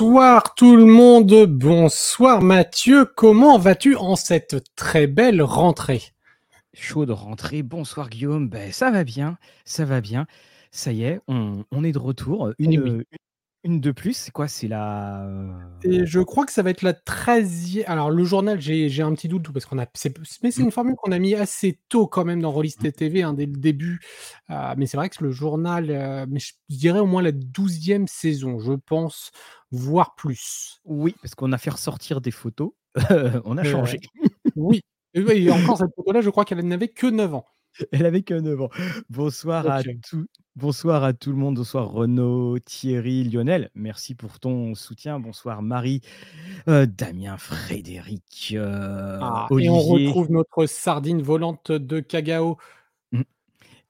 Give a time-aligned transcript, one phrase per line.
[0.00, 6.00] Bonsoir tout le monde, bonsoir Mathieu, comment vas-tu en cette très belle rentrée?
[6.72, 10.26] Chaud de rentrée, bonsoir Guillaume, ben, ça va bien, ça va bien,
[10.70, 12.90] ça y est, on, on est de retour, une, Eh oui.
[12.92, 13.04] une,
[13.64, 14.48] une de plus, c'est quoi?
[14.48, 15.22] C'est la...
[15.26, 17.84] euh, Et je crois que ça va être la 13e.
[17.86, 19.86] Alors, le journal, j'ai un petit doute parce qu'on a.
[19.94, 20.64] c'est- Mais c'est Mm.
[20.66, 22.92] une formule qu'on a mis assez tôt quand même dans Rollis Mm.
[22.92, 24.00] TV, hein, dès le début.
[24.50, 28.06] Euh, mais c'est vrai que le journal, euh, mais je dirais au moins la 12e
[28.06, 29.30] saison, je pense,
[29.70, 30.80] voire plus.
[30.84, 32.72] Oui, parce qu'on a fait ressortir des photos,
[33.44, 34.00] on a Euh, changé.
[34.56, 34.80] oui.
[35.12, 37.44] Et, oui, et encore, cette photo-là, je crois qu'elle n'avait que 9 ans.
[37.92, 38.70] Elle avait que 9 ans.
[39.08, 40.26] Bonsoir à tout,
[40.56, 41.56] bonsoir à tout le monde.
[41.56, 43.70] Bonsoir Renaud, Thierry, Lionel.
[43.74, 45.20] Merci pour ton soutien.
[45.20, 46.00] Bonsoir Marie,
[46.68, 52.58] euh, Damien, Frédéric, euh, ah, et on retrouve notre sardine volante de Kagao.
[53.12, 53.22] Mm.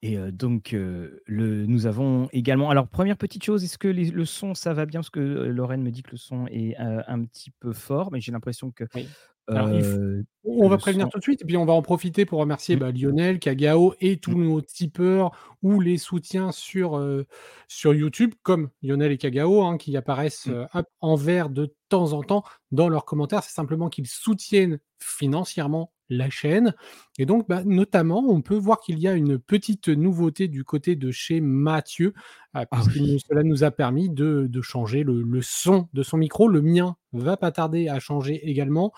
[0.03, 2.71] Et euh, donc, euh, le, nous avons également.
[2.71, 5.01] Alors, première petite chose, est-ce que les- le son, ça va bien?
[5.01, 8.21] Parce que euh, Lorraine me dit que le son est un petit peu fort, mais
[8.21, 9.09] j'ai l'impression que Oui.
[9.49, 11.83] Alors, il faut- euh, On va prévenir tout de suite, et puis on va en
[11.83, 16.53] profiter pour remercier Mm, bah, Lionel, Kagao et tous mm, nos tipeurs ou les soutiens
[16.53, 17.27] sur, euh,
[17.69, 20.67] sur YouTube, comme Lionel et Kagao, hein, qui apparaissent mm.
[20.75, 23.43] euh, en vert de temps en temps dans leurs commentaires.
[23.43, 26.75] C'est simplement qu'ils soutiennent financièrement la chaîne.
[27.19, 30.97] Et donc, bah, notamment, on peut voir qu'il y a une petite nouveauté du côté
[30.97, 32.13] de chez Mathieu,
[32.57, 33.01] euh, Ah oui.
[33.15, 36.49] nous- cela nous a permis de, de changer le, le son de son micro.
[36.49, 38.93] Le mien va pas tarder à changer également.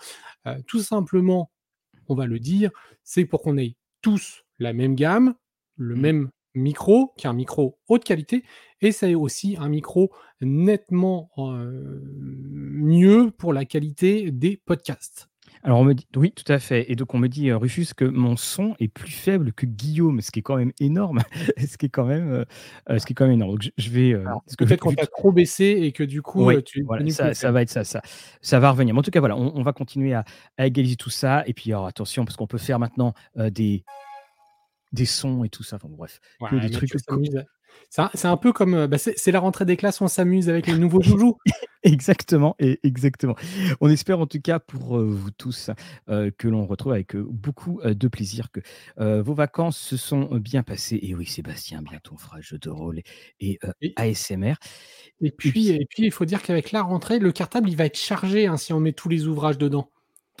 [0.47, 1.51] Euh, tout simplement,
[2.09, 2.71] on va le dire,
[3.03, 5.35] c'est pour qu'on ait tous la même gamme,
[5.77, 5.99] le Mm.
[6.01, 8.43] même micro, qui est un micro haute qualité,
[8.81, 15.29] et c'est aussi un micro nettement euh, mieux pour la qualité des podcasts.
[15.65, 16.91] Alors, on me dit, oui, tout à fait.
[16.91, 20.19] Et donc, on me dit, euh, Rufus, que mon son est plus faible que Guillaume,
[20.19, 21.21] ce qui est quand même énorme.
[21.57, 22.45] ce qui est quand même, euh,
[22.89, 23.51] euh, ce qui est quand même énorme.
[23.51, 24.13] Donc, je, vais.
[24.13, 24.25] euh,
[24.57, 27.61] peut-être qu'on t'a trop baissé et que du coup, Oui, tu voilà, ça, ça va
[27.61, 28.01] être ça, ça,
[28.41, 28.93] ça va revenir.
[28.93, 30.25] Mais en tout cas, voilà, on, on va continuer à,
[30.57, 31.43] à égaliser tout ça.
[31.47, 33.85] Et puis, alors, attention, parce qu'on peut faire maintenant euh, des,
[34.91, 35.77] des sons et tout ça.
[35.77, 36.19] Enfin, bref,
[36.49, 36.89] que des trucs.
[37.89, 38.73] C'est un, peu comme.
[38.73, 41.37] euh, bah, c'est la rentrée des classes, on s'amuse avec les nouveaux joujoux.
[41.83, 43.35] Exactement, et exactement.
[43.81, 45.69] On espère en tout cas pour euh, vous tous
[46.07, 48.61] euh, que l'on retrouve avec beaucoup de plaisir, que
[48.99, 50.97] euh, vos vacances se sont bien passées.
[51.01, 53.01] Et oui, Sébastien, bientôt on fera jeu de rôle
[53.41, 54.53] et, euh, ASMR.
[55.19, 57.85] et Et puis, et puis, il faut dire qu'avec la rentrée, le cartable, il va
[57.85, 59.91] être chargé hein, si on met tous les ouvrages dedans.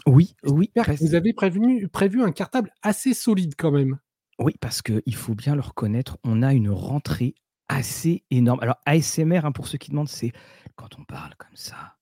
[0.05, 0.71] oui, oui,
[1.01, 3.99] vous avez prévenu, prévu un cartable assez solide quand même.
[4.39, 7.35] Oui, parce qu'il faut bien le reconnaître, on a une rentrée
[7.67, 8.59] assez énorme.
[8.61, 10.31] Alors, ASMR, hein, pour ceux qui demandent, c'est
[10.75, 11.95] quand on parle comme ça.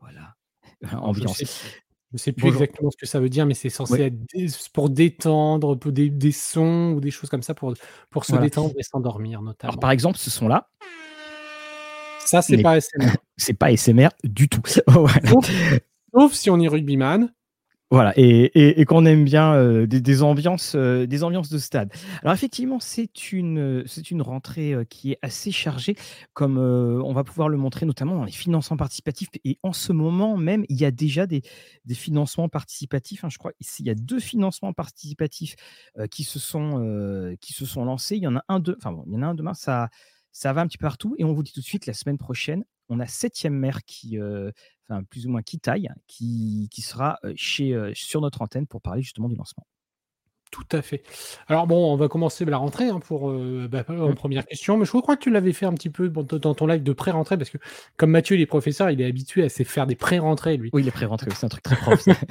[0.00, 0.34] Voilà,
[0.86, 1.38] Alors, je ambiance.
[1.38, 1.46] sais,
[2.12, 2.62] je sais plus Bonjour.
[2.62, 4.00] exactement ce que ça veut dire, mais c'est censé Oui,
[4.44, 7.74] être pour détendre, pour des, des sons ou des choses comme ça pour,
[8.10, 8.46] pour se voilà.
[8.46, 9.76] détendre et s'endormir Alors, notamment.
[9.76, 10.70] par exemple, ce son-là,
[12.20, 13.12] Ça, c'est pas SMR.
[13.36, 14.62] c'est pas ASMR du tout.
[14.86, 15.20] Voilà.
[16.14, 17.32] Sauf si on est rugbyman.
[17.90, 21.90] Voilà, et, et, qu'on aime bien euh, des, des ambiances, euh, des ambiances de stade.
[22.20, 25.96] Alors effectivement, c'est une, euh, une rentrée qui est assez chargée,
[26.34, 29.30] comme on va pouvoir le montrer notamment dans les financements participatifs.
[29.46, 31.40] Et en ce moment même, il y a déjà des,
[31.86, 33.24] des financements participatifs.
[33.24, 33.30] hein.
[33.30, 35.56] je crois qu'il y a deux financements participatifs
[36.10, 38.16] qui se sont, qui se sont lancés.
[38.16, 39.54] Il y en a un, deux, enfin bon, il y en a un demain.
[39.54, 39.88] Ça,
[40.30, 41.14] ça va un petit peu partout.
[41.18, 44.18] Et on vous dit tout de suite, la semaine prochaine, on a septième maire qui,
[44.18, 44.50] euh,
[45.10, 49.28] plus ou moins qui taille, qui, sera euh, euh, sur notre antenne pour parler justement
[49.28, 49.66] du lancement.
[50.50, 51.02] Tout à fait.
[51.46, 54.14] Alors bon, on va commencer la rentrée hein, pour euh, bah, en Mm.
[54.14, 56.82] première question, mais je crois que tu l'avais fait un petit peu dans ton live
[56.82, 57.58] de pré-rentrée parce que
[57.98, 60.70] comme Mathieu il est professeur, il est habitué à se faire des pré-rentrées lui.
[60.72, 62.00] Oui, les pré-rentrées, c'est un truc très prof.
[62.00, 62.12] ça.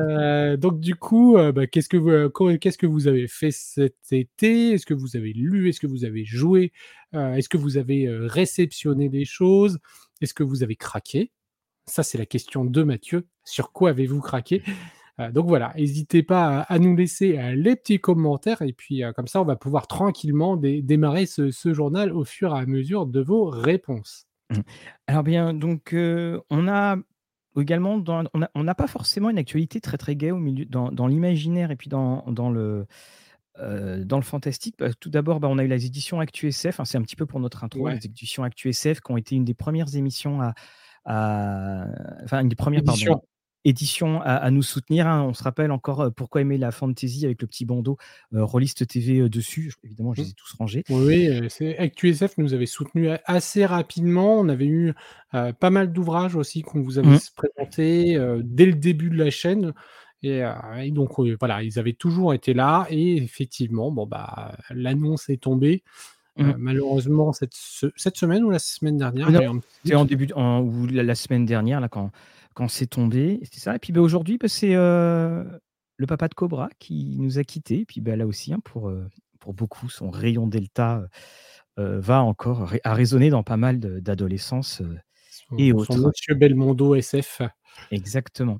[0.00, 3.50] Euh, donc du coup, euh, bah, qu'est-ce que vous co- qu'est-ce que vous avez fait
[3.50, 4.70] cet été?
[4.72, 5.68] Est-ce que vous avez lu?
[5.68, 6.72] Est-ce que vous avez joué?
[7.12, 9.78] Est-ce que vous avez réceptionné des choses?
[10.20, 11.32] Est-ce que vous avez craqué?
[11.86, 13.26] Ça c'est la question de Mathieu.
[13.44, 14.62] Sur quoi avez-vous craqué?
[15.32, 19.26] Donc voilà, n'hésitez pas à, nous laisser euh, les petits commentaires et puis euh, comme
[19.26, 23.04] ça on va pouvoir tranquillement dé- démarrer ce, ce journal au fur et à mesure
[23.06, 24.26] de vos réponses.
[24.50, 24.60] Mm.
[25.08, 26.96] Alors bien, donc euh, on a
[27.56, 28.22] également, dans-
[28.54, 31.76] on n'a pas forcément une actualité très très gaie au milieu, dans, dans l'imaginaire et
[31.76, 32.86] puis dans, dans le
[33.58, 34.76] euh, dans le fantastique.
[34.78, 36.78] Bah, tout d'abord, bah, on a eu les éditions ActuSF.
[36.78, 37.96] hein, c'est un petit peu pour notre intro, Ouais.
[37.96, 40.54] les éditions ActuSF qui ont été une des premières émissions à,
[41.04, 41.86] à-
[42.22, 43.20] enfin une des premières pardon.
[43.64, 45.06] Éditions à, à nous soutenir.
[45.06, 45.22] hein.
[45.22, 47.96] On se rappelle encore euh, pourquoi aimer la fantasy avec le petit bandeau
[48.34, 49.74] euh, Rollist TV euh, dessus.
[49.84, 50.84] Évidemment, je les ai tous rangés.
[50.90, 54.38] Oui, euh, c'est ActuSF nous avait soutenu assez rapidement.
[54.40, 54.94] On avait eu
[55.34, 57.14] euh, pas mal d'ouvrages aussi qu'on vous avait Mm.
[57.14, 59.72] s- présentés dès le début de la chaîne.
[60.22, 60.42] Et,
[60.90, 65.82] donc voilà, ils avaient toujours été là et effectivement, bon bah l'annonce est tombée.
[66.40, 66.54] Mmh.
[66.56, 67.54] malheureusement cette,
[67.96, 69.28] cette semaine ou la semaine dernière.
[69.82, 72.12] C'était en début ou la, semaine dernière là quand
[72.58, 73.76] quand c'est tombé, c'est ça.
[73.76, 77.82] Et puis bah, aujourd'hui, bah, c'est le papa de Cobra qui nous a quittés.
[77.82, 78.92] Et puis bah, là aussi, hein, pour
[79.38, 81.04] pour beaucoup, son rayon delta
[81.76, 84.82] va encore à résonner dans pas mal d'adolescence
[85.56, 85.94] et autres.
[85.94, 87.42] Son monsieur Belmondo SF.
[87.92, 88.58] Exactement.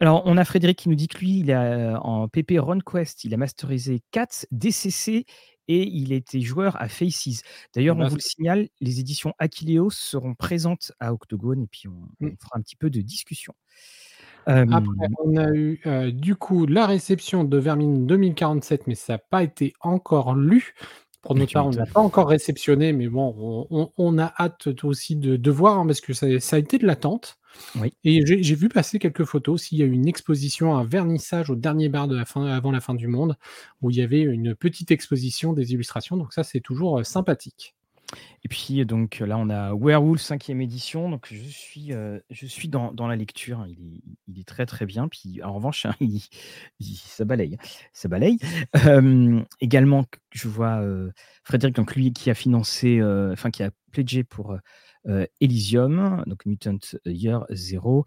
[0.00, 3.32] Alors, on a Frédéric qui nous dit que lui, il a en PP RunQuest, il
[3.32, 5.24] a masterisé 4 DCC
[5.68, 7.42] et il était joueur à Faces.
[7.74, 12.08] D'ailleurs, on vous le signale, les éditions Akileos seront présentes à Octogone et puis on,
[12.20, 12.36] mmh.
[12.40, 13.54] fera un petit peu de discussion.
[14.46, 15.80] Après, on a eu
[16.12, 20.74] du coup la réception de Vermine 2047, mais ça n'a pas été encore lu.
[21.22, 23.66] Pour notre part, on n'a pas encore réceptionné, mais bon,
[23.96, 27.38] on, a hâte aussi de, voir hein, parce que ça, a été de l'attente.
[27.76, 27.92] Oui.
[28.04, 29.62] Et j'ai vu passer quelques photos.
[29.62, 32.70] S'il y a eu une exposition, un vernissage au dernier bar de la fin, avant
[32.70, 33.36] la fin du monde,
[33.82, 36.16] où il y avait une petite exposition des illustrations.
[36.16, 37.74] Donc ça, c'est toujours sympathique.
[38.44, 41.10] Et puis donc là, on a Werewolf 5e édition.
[41.10, 41.92] Donc je suis,
[42.30, 43.60] je suis dans, dans la lecture.
[43.60, 43.66] Hein.
[43.68, 45.08] Il est, il est, très très bien.
[45.08, 46.20] Puis en revanche, hein, il,
[46.80, 47.56] ça balaye.
[47.92, 48.38] Ça balaye.
[49.60, 50.80] également, je vois
[51.42, 54.56] Frédéric, donc lui qui a financé, enfin qui a pledgé pour
[55.40, 58.04] Elysium, donc Mutant Year Zero.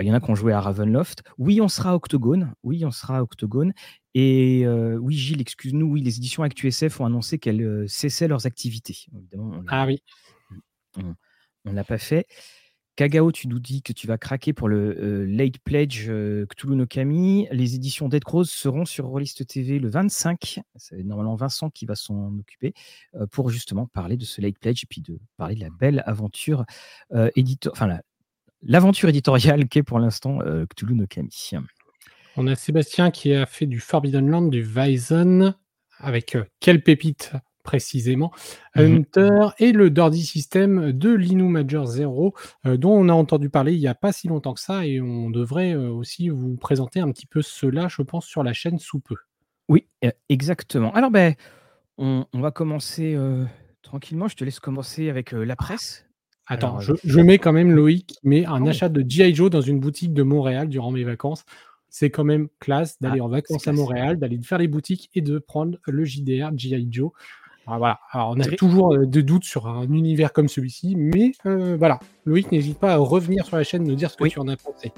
[0.00, 1.24] Il y en a qui ont joué à Ravenloft.
[1.38, 2.54] Oui, on sera Octogone.
[2.62, 3.72] Oui, on sera Octogone.
[4.14, 9.06] Et oui, Gilles, excuse-nous, oui, les éditions ActuSF ont annoncé qu'elles cessaient leurs activités.
[9.16, 10.02] Évidemment, ah oui.
[11.64, 12.26] On n'a pas fait.
[12.98, 16.10] Kagao, tu nous dis que tu vas craquer pour le Late Pledge
[16.48, 17.46] Cthulhu no Kami.
[17.52, 20.58] Les éditions Dead Cross seront sur Rollist TV le 25.
[20.74, 22.74] C'est normalement Vincent qui va s'en occuper
[23.30, 26.64] pour justement parler de ce Late Pledge et puis de parler de la belle aventure
[27.36, 28.00] éditoriale, enfin
[28.62, 31.52] l'aventure éditoriale qu'est pour l'instant Cthulhu no Kami.
[32.36, 35.54] On a Sébastien qui a fait du Forbidden Land, du Weizen,
[35.98, 37.32] avec euh, quelle pépite?
[37.68, 38.32] Précisément,
[38.76, 38.82] mhm.
[38.82, 42.32] Hunter et le Dirty System de l'Inu Major Zero,
[42.64, 45.02] euh, dont on a entendu parler il n'y a pas si longtemps que ça, et
[45.02, 48.78] on devrait euh, aussi vous présenter un petit peu cela, je pense, sur la chaîne
[48.78, 49.16] sous peu.
[49.68, 49.86] Oui,
[50.30, 50.94] exactement.
[50.94, 51.34] Alors, ben,
[51.98, 53.18] on, va commencer
[53.82, 54.26] tranquillement.
[54.28, 56.06] Je te laisse commencer avec la presse.
[56.46, 58.68] Attends, je, mets quand même Loïc qui met un oh.
[58.68, 59.34] achat de G.I.
[59.34, 61.44] Joe dans une boutique de Montréal durant mes vacances
[61.90, 65.20] c'est quand même classe d'aller ah, en vacances à Montréal, d'aller faire les boutiques et
[65.20, 66.88] de prendre le JDR G.I.
[66.90, 67.10] Joe.
[67.68, 71.32] Alors voilà, Alors, on a toujours euh, des doutes sur un univers comme celui-ci, mais
[71.44, 74.38] euh, voilà, Loïc, n'hésite pas à revenir sur la chaîne, nous dire ce que tu
[74.38, 74.90] en as pensé.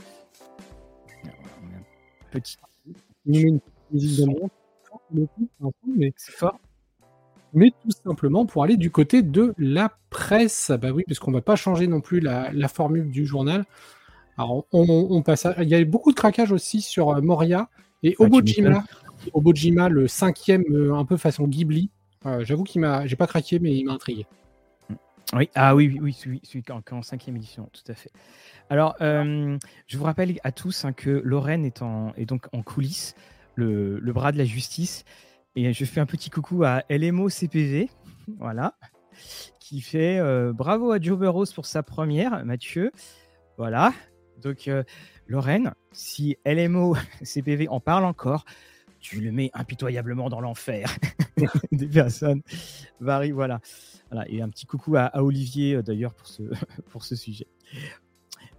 [2.31, 2.57] Petit.
[3.27, 3.59] une
[3.91, 5.27] musique de
[5.85, 6.61] mais c'est fort.
[7.53, 10.71] Mais tout simplement pour aller du côté de la presse.
[10.81, 13.65] Bah oui, parce qu'on ne va pas changer non plus la formule du journal.
[14.39, 17.69] Alors, on, passe Il y a beaucoup de craquage aussi sur euh, Moria
[18.03, 18.85] et ah, Obojima.
[19.35, 21.91] Obojima, le cinquième, un peu façon Ghibli.
[22.27, 24.27] Euh, j'avoue qu'il m'a, j'ai pas craqué, mais il m'a intrigué.
[25.33, 28.11] Oui, ah oui, oui, celui, celui en, en, cinquième édition, tout à fait.
[28.69, 33.15] Alors, je vous rappelle à tous hein, que Lorraine est, en, est donc en coulisses,
[33.55, 35.05] le, bras de la justice.
[35.55, 37.91] Et je fais un petit coucou à LMO CPV,
[38.39, 38.75] voilà,
[39.61, 40.21] qui fait
[40.53, 42.91] bravo à Joe Burrows pour sa première, Mathieu.
[43.57, 43.93] Voilà,
[44.41, 44.83] donc, euh,
[45.27, 48.45] Lorraine, si LMO CPV en parle encore,
[49.01, 50.97] tu le mets impitoyablement dans l'enfer
[51.73, 52.43] des personnes.
[53.01, 53.61] Varie, voilà.
[54.11, 54.29] voilà.
[54.29, 56.43] Et un petit coucou à, Olivier, euh, d'ailleurs, pour ce,
[56.91, 57.47] pour ce sujet.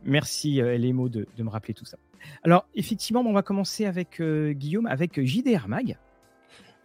[0.04, 1.98] Merci, euh, LMO, de, de, me rappeler tout ça.
[2.44, 5.98] Alors, effectivement, on va commencer avec Guillaume, avec JDR Mag.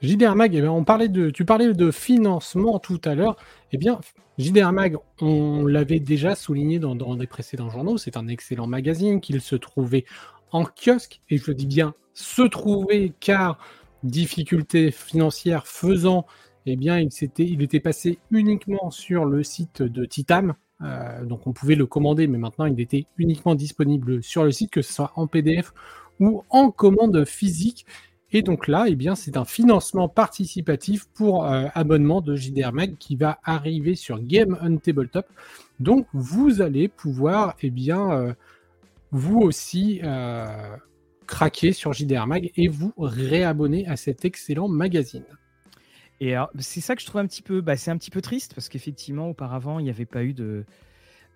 [0.03, 3.37] JDR Mag, eh on parlait de, tu parlais de financement tout à l'heure.
[3.73, 4.01] Eh bien,
[4.39, 9.41] JDR Mag, on l'avait déjà souligné dans, des précédents journaux, c'est un excellent magazine qu'il
[9.41, 10.05] se trouvait
[10.53, 13.59] en kiosque, et je le dis bien se trouver car
[14.03, 16.27] difficultés financières faisant,
[16.65, 20.55] eh bien, il, était, il était passé uniquement sur le site de Titam.
[20.83, 24.71] Euh, donc on pouvait le commander, mais maintenant il était uniquement disponible sur le site,
[24.71, 25.73] que ce soit en PDF
[26.21, 27.87] ou en commande physique.
[28.33, 32.97] Et donc là, eh bien, c'est un financement participatif pour euh, abonnement de JDR Mag
[32.99, 35.27] qui va arriver sur Game on Tabletop.
[35.79, 38.35] Donc vous allez pouvoir, eh bien, euh,
[39.11, 40.77] vous aussi euh,
[41.27, 45.25] craquer sur JDR Mag et vous réabonner à cet excellent magazine.
[46.21, 48.55] Et c'est ça que je trouve un petit peu, bah, c'est un petit peu triste
[48.55, 50.65] parce qu'effectivement, auparavant, il n'y avait pas eu de,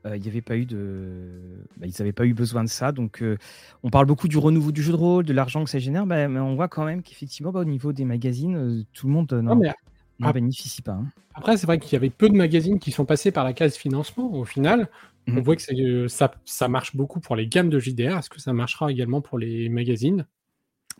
[0.06, 2.92] euh, il n'y avait pas eu de, bah, ils n'avaient pas eu besoin de ça.
[2.92, 3.36] Donc, euh,
[3.82, 6.26] on parle beaucoup du renouveau du jeu de rôle, de l'argent que ça génère, bah,
[6.28, 10.32] mais on voit quand même qu'effectivement, au niveau des magazines, euh, tout le monde n'en
[10.32, 10.92] bénéficie pas.
[10.92, 11.06] Hein.
[11.34, 13.76] Après, c'est vrai qu'il y avait peu de magazines qui sont passés par la case
[13.76, 14.32] financement.
[14.32, 14.88] Au final,
[15.26, 15.40] on mmh.
[15.40, 18.18] voit que ça, ça marche beaucoup pour les gammes de JDR.
[18.18, 20.26] Est-ce que ça marchera également pour les magazines?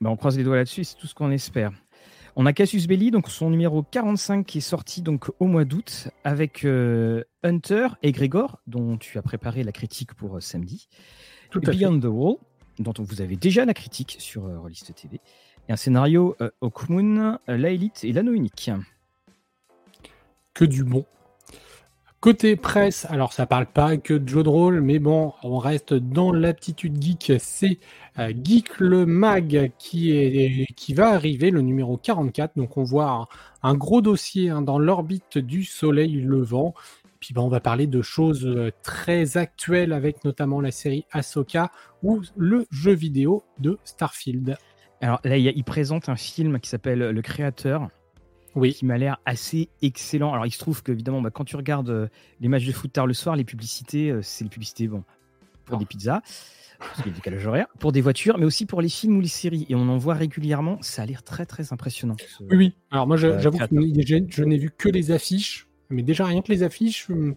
[0.00, 1.72] Bah, on croise les doigts là-dessus, c'est tout ce qu'on espère.
[2.36, 6.08] On a Cassius Belli, donc son numéro 45 qui est sorti donc au mois d'août
[6.22, 10.88] avec euh, Hunter et Grégor, dont tu as préparé la critique pour euh, samedi.
[11.50, 12.36] Tout à Beyond the Wall,
[12.78, 15.20] dont vous avez déjà la critique sur euh, Rollist TV.
[15.68, 18.70] Et un scénario euh, euh, La Élite et l'Anneau Unique.
[20.54, 21.04] que du bon.
[22.20, 25.94] Côté presse, alors ça parle pas que de jeux de rôle, mais bon, on reste
[25.94, 27.32] dans l'aptitude geek.
[27.38, 27.78] C'est
[28.18, 32.58] euh, Geek le Mag qui, va arriver, le numéro 44.
[32.58, 33.26] Donc on voit
[33.62, 36.74] un, gros dossier hein, dans l'orbite du soleil levant.
[37.20, 41.70] Puis on va parler de choses euh, très actuelles avec notamment la série Ahsoka
[42.02, 44.58] ou le jeu vidéo de Starfield.
[45.00, 47.88] Alors là, il présente un film qui s'appelle Le Créateur,
[48.56, 50.32] Oui, qui m'a l'air assez excellent.
[50.32, 52.08] Alors il se trouve que, évidemment, bah, quand tu regardes euh,
[52.40, 55.04] les matchs de foot tard le soir, les publicités, euh, c'est les publicités bon,
[55.64, 55.78] pour Oh.
[55.78, 56.20] des pizzas,
[56.80, 59.16] parce qu'il y a du décalage horaire, pour des voitures, mais aussi pour les films
[59.18, 59.66] ou les séries.
[59.68, 60.78] Et on en voit régulièrement.
[60.80, 62.16] Ça a l'air très, très impressionnant.
[62.18, 62.74] ce- oui, oui.
[62.90, 63.64] Alors moi, je- Euh, j'avoue que
[64.04, 67.36] je, je n'ai vu que les affiches, mais déjà rien que les affiches, hum,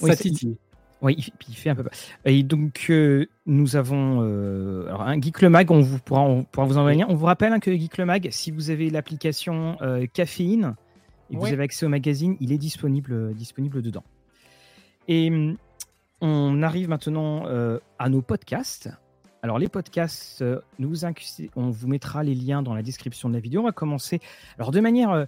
[0.00, 0.56] Oui, ça c'est- titille.
[1.02, 1.84] Oui, il, il fait un peu.
[2.24, 6.44] Et donc, euh, nous avons euh, alors, un Geek le Mag, on, vous pourra, on
[6.44, 7.04] pourra vous envoyer.
[7.06, 10.74] On vous rappelle hein, que Geek le Mag, si vous avez l'application euh, Caféine
[11.30, 11.48] et que Ouais.
[11.48, 14.04] vous avez accès au magazine, il est disponible, euh, disponible dedans.
[15.08, 15.56] Et hum,
[16.20, 17.44] on arrive maintenant
[17.98, 18.88] à nos podcasts.
[19.42, 20.42] Alors, les podcasts,
[20.78, 21.04] nous
[21.54, 23.60] on vous mettra les liens dans la description de la vidéo.
[23.60, 24.20] On va commencer
[24.56, 25.26] alors de manière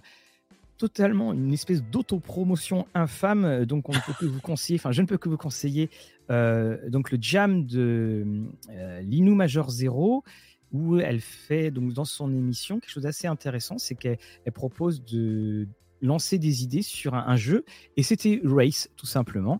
[0.77, 3.65] totalement une espèce d'autopromotion infâme.
[3.65, 5.89] Donc, on ne peut que vous conseiller, enfin, je ne peux que vous conseiller
[6.29, 8.25] euh, donc le jam de
[8.69, 10.23] euh, Linou Major Zero,
[10.71, 15.03] où elle fait donc dans son émission quelque chose d'assez intéressant, c'est qu'elle elle propose
[15.05, 15.67] de
[16.01, 17.63] lancer des idées sur un, un jeu,
[17.95, 19.59] et c'était Race tout simplement.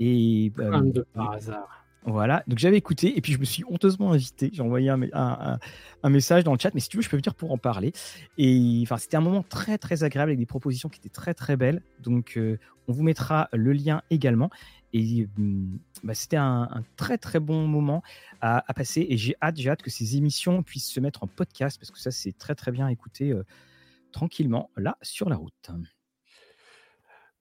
[0.00, 1.87] Et de par hasard.
[2.04, 4.50] Voilà, donc j'avais écouté et puis je me suis honteusement invité.
[4.52, 5.58] J'ai envoyé un, me- un- un-
[6.02, 7.92] un message dans le chat, mais si tu veux, je peux venir pour en parler.
[8.38, 11.56] Et enfin, c'était un moment très très agréable avec des propositions qui étaient très très
[11.56, 11.82] belles.
[12.00, 14.48] Donc, euh, on vous mettra le lien également.
[14.92, 18.02] Et hum, bah, c'était un, très très bon moment
[18.40, 19.06] à, passer.
[19.10, 21.98] Et j'ai hâte, j'ai hâte que ces émissions puissent se mettre en podcast parce que
[21.98, 23.44] ça, c'est très très bien à écouter euh,
[24.12, 25.70] tranquillement là sur la route.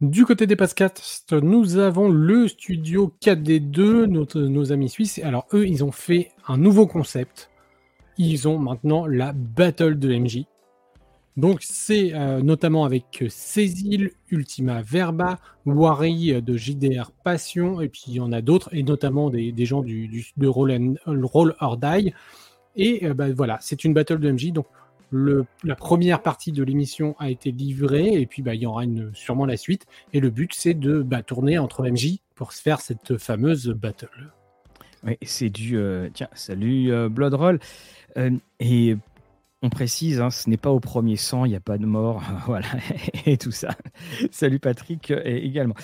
[0.01, 5.19] Du côté des podcasts, nous avons le studio 4D2, notre- nos amis suisses.
[5.23, 7.49] Alors eux, ils ont fait un nouveau concept.
[8.19, 10.45] Ils ont maintenant la Battle de MJ.
[11.35, 18.13] Donc c'est euh, notamment avec Cécile, Ultima Verba, Wari de JDR Passion, et puis il
[18.15, 21.79] y en a d'autres, et notamment des, gens de Roll, and- Roll or.
[22.75, 24.51] Et euh, bah, voilà, c'est une Battle de MJ.
[24.51, 24.67] Donc
[25.09, 28.83] le- la première partie de l'émission a été livrée, et puis bah, il y aura
[28.83, 29.85] une, sûrement la suite.
[30.13, 34.31] Et le but, c'est de bah, tourner entre MJ pour se faire cette fameuse battle.
[35.03, 35.77] Oui, c'est du.
[35.77, 37.59] euh, tiens, salut euh, Bloodroll.
[38.17, 38.97] Euh, et
[39.61, 42.21] on précise, hein, ce n'est pas au premier sang, il n'y a pas de mort,
[42.45, 42.67] voilà,
[43.25, 43.69] et tout ça.
[44.31, 45.75] Salut Patrick également.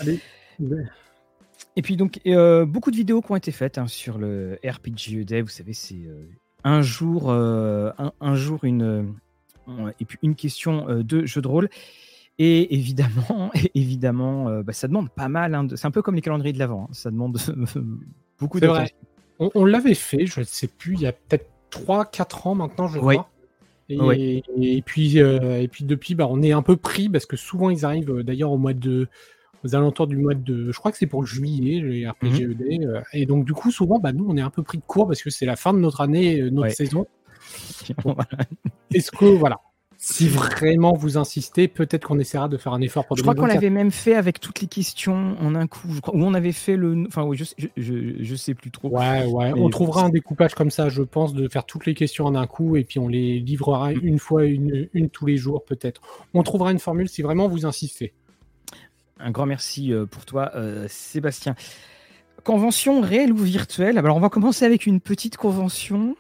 [1.76, 2.20] Et puis donc,
[2.68, 5.42] beaucoup de vidéos qui ont été faites hein, sur le RPG Day.
[5.42, 6.08] Vous savez, c'est
[6.64, 8.84] un jour, euh, un, un jour une,
[9.68, 11.70] euh, et puis une question euh, de jeu de rôle.
[12.40, 15.54] Et évidemment, évidemment, bah, ça demande pas mal.
[15.56, 16.90] hein, de- c'est un peu comme les calendriers de l'avant.
[16.92, 17.38] ça demande
[18.40, 18.92] beaucoup de vrai.
[19.40, 22.88] On, on l'avait fait, je ne sais plus, il y a peut-être 3-4 ans maintenant,
[22.88, 23.16] je Oui.
[23.16, 23.30] crois.
[23.90, 24.44] Et, Oui.
[24.62, 27.70] et puis, euh, et puis depuis, bah, on est un peu pris parce que souvent
[27.70, 29.08] ils arrivent d'ailleurs au mois de,
[29.64, 32.62] aux alentours du mois de, je crois que c'est pour juillet, les RPGED.
[32.84, 35.08] euh, et donc du coup, souvent, bah, nous, on est un peu pris de court
[35.08, 36.74] parce que c'est la fin de notre année, euh, notre Ouais.
[36.74, 37.06] saison.
[38.94, 39.60] Est-ce que, voilà,
[39.98, 43.42] si vraiment vous insistez, peut-être qu'on essaiera de faire un effort pour Je crois qu'on
[43.44, 43.62] 2024.
[43.64, 45.88] l'avait même fait avec toutes les questions en un coup.
[46.14, 47.06] Ou on avait fait le.
[47.08, 48.90] Enfin, oui, je, sais- je, je, je sais plus trop.
[48.90, 49.54] Ouais, ouais.
[49.54, 52.36] Mais On trouvera un découpage comme ça, je pense, de faire toutes les questions en
[52.36, 54.00] un coup et puis on les livrera Mm.
[54.04, 56.02] une fois, une, une tous les jours peut-être.
[56.34, 58.14] On trouvera une formule si vraiment vous insistez.
[59.20, 61.56] Un grand merci euh, pour toi, euh, Sébastien.
[62.44, 63.98] Convention réelle ou virtuelle?
[63.98, 66.16] Alors, on va commencer avec une petite convention.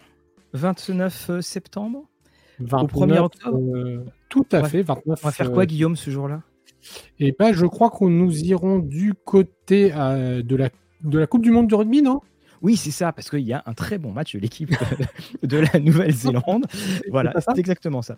[0.53, 2.05] 29 euh, septembre?
[2.59, 3.59] 29, 1er octobre?
[3.75, 4.69] euh, Tout à Ouais.
[4.69, 5.19] fait, 29.
[5.23, 6.41] On va faire quoi, Guillaume, ce jour-là?
[7.19, 10.69] Et ben, je crois qu'on nous irons du côté euh, de, la,
[11.03, 12.21] de la Coupe du Monde du rugby, non?
[12.63, 14.71] Oui, c'est ça, parce qu'il y a un très bon match de l'équipe
[15.43, 16.65] de, la Nouvelle-Zélande.
[17.11, 18.15] voilà, c'est exactement ça.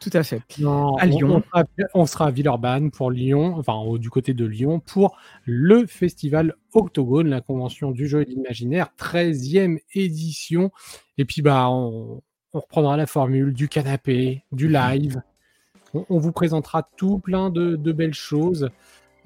[0.00, 0.40] Tout à fait.
[0.60, 1.28] Non, À on- Lyon.
[1.36, 5.86] On, sera, on sera à Villeurbanne pour Lyon, enfin du côté de Lyon, pour le
[5.86, 10.70] festival Octogone, la convention du jeu et de l'imaginaire, 13e édition.
[11.18, 15.20] Et puis bah on, on reprendra la formule du canapé, du live.
[15.94, 18.70] On, on vous présentera tout plein de, de belles choses.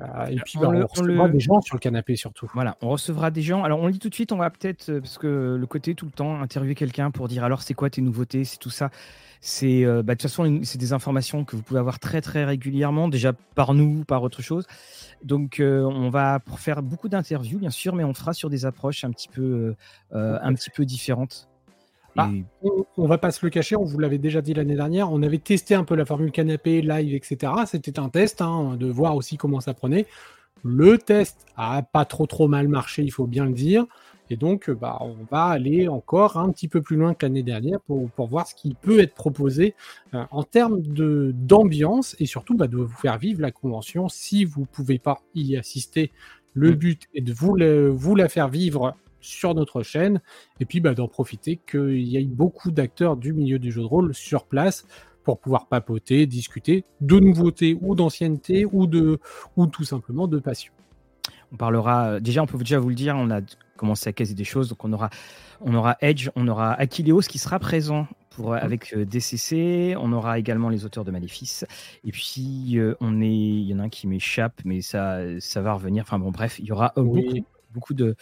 [0.00, 2.50] Euh, et puis, bah, on, recevra des gens sur le canapé surtout.
[2.54, 3.62] Voilà, on recevra des gens.
[3.62, 5.94] Alors, on le dit tout de suite, on va peut-être, euh, parce que le côté
[5.94, 8.90] tout le temps, interviewer quelqu'un pour dire alors c'est quoi tes nouveautés, c'est tout ça.
[9.40, 13.08] C'est bah, de toute façon, c'est des informations que vous pouvez avoir très très régulièrement,
[13.08, 14.66] déjà par nous, par autre chose.
[15.22, 19.10] Donc, on va faire beaucoup d'interviews, bien sûr, mais on fera sur des approches un
[19.10, 19.74] petit peu,
[20.12, 21.46] un petit peu différentes.
[22.16, 22.30] Bah,
[22.97, 25.38] on, va pas se le cacher, on vous l'avait déjà dit l'année dernière, on avait
[25.38, 27.52] testé un peu la formule canapé, live, etc.
[27.66, 30.06] C'était un test, hein, de voir aussi comment ça prenait.
[30.62, 33.87] Le test a pas trop trop mal marché, il faut bien le dire.
[34.30, 37.80] Et donc, bah, on va aller encore un petit peu plus loin que l'année dernière
[37.80, 39.75] pour, voir ce qui peut être proposé
[40.14, 44.09] euh, en termes d'ambiance et surtout bah, de vous faire vivre la convention.
[44.09, 46.11] Si vous ne pouvez pas y assister,
[46.54, 46.75] le mm.
[46.75, 47.56] but est de vous,
[47.94, 50.20] vous la faire vivre sur notre chaîne.
[50.60, 53.86] Et puis bah, d'en profiter qu'il y ait beaucoup d'acteurs du milieu du jeu de
[53.86, 54.86] rôle sur place
[55.24, 59.18] pour pouvoir papoter, discuter de nouveautés ou d'ancienneté ou, de,
[59.56, 60.72] ou tout simplement de passion.
[61.52, 63.40] On parlera, euh, déjà on peut déjà vous le dire, on a
[63.76, 65.08] commencé à caser des choses, donc on aura,
[65.60, 70.12] on aura Edge, on aura Aquileos qui sera présent pour, euh, avec euh, DCC, on
[70.12, 71.64] aura également les auteurs de Maléfice,
[72.04, 75.72] et puis on est, il y en a un qui m'échappe, mais ça, ça va
[75.72, 78.16] revenir, enfin bon bref, il y aura beaucoup, beaucoup de,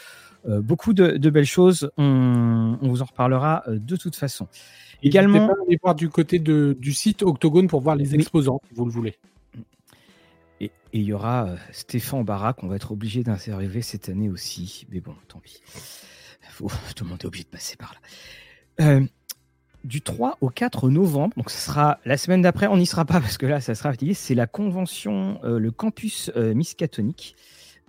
[0.48, 1.90] euh, beaucoup de, belles choses.
[1.96, 4.48] On, vous en reparlera euh, de toute façon.
[5.02, 8.74] Également, pas aller voir du côté de, du site Octogone pour voir les exposants, si
[8.74, 9.16] vous le voulez.
[10.60, 14.86] Et il y aura euh, Stéphane Barra qu'on va être obligé d'interviewer cette année aussi.
[14.90, 15.60] Mais bon, tant pis.
[16.96, 17.94] tout le monde est obligé de passer par
[18.78, 19.00] là.
[19.84, 23.20] du 3 au 4 novembre, donc ce sera la semaine d'après, on n'y sera pas
[23.20, 27.34] parce que là, ça sera c'est la convention, le campus Miskatonic,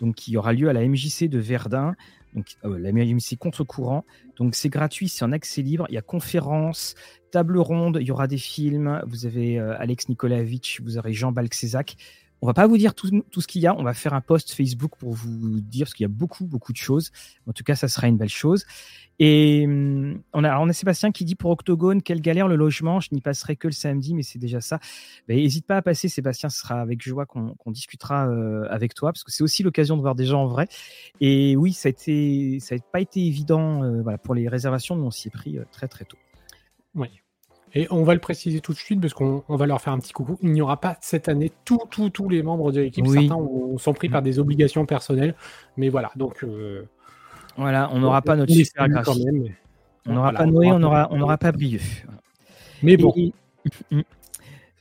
[0.03, 1.95] donc qui aura lieu à la MJC de Verdun
[2.33, 4.05] donc euh, la MMC contre-courant.
[4.37, 5.85] Donc c'est gratuit, c'est en accès libre.
[5.89, 6.95] Il y a conférences,
[7.31, 9.01] table ronde, il y aura des films.
[9.07, 11.95] Vous avez euh, Alex Nikolaevich, vous aurez Jean Balcézac.
[12.43, 13.73] On va pas vous dire tout, ce qu'il y a.
[13.73, 16.73] On va faire un post Facebook pour vous dire parce qu'il y a beaucoup, beaucoup
[16.73, 17.09] de choses.
[17.47, 18.65] En tout cas, ça sera une belle chose.
[19.17, 22.99] Et hum, on a, on a Sébastien qui dit pour Octogone, quelle galère le logement.
[22.99, 24.79] Je n'y passerai que le samedi, mais c'est déjà ça.
[25.29, 26.49] N'hésite pas à passer, Sébastien.
[26.49, 30.01] Ce sera avec joie qu'on discutera euh, avec toi parce que c'est aussi l'occasion de
[30.01, 30.67] voir des gens en vrai.
[31.21, 35.29] Et oui, ça n'a ça pas été évident euh, pour les réservations, mais on s'y
[35.29, 36.17] est pris euh, très, très tôt.
[36.93, 37.22] Oui.
[37.75, 40.13] Et on va le préciser tout de suite parce qu'on va leur faire un petit
[40.13, 40.37] coucou.
[40.43, 43.05] Il n'y aura pas cette année tous tous les membres de l'équipe.
[43.07, 43.39] Certains
[43.77, 45.35] sont pris par des obligations personnelles.
[45.77, 46.43] Mais voilà, donc.
[46.43, 46.87] Euh,
[47.57, 48.87] voilà, on n'aura pas notre super
[50.05, 51.79] On n'aura pas Noé, on n'aura on aura pas Brieux.
[52.83, 53.13] Mais bon.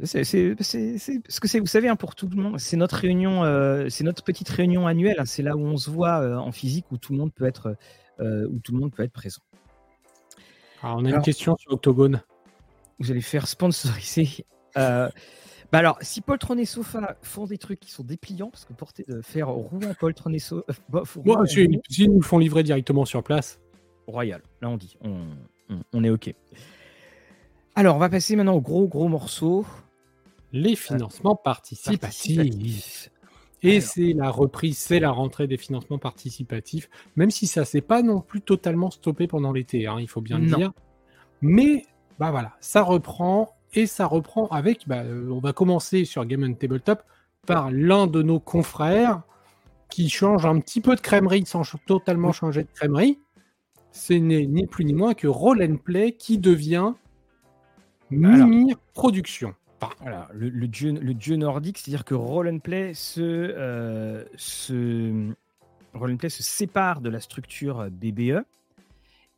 [0.05, 3.89] C'est ce que c'est, vous savez, hein, pour tout le monde, c'est notre réunion, euh,
[3.89, 5.21] c'est notre petite réunion annuelle.
[5.21, 5.27] Hein.
[5.27, 7.77] c'est là où on se voit euh, en physique, où tout le monde peut être,
[8.19, 9.43] où tout le monde peut être présent.
[10.83, 12.21] Alors, on a une question sur Octogone
[13.03, 14.29] vous allez faire sponsoriser.
[14.79, 15.11] Euh,
[15.71, 19.05] bah alors, si Poltron et Sofa font des trucs qui sont dépliants, parce que porter,
[19.07, 20.65] de faire Rouen, Poltron et Sofa.
[20.71, 23.61] Euh, bah, Moi, si, ils nous font livrer directement sur place.
[24.07, 24.97] Royal, là on dit,
[25.93, 26.35] on, est OK.
[27.75, 29.67] Alors, on va passer maintenant au gros, gros morceau.
[30.55, 33.11] Les financements participatifs.
[33.63, 38.03] Et c'est la reprise, c'est la rentrée des financements participatifs, même si ça s'est pas
[38.03, 40.73] non plus totalement stoppé pendant l'été, hein, il faut bien le dire.
[41.43, 41.85] Mais
[42.19, 44.87] bah voilà, ça reprend et ça reprend avec.
[44.87, 47.03] Bah, euh, on va commencer sur Game and Tabletop
[47.47, 49.23] par l'un de nos confrères
[49.89, 53.19] qui change un petit peu de crèmerie sans totalement changer de crèmerie.
[53.91, 56.93] Ce n'est ni plus ni moins que Roll and Play qui devient
[58.11, 59.55] Mimir Production.
[60.01, 65.33] Voilà, le, dieu, le, dieu, nordique, c'est-à-dire que Roll and Play se, euh, se,
[65.93, 68.45] Roll Play se sépare de la structure BBE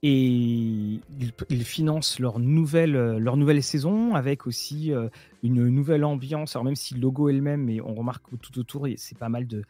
[0.07, 1.01] et
[1.49, 5.09] ils, financent leur nouvelle, euh, leur nouvelle saison avec aussi euh,
[5.43, 6.55] une nouvelle ambiance.
[6.55, 9.31] Alors même si le logo est le même, mais on remarque tout autour, c'est pas
[9.31, 9.65] mal de...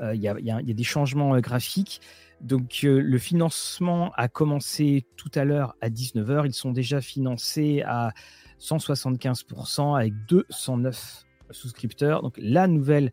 [0.00, 2.00] Euh, il y, a, des changements graphiques.
[2.40, 6.46] Donc le financement a commencé tout à l'heure à 19h.
[6.46, 8.10] Ils sont déjà financés à
[8.58, 12.22] 175% avec 209 souscripteurs.
[12.22, 13.12] Donc la nouvelle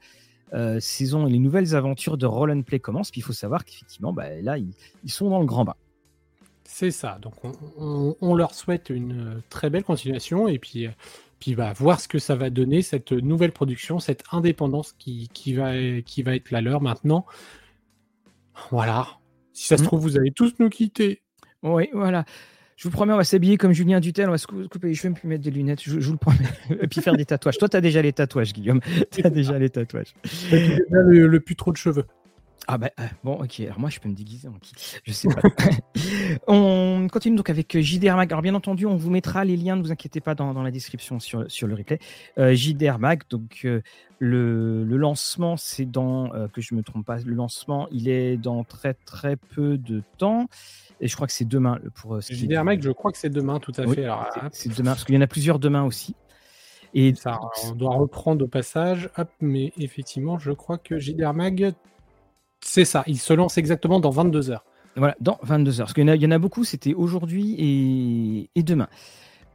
[0.80, 3.12] saison les nouvelles aventures de Roll and Play commencent.
[3.12, 5.76] Puis il faut savoir qu'effectivement, bah, là, ils, sont dans le grand bain.
[6.70, 7.18] C'est ça.
[7.22, 7.34] Donc,
[7.78, 10.92] on, leur souhaite une euh, très belle continuation et puis, euh,
[11.40, 15.72] puis va voir ce que ça va donner, cette nouvelle production, cette indépendance qui, va,
[16.02, 17.26] qui va être la leur maintenant.
[18.70, 19.08] Voilà.
[19.54, 19.86] Si ça se mmh.
[19.86, 21.22] trouve, vous allez tous nous quitter.
[21.64, 22.26] Oui, voilà.
[22.76, 25.14] Je vous promets, on va s'habiller comme Julien Dutel, on va se couper les cheveux,
[25.14, 26.38] puis mettre des lunettes, je, vous le promets.
[26.82, 27.58] et puis faire des tatouages.
[27.58, 28.82] Toi, tu as déjà les tatouages, Guillaume.
[29.10, 30.14] Tu as déjà les tatouages.
[30.52, 32.06] Le, le plus trop de cheveux.
[32.70, 32.90] Ah bah
[33.24, 34.74] bon ok, alors moi je peux me déguiser en qui?
[35.06, 35.42] Je sais pas.
[36.48, 38.32] on continue donc avec JDR Mag.
[38.32, 41.20] Alors bien entendu, on vous mettra les liens, ne vous inquiétez pas, dans, la description
[41.20, 42.00] sur, sur le replay.
[42.38, 43.66] JDR Mag, donc
[44.20, 48.66] le, le, lancement, c'est dans, que je me trompe pas, le lancement, il est dans
[48.66, 50.48] très très peu de temps.
[51.00, 52.20] Et je crois que c'est demain pour.
[52.20, 54.08] JDR Mag, je crois que c'est demain, tout à fait.
[54.52, 56.16] C'est demain, parce qu'il y en a plusieurs demain aussi.
[56.94, 59.10] Et ça, on doit reprendre au passage.
[59.18, 61.74] Hop, mais effectivement, je crois que JDR Mag,
[62.68, 63.04] c'est ça.
[63.08, 64.66] Il se lance exactement dans 22 heures.
[64.98, 65.88] Voilà, dans 22 heures.
[65.88, 68.90] Parce qu'il y, en a beaucoup, c'était aujourd'hui et, demain.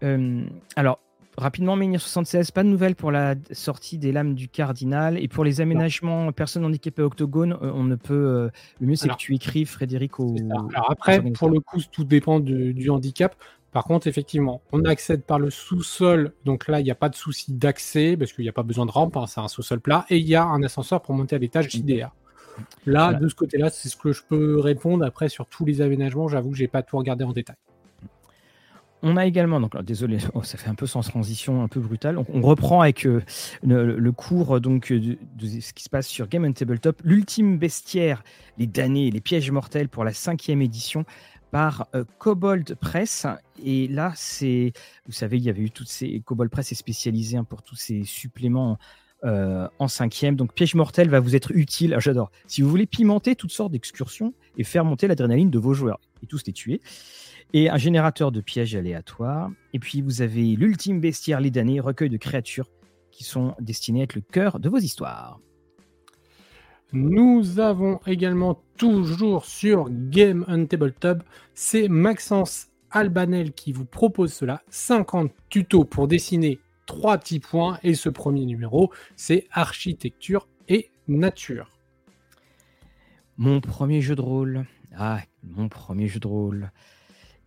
[0.03, 0.45] Euh,
[0.77, 0.99] alors,
[1.37, 5.19] rapidement, Menhir 76, pas de nouvelles pour la sortie des lames du Cardinal.
[5.19, 8.15] Et pour les aménagements personnes handicapées octogone, euh, on ne peut.
[8.15, 8.49] Euh,
[8.81, 10.35] le mieux, c'est que tu écris, Frédéric, au.
[10.51, 13.37] Alors après, pour le coup, tout dépend du handicap.
[13.73, 16.33] Par contre, effectivement, on accède par le sous-sol.
[16.45, 18.87] Donc là, il n'y a pas de souci d'accès parce qu'il n'y a pas besoin
[18.87, 19.17] de rampe.
[19.17, 20.07] Hein, c'est un sous-sol plat.
[20.09, 22.11] Et il y a un ascenseur pour monter à l'étage JDR.
[22.87, 25.05] Là, de ce côté-là, c'est ce que je peux répondre.
[25.05, 27.57] Après, sur tous les aménagements, j'avoue que je n'ai pas tout regardé en détail.
[29.05, 32.19] On a également, donc désolé, oh, ça fait un peu sans transition, un peu brutal.
[32.19, 33.23] On, reprend avec euh,
[33.65, 38.23] le, cours donc de, ce qui se passe sur Game and Tabletop, l'ultime bestiaire,
[38.59, 41.05] les damnés, les pièges mortels pour la cinquième édition
[41.51, 43.27] par euh, Cobalt Press.
[43.65, 44.73] Et là, c'est,
[45.07, 47.77] vous savez, il y avait eu toutes ces Cobalt Press est spécialisé hein, pour tous
[47.77, 48.79] ces suppléments
[49.25, 50.37] euh, en cinquième.
[50.37, 51.95] Donc, Piège Mortel va vous être utile.
[51.95, 52.31] Ah, j'adore.
[52.47, 56.27] Si vous voulez pimenter toutes sortes d'excursions et faire monter l'adrénaline de vos joueurs et
[56.27, 56.81] tous les tuer.
[57.53, 59.51] Et un générateur de pièges aléatoires.
[59.73, 62.69] Et puis, vous avez l'ultime bestiaire Lidané, recueil de créatures
[63.11, 65.39] qui sont destinées à être le cœur de vos histoires.
[66.93, 71.23] Nous avons également toujours sur Game on Tabletop,
[71.55, 74.63] c'est Maxence Albanel qui vous propose cela.
[74.69, 77.79] 50 tutos pour dessiner trois petits points.
[77.83, 81.71] Et ce premier numéro, c'est architecture et nature.
[83.37, 84.67] Mon premier jeu de rôle.
[84.97, 86.71] Ah, mon premier jeu de rôle.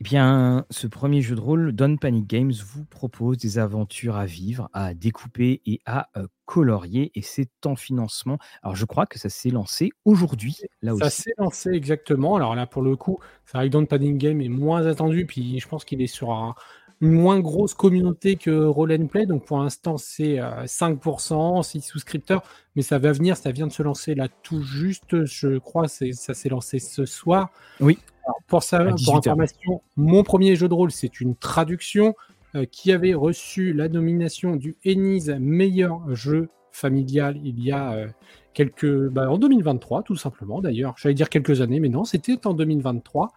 [0.01, 4.25] Eh bien, ce premier jeu de rôle, Don Panic Games vous propose des aventures à
[4.25, 7.11] vivre, à découper et à euh, colorier.
[7.15, 8.37] Et c'est en financement.
[8.61, 11.03] Alors, je crois que ça s'est lancé aujourd'hui, là aussi.
[11.03, 12.35] Ça s'est lancé exactement.
[12.35, 15.25] Alors là, pour le coup, que Don Panic Games est moins attendu.
[15.25, 16.55] Puis je pense qu'il est sur
[17.01, 19.25] une moins grosse communauté que Roll Play.
[19.25, 22.43] Donc pour l'instant, c'est 5%, euh, 6 souscripteurs.
[22.75, 25.25] Mais ça va venir, ça vient de se lancer là tout juste.
[25.25, 27.49] Je crois que ça s'est lancé ce soir.
[27.79, 27.97] Oui
[28.47, 32.15] pour ça, pour information, mon premier jeu de rôle, c'est une traduction
[32.55, 38.07] euh, qui avait reçu la nomination du Ennis meilleur jeu familial il y a euh,
[38.53, 39.09] quelques.
[39.09, 40.95] Bah, en 2023, tout simplement d'ailleurs.
[40.97, 43.31] J'allais dire quelques années, mais non, c'était en 2023.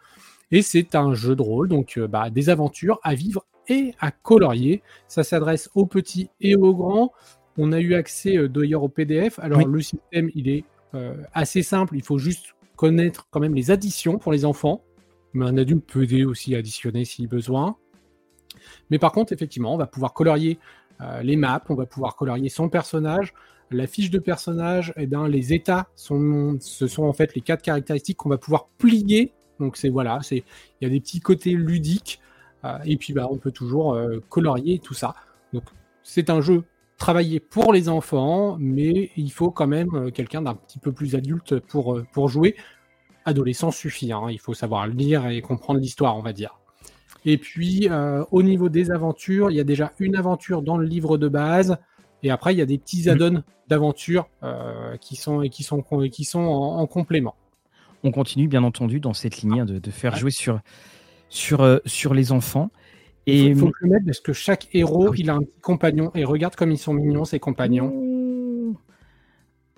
[0.51, 4.11] Et c'est un jeu de rôle, donc euh, bah, des aventures à vivre et à
[4.11, 4.83] colorier.
[5.09, 7.13] Ça s'adresse aux petits et aux grands.
[7.57, 9.39] On a eu accès d'ailleurs au PDF.
[9.41, 10.65] Alors le système, il est
[11.35, 11.97] assez simple.
[11.97, 14.83] Il faut juste connaître quand même les additions pour les enfants,
[15.35, 17.77] mais un adulte peut aider aussi à additionner si besoin.
[18.91, 20.59] Mais par contre, effectivement, on va pouvoir colorier
[21.01, 23.35] euh, les maps, on va pouvoir colorier son personnage.
[23.71, 27.43] La fiche de personnage, et eh bien, les états, sont, ce sont en fait les
[27.43, 29.35] quatre caractéristiques qu'on va pouvoir plier.
[29.61, 30.45] Donc c'est voilà, c'est
[30.81, 32.21] il y a des petits côtés ludiques
[32.65, 35.15] euh, et puis bah, on peut toujours euh, colorier tout ça.
[35.53, 35.65] Donc
[36.03, 36.65] c'est un jeu
[36.99, 41.15] travailler pour les enfants, mais il faut quand même euh, quelqu'un d'un petit peu plus
[41.15, 42.57] adulte pour, pour jouer.
[43.25, 44.27] Adolescent suffit, hein.
[44.31, 46.59] il faut savoir lire et comprendre l'histoire, on va dire.
[47.25, 50.87] Et puis, euh, au niveau des aventures, il y a déjà une aventure dans le
[50.87, 51.77] livre de base,
[52.23, 54.29] et après, il y a des petits add-ons d'aventure
[55.01, 57.37] qui sont, qui sont, qui sont en, complément.
[58.05, 60.61] On continue, bien entendu, dans cette ligne de, de faire jouer sur,
[61.29, 62.71] sur, sur les enfants.
[63.27, 66.11] Il faut, le mettre parce que chaque héros, ah il a un petit compagnon.
[66.15, 67.93] Et regarde comme ils sont mignons, ces compagnons.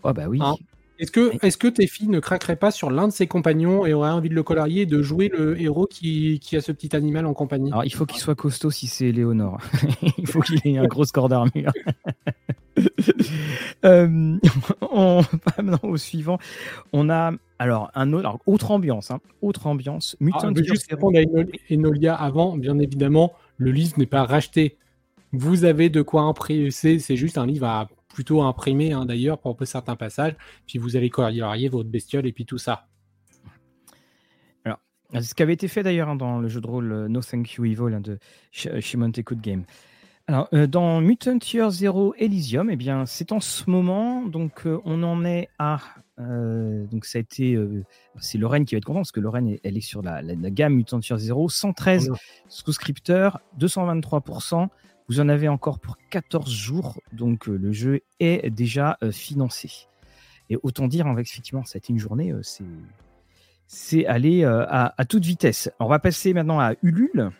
[0.03, 0.39] Oh bah oui.
[0.41, 0.55] Hein
[1.01, 4.29] est-ce que, tes filles ne craqueraient pas sur l'un de ses compagnons et auraient envie
[4.29, 7.33] de le colorier et de jouer le héros qui, qui a ce petit animal en
[7.33, 7.71] compagnie?
[7.71, 9.59] Alors, il faut qu'il soit costaud si c'est Léonore.
[10.19, 11.73] il faut qu'il ait un gros score d'armure.
[13.85, 14.37] euh,
[14.83, 16.39] on maintenant au suivant.
[16.93, 20.17] On a alors un autre, autre ambiance, hein, autre ambiance.
[20.21, 24.77] Mutant ah, juste répondre à Enolia avant, bien évidemment, le livre n'est pas racheté.
[25.33, 29.57] Vous avez de quoi imprimer, c'est juste un livre à plutôt imprimé hein, d'ailleurs pour
[29.65, 30.35] certains passages.
[30.67, 32.87] Puis vous allez colorier votre bestiole et puis tout ça.
[35.13, 37.21] Alors, ce qui avait été fait d'ailleurs hein, dans le jeu de rôle euh, No
[37.21, 38.19] Thank You Evil hein, de
[38.53, 39.65] Shimon Good Game.
[40.27, 44.79] Alors, euh, dans Mutant Year Zero Elysium, eh bien, c'est en ce moment, donc euh,
[44.85, 45.81] on en est à,
[46.19, 47.59] donc ça a été,
[48.19, 51.01] c'est Lorraine qui va être contente parce que Lorraine, elle, est sur la, gamme Mutant
[51.01, 52.13] Year Zero, 113
[52.47, 54.69] souscripteurs, 223%.
[55.11, 59.89] Vous en avez encore pour 14 jours, donc euh, le jeu est déjà euh, financé.
[60.51, 62.65] Et autant dire, hein, effectivement, ça a été une journée, c'est
[63.67, 65.71] c'est aller à, toute vitesse.
[65.79, 67.31] On va passer maintenant à Ulule.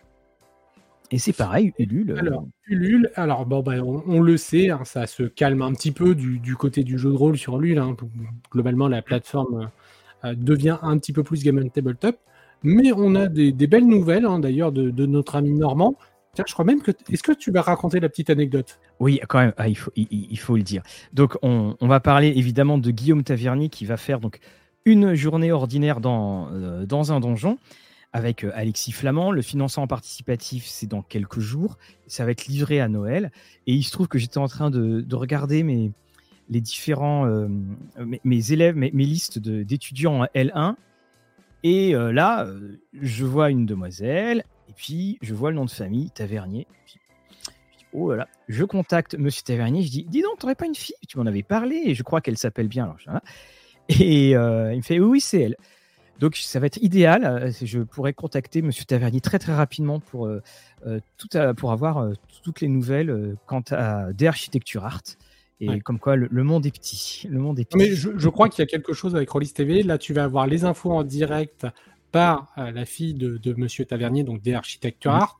[1.11, 2.15] Et c'est pareil, Ulule.
[2.17, 6.15] Alors, Ulule, alors bon, bah, on, le sait, hein, ça se calme un petit peu
[6.15, 7.79] du, côté du jeu de rôle sur Ulule.
[7.79, 7.97] Hein.
[8.49, 9.69] Globalement, la plateforme
[10.23, 12.17] devient un petit peu plus Game Tabletop.
[12.63, 15.95] Mais on a des, belles nouvelles, d'ailleurs, de, notre ami Normand.
[16.33, 16.91] Tiens, je crois même que.
[17.11, 18.79] Est-ce que tu vas raconter la petite anecdote?
[18.99, 20.81] Oui, quand même, ah, il, faut, le dire.
[21.11, 24.39] Donc, on, va parler évidemment de Guillaume Taverny qui va faire donc
[24.85, 27.57] une journée ordinaire dans, euh, dans un donjon
[28.13, 29.31] avec euh, Alexis Flamand.
[29.31, 31.77] Le financement participatif, c'est dans quelques jours.
[32.07, 33.31] Ça va être livré à Noël.
[33.67, 35.91] Et il se trouve que j'étais en train de, regarder mes,
[36.49, 37.49] les différents, euh,
[38.23, 40.75] mes, élèves, mes, mes listes d'étudiants en L1
[41.63, 42.47] et là,
[42.99, 46.65] je vois une demoiselle, et puis je vois le nom de famille, Tavernier.
[47.91, 50.95] oh là là, je contacte Monsieur Tavernier, je dis, dis donc, t'aurais pas une fille?
[51.09, 52.85] Tu m'en avais parlé, et je crois qu'elle s'appelle bien.
[52.85, 53.21] Alors,
[53.89, 55.57] et euh, il me fait, oui, c'est elle.
[56.19, 57.51] Donc ça va être idéal.
[57.61, 60.29] Je pourrais contacter Monsieur Tavernier très très rapidement pour,
[61.17, 62.11] tout pour avoir
[62.43, 65.01] toutes les nouvelles quant à des architectures art.
[65.61, 67.27] Et comme quoi, le, monde est petit.
[67.29, 67.77] Le monde est petit.
[67.77, 69.83] Mais je, crois qu'il y a quelque chose avec Rollis TV.
[69.83, 71.67] Là, tu vas avoir les infos en direct
[72.11, 75.39] par euh, la fille de, de, Monsieur Tavernier, donc des Architecture Art.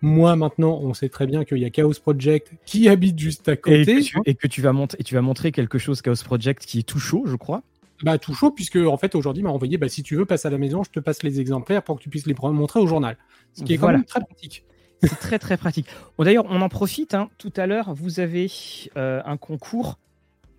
[0.00, 3.56] Moi, maintenant, on sait très bien qu'il y a Chaos Project qui habite juste à
[3.56, 4.00] côté.
[4.26, 6.82] Et que tu, vas, montrer, et tu vas montrer quelque chose, Chaos Project, qui est
[6.82, 7.62] tout chaud, je crois.
[8.02, 10.50] Bah, tout chaud, puisque en fait, aujourd'hui, m'a envoyé bah, si tu veux, passe à
[10.50, 13.16] la maison, je te passe les exemplaires pour que tu puisses les montrer au journal.
[13.54, 14.64] Ce qui est quand même très pratique.
[15.02, 15.86] C'est très très pratique.
[16.18, 17.14] D'ailleurs, on en profite.
[17.14, 17.28] Hein.
[17.38, 18.48] Tout à l'heure, vous avez
[18.96, 19.98] euh, un concours.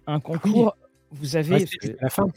[0.08, 0.76] Un concours.
[1.12, 1.66] Vous avez.
[2.02, 2.28] la fin.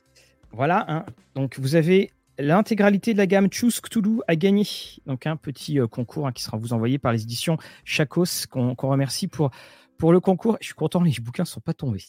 [0.52, 0.84] Voilà.
[0.88, 1.06] Hein.
[1.34, 4.66] Donc, vous avez l'intégralité de la gamme Choose Cthulhu à gagner.
[5.06, 8.74] Donc, un petit euh, concours hein, qui sera vous envoyé par les éditions Chacos, qu'on
[8.76, 9.50] remercie pour,
[9.98, 10.58] pour le concours.
[10.60, 12.04] Je suis content, les bouquins ne sont pas tombés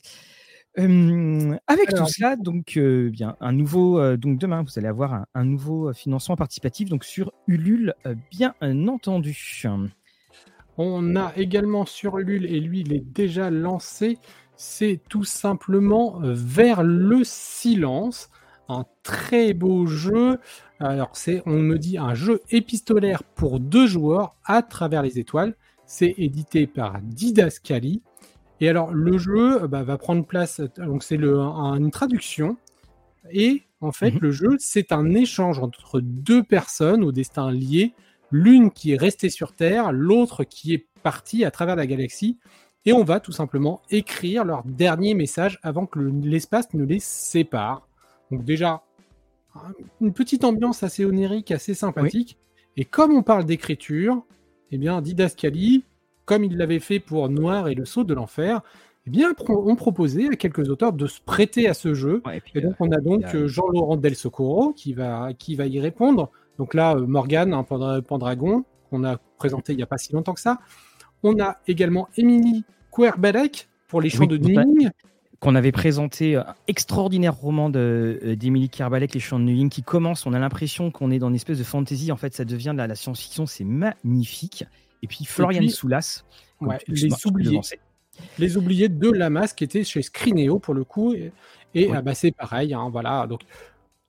[0.77, 6.35] avec tout cela, donc bien un nouveau, donc demain vous allez avoir un, nouveau financement
[6.35, 7.95] participatif donc sur Ulule,
[8.29, 9.63] bien entendu.
[10.77, 14.19] On a également sur Ulule et lui il est déjà lancé,
[14.55, 18.29] c'est tout simplement vers le silence,
[18.69, 20.39] un très beau jeu.
[20.79, 25.55] Alors c'est, on me dit un jeu épistolaire pour deux joueurs à travers les étoiles.
[25.85, 28.01] C'est édité par Didascali.
[28.59, 32.57] Et alors, le jeu bah, va prendre place, donc c'est une traduction,
[33.31, 34.19] et en fait, mhm.
[34.21, 37.93] le jeu, c'est un échange entre deux personnes au destin lié,
[38.31, 42.39] l'une qui est restée sur Terre, l'autre qui est partie à travers la galaxie,
[42.85, 47.86] et on va tout simplement écrire leur dernier message avant que l'espace ne les sépare.
[48.31, 48.83] Donc déjà,
[50.01, 52.37] une petite ambiance assez onirique, assez sympathique.
[52.75, 54.23] Et comme on parle d'écriture,
[54.71, 55.83] eh bien, Didascali
[56.27, 58.61] comme il l'avait fait pour Noir et le Sceau de l'Enfer,
[59.07, 62.21] eh bien, on proposait à quelques auteurs de se prêter à ce jeu.
[62.53, 66.29] et, donc, on a donc euh, Jean-Laurent Del Socorro qui va, qui va y répondre.
[66.59, 70.33] Donc là, euh, Morgane, un Pendragon, qu'on a présenté il n'y a pas si longtemps
[70.33, 70.59] que ça.
[71.23, 74.89] On a également Émilie Kouerbelek pour les chants de Nuing.
[75.39, 80.25] Qu'on avait présenté, un euh, extraordinaire roman d'Émilie Kerbalek, Les Chants de Nuing, qui commence.
[80.25, 82.11] On a l'impression qu'on est dans une espèce de fantasy.
[82.11, 83.45] En fait, ça devient de la science-fiction.
[83.45, 84.65] C'est magnifique.
[85.03, 86.23] Et puis Florian Soulas.
[86.87, 87.59] les, oubliés,
[88.39, 91.13] les oubliés de Lamas qui était chez Scrineo pour le coup.
[91.13, 91.31] Et,
[91.93, 92.73] ah bah, c'est pareil.
[92.73, 93.27] Hein, voilà.
[93.27, 93.41] Donc,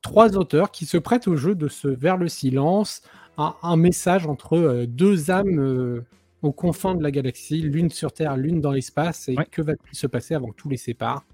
[0.01, 3.03] trois auteurs qui se prêtent au jeu de se vers le silence,
[3.37, 6.05] un, message entre euh, deux âmes euh,
[6.43, 9.29] aux confins de la galaxie, l'une sur Terre, l'une dans l'espace.
[9.29, 11.25] Et que va-t-il se passer avant que tous les séparent?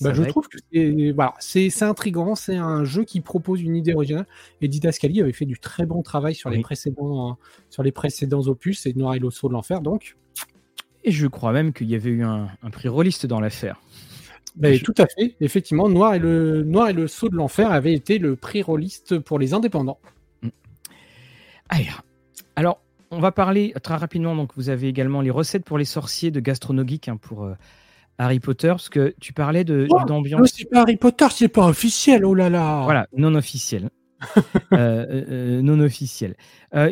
[0.00, 1.34] Bah, je trouve que c'est voilà,
[1.80, 4.26] intriguant, c'est un jeu qui propose une idée originale.
[4.60, 7.38] Et Didascali avait fait du très bon travail sur, les, précédents,
[7.70, 9.80] sur les précédents opus et Noir et l'Osso de l'Enfer.
[9.80, 10.16] Donc.
[11.02, 13.80] Et je crois même qu'il y avait eu un, prix rôliste dans l'affaire.
[14.56, 17.94] Bah, tout à fait, effectivement, Noir et le Noir et le Sceau de l'Enfer avait
[17.94, 19.98] été le prix rôliste pour les indépendants.
[20.42, 20.48] Mm.
[22.56, 22.80] Alors,
[23.10, 24.34] on va parler très rapidement.
[24.36, 27.54] Donc, vous avez également les recettes pour les sorciers de Gastronogeek hein, pour euh,
[28.18, 30.52] Harry Potter, parce que tu parlais de oh, d'ambiance.
[30.54, 32.82] C'est pas Harry Potter, c'est pas officiel, oh là là.
[32.84, 33.90] Voilà, non officiel.
[34.72, 36.36] Euh, euh, non officiel.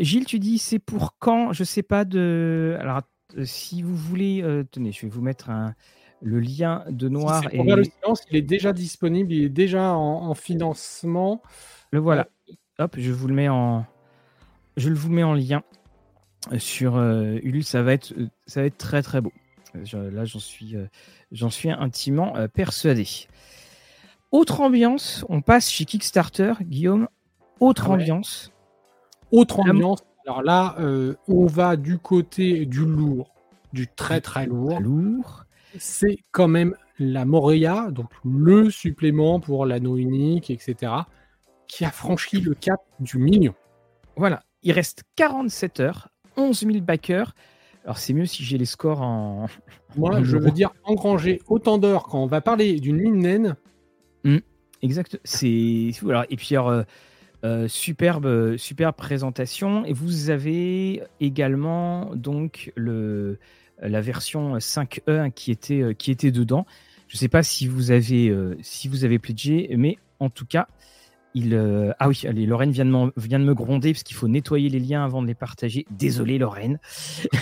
[0.00, 1.52] Gilles, tu dis c'est pour quand?
[1.52, 2.76] Je sais pas de.
[2.80, 3.02] Alors,
[3.44, 5.74] si vous voulez, tenez, je vais vous mettre un,
[6.22, 7.62] le lien de Noir et.
[7.62, 11.42] le silence, il est déjà disponible, il est déjà en, financement.
[11.90, 12.28] Le voilà.
[12.78, 13.84] Hop, je vous le mets en,
[14.76, 15.62] je vous mets en lien
[16.58, 17.64] sur Ulule.
[17.64, 18.12] Ça va être,
[18.46, 19.32] ça va être très très beau.
[19.74, 20.76] là, j'en suis,
[21.30, 23.06] J'en suis intimement euh, persuadé.
[24.30, 27.08] Autre ambiance, on passe chez Kickstarter, Guillaume.
[27.60, 28.52] Autre ah ambiance.
[29.30, 30.02] Autre ambiance.
[30.26, 33.34] Alors là, euh, on va du côté du lourd,
[33.72, 34.80] du très très lourd.
[34.80, 35.44] Lourd.
[35.78, 40.92] C'est quand même la Moria, donc le supplément pour l'anneau unique, etc.,
[41.66, 43.54] qui a franchi le cap du million.
[44.16, 47.34] Voilà, il reste 47 heures, 11 000 backers.
[47.84, 49.46] Alors c'est mieux si j'ai les scores en.
[49.96, 53.56] Moi, je veux dire engranger autant d'heures quand on va parler d'une mine naine.
[54.24, 54.38] Hmm,
[54.82, 55.18] exact.
[55.24, 55.90] C'est.
[56.08, 56.82] Alors, et puis, alors, euh,
[57.44, 59.84] euh, superbe, superbe présentation.
[59.84, 63.38] Et vous avez également donc le,
[63.80, 66.66] la version 5e qui était, qui était dedans.
[67.06, 70.68] Je ne sais pas si vous avez, si vous avez pledgé, mais en tout cas,
[71.34, 71.54] il,
[71.98, 74.80] ah oui, allez, Lorraine vient de, vient de me gronder parce qu'il faut nettoyer les
[74.80, 75.86] liens avant de les partager.
[75.90, 76.78] Désolé Lorraine.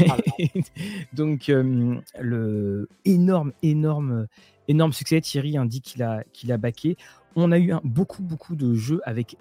[0.08, 0.16] Ah
[1.12, 4.26] Donc le énorme, énorme,
[4.68, 5.20] énorme succès.
[5.20, 6.96] Thierry indique qu'il a, qu'il a baqué.
[7.36, 9.36] On a eu beaucoup, beaucoup de jeux avec,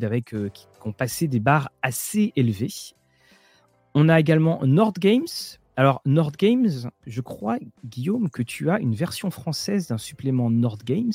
[0.00, 2.94] avec qui, ont passé des barres assez élevées.
[3.94, 5.26] On a également Nord Games.
[5.76, 6.68] Alors Nord Games,
[7.06, 11.12] je crois Guillaume que tu as une version française d'un supplément Nord Games,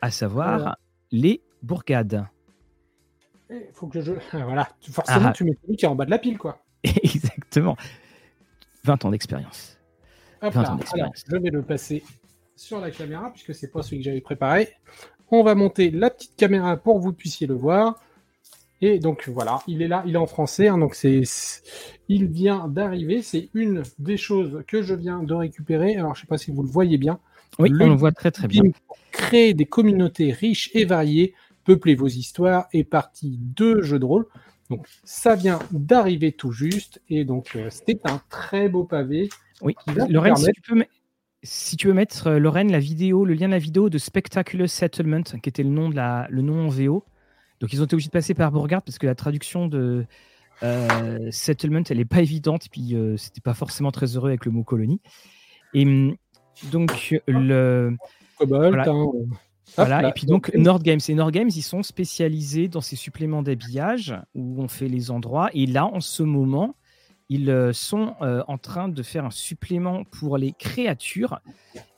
[0.00, 0.76] à savoir
[1.12, 2.26] les bourgades.
[3.50, 4.12] Il eh, faut que je.
[4.32, 5.32] Voilà, forcément, ah.
[5.32, 6.62] tu mets celui qui est en bas de la pile, quoi.
[6.84, 7.76] Exactement.
[8.84, 9.78] 20 ans d'expérience.
[10.42, 12.02] je vais le passer
[12.56, 14.68] sur la caméra, puisque c'est pas celui que j'avais préparé.
[15.30, 18.00] On va monter la petite caméra pour que vous puissiez le voir.
[18.82, 21.22] Et donc voilà, il est là, il est en français, hein, donc c'est,
[22.08, 23.20] il vient d'arriver.
[23.22, 25.96] C'est une des choses que je viens de récupérer.
[25.96, 27.18] Alors je sais pas si vous le voyez bien.
[27.58, 28.62] Oui, on le voit très très bien.
[29.12, 34.26] créer des communautés riches et variées Peupler vos histoires et partie de jeux de rôle.
[34.70, 39.28] Donc ça vient d'arriver tout juste et donc euh, c'était un très beau pavé.
[39.62, 39.74] Oui,
[40.08, 40.84] Lorraine, si, tu peux
[41.42, 44.68] si, tu veux mettre euh, Lorraine la vidéo, le lien de la vidéo de Spectacular
[44.68, 47.04] Settlement, qui était le nom de la, le nom en VO.
[47.58, 50.06] Donc ils ont été obligés de passer par Bourgard parce que la traduction de
[50.62, 54.52] euh, Settlement, elle n'est pas évidente, et puis c'était pas forcément très heureux avec le
[54.52, 55.00] mot colonie.
[55.74, 56.16] Et hum,
[56.70, 57.96] donc le
[58.38, 59.06] Cobalt, hein,
[59.76, 61.00] voilà, et puis donc Nord Games.
[61.08, 65.50] Et Nord Games, ils sont spécialisés dans ces suppléments d'habillage où on fait les endroits.
[65.54, 66.74] Et là, en ce moment,
[67.28, 71.40] ils euh, sont euh, en train de faire un supplément pour les créatures.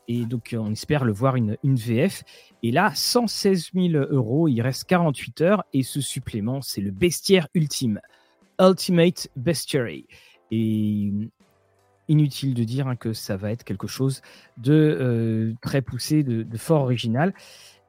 [0.07, 2.23] Et donc, euh, on espère le voir une, une VF.
[2.63, 5.65] Et là, 116 000 euros, il reste 48 heures.
[5.73, 8.01] Et ce supplément, c'est le bestiaire ultime.
[8.61, 10.07] Ultimate Bestiary.
[10.51, 11.11] Et
[12.13, 14.23] inutile de dire hein, que ça va être quelque chose
[14.59, 17.35] de euh, très poussé, de, fort original.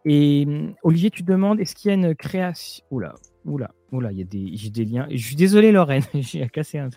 [0.06, 2.84] Et hum, Olivier, tu demandes, est-ce qu'il y a une création?
[2.90, 5.08] Oula, oula, oula, il y a des, j'ai des liens.
[5.12, 6.90] Je suis désolé, Lorraine, j'ai cassé un.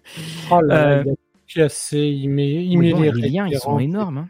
[0.50, 1.14] Oh là, il a
[1.46, 4.18] cassé, il met, il met les, liens, ils sont énormes.
[4.18, 4.28] Hein.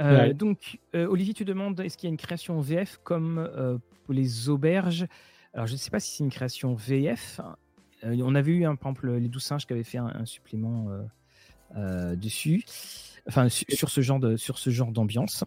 [0.00, 3.48] Euh, donc, euh, Olivier, tu demandes, est-ce qu'il y a une création VF comme
[4.04, 5.06] pour les auberges?
[5.52, 7.40] Alors, je ne sais pas si c'est une création VF.
[8.02, 11.02] on avait eu, un, par exemple, les douze singes qui avaient fait un supplément euh,
[11.76, 12.64] dessus,
[13.28, 15.44] enfin sur ce genre de sur ce genre d'ambiance.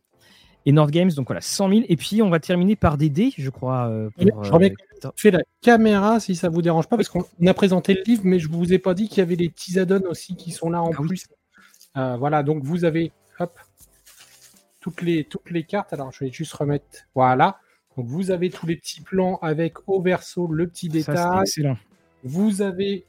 [0.67, 1.81] Et Nord Games, donc voilà, 100 000.
[1.87, 3.87] Et puis on va terminer par des dés, je crois.
[3.87, 4.73] Euh, pour, je remets
[5.05, 8.37] euh, la caméra si ça vous dérange pas, parce qu'on a présenté le livre, mais
[8.37, 10.83] je vous ai pas dit qu'il y avait les petits add aussi qui sont là
[10.83, 11.27] en ah plus.
[11.95, 13.57] voilà, donc vous avez hop,
[14.81, 15.93] toutes les toutes les cartes.
[15.93, 16.85] Alors je vais juste remettre.
[17.15, 17.59] Voilà.
[17.95, 21.43] Donc vous avez tous les petits plans avec au verso le petit détail.
[21.43, 21.77] excellent.
[22.23, 23.05] Vous avez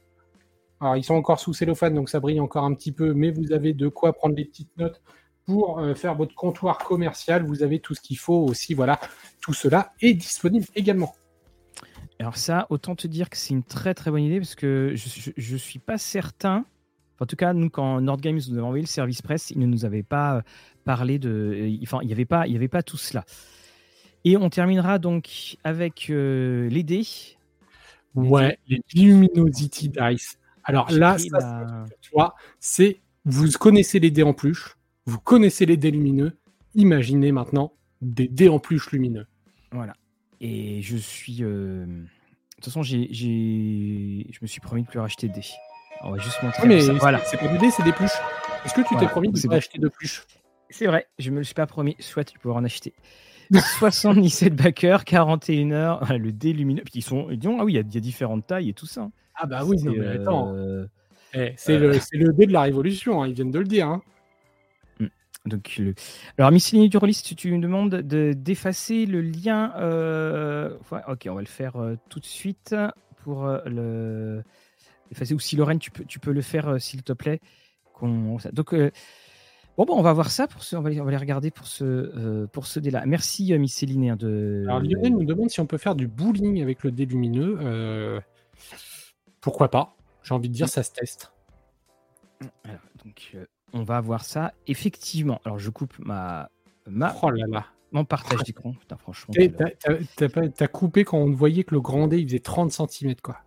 [0.81, 3.51] alors, ils sont encore sous cellophane, donc ça brille encore un petit peu, mais vous
[3.51, 5.01] avez de quoi prendre des petites notes
[5.45, 7.45] pour euh, faire votre comptoir commercial.
[7.45, 8.73] Vous avez tout ce qu'il faut aussi.
[8.73, 8.99] Voilà,
[9.41, 11.15] tout cela est disponible également.
[12.19, 15.53] Alors ça, autant te dire que c'est une très très bonne idée parce que je
[15.53, 16.65] ne suis pas certain.
[17.19, 19.65] en tout cas, nous, quand Nord Games nous avait envoyé le service presse, il ne
[19.65, 20.41] nous avait pas euh,
[20.85, 21.29] parlé de.
[21.29, 23.25] Euh, enfin, il n'y avait, pas, il avait pas tout cela.
[24.23, 27.07] Et on terminera donc avec les dés.
[28.15, 30.37] Ouais, les Luminosity Dice.
[30.63, 35.91] Alors là, tu vois, c'est vous connaissez les dés en pluche, vous connaissez les dés
[35.91, 36.37] lumineux.
[36.75, 39.27] Imaginez maintenant des dés en pluche lumineux.
[39.71, 39.93] Voilà.
[40.41, 41.43] Et je suis.
[41.43, 42.05] Euh, de
[42.55, 45.47] toute façon, j'ai, je me suis promis de plus racheter de dés.
[46.01, 46.67] On va juste montrer.
[46.67, 47.19] mais voilà.
[47.25, 48.17] c'est pas des dés, c'est des pluches.
[48.65, 50.25] Est-ce que tu t'es promis de pas acheter de pluches?
[50.69, 51.95] C'est vrai, je me le suis pas promis.
[51.99, 52.93] Soit tu peux en acheter.
[53.79, 56.83] 77 backers, 41 heures, le dé lumineux.
[56.83, 59.09] Puis ils sont, ils disent, ah oui, il y, a différentes tailles et tout ça.
[59.39, 59.43] Hein.
[59.43, 60.53] Ah bah oui, mais attends.
[60.53, 60.85] Euh,
[61.33, 63.87] eh, c'est le, le, dé de la révolution, hein, ils viennent de le dire.
[63.87, 64.01] Hein.
[64.99, 65.07] Mm.
[65.45, 65.93] Donc, le...
[66.37, 69.73] Alors, tu me demandes de, d'effacer le lien.
[69.77, 70.75] Euh...
[71.07, 72.75] ok, on va le faire euh, tout de suite
[73.23, 74.43] pour euh, le
[75.11, 75.33] effacer.
[75.33, 77.39] Ou si Lorraine, tu peux, tu peux le faire, s'il te plaît.
[78.01, 78.75] Donc,
[79.77, 80.47] bon, bon, on va voir ça.
[80.47, 80.75] Pour ce...
[80.75, 83.05] on, va, on va les regarder pour ce, pour ce dé-là.
[83.05, 84.65] Merci, Missile De...
[84.67, 88.19] Alors, Lionel nous demande si on peut faire du bowling avec le dé lumineux.
[89.41, 91.31] Pourquoi pas J'ai envie de dire, ça se teste.
[93.05, 94.53] donc, euh, on va voir ça.
[94.67, 96.49] Effectivement, alors je coupe ma,
[96.87, 97.65] ma, Oh là là.
[97.91, 98.73] mon partage d'écran.
[98.73, 99.33] Putain, franchement.
[100.55, 103.37] T'as coupé quand on voyait que le grand D il faisait 30 cm quoi.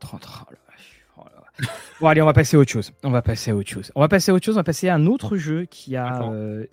[0.00, 1.76] 30, oh la vache, oh la vache.
[2.00, 2.92] Bon, allez, on va passer à autre chose.
[3.04, 3.92] On va passer à autre chose.
[3.94, 4.54] On va passer à autre chose.
[4.56, 6.06] On va passer à un autre jeu qui a.
[6.06, 6.32] Attends.
[6.32, 6.66] euh,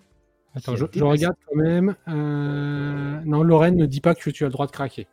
[0.55, 1.95] Attends, qui je, a je dépassé- regarde quand même.
[2.07, 5.07] Euh, Non, Lorraine ne dit pas que tu as le droit de craquer.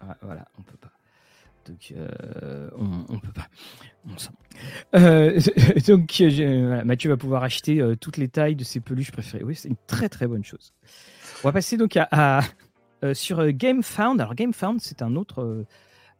[0.00, 0.87] Ah, voilà, on peut pas.
[1.68, 3.46] Donc, euh, on, on peut pas.
[4.08, 4.32] On s'en-
[4.96, 5.38] Euh,
[5.86, 9.44] donc, euh, voilà, Mathieu va pouvoir acheter euh, toutes les tailles de ses peluches préférées.
[9.44, 10.72] Oui, c'est une très très bonne chose.
[11.44, 12.40] On va passer donc à,
[13.04, 14.20] euh, sur euh, GameFound.
[14.20, 15.42] Alors, GameFound, c'est un autre.
[15.42, 15.64] euh,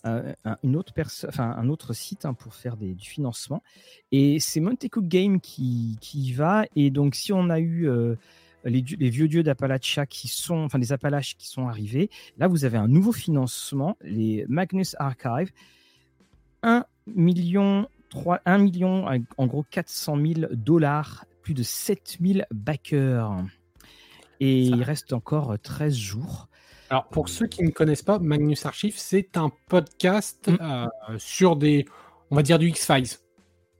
[0.04, 0.92] un, un- une autre
[1.26, 3.64] enfin, un autre site hein, pour faire des, du financement
[4.12, 8.14] et c'est Montecook Game qui, qui y va et donc si on a eu euh,
[8.68, 12.78] les, vieux dieux d'Appalachia qui sont enfin des Appalaches qui sont arrivés Là, vous avez
[12.78, 15.50] un nouveau financement, les Magnus Archive.
[16.62, 19.06] 1 million, 3, 1 million,
[19.36, 23.44] en gros 400 000 dollars, plus de 7000 backers.
[24.40, 26.48] Et Ça- il reste encore 13 jours.
[26.90, 30.56] Alors, pour ceux qui ne connaissent pas, Magnus Archive, c'est un podcast Mm.
[30.60, 30.86] euh,
[31.18, 31.84] sur des,
[32.30, 33.18] on va dire du X-Files.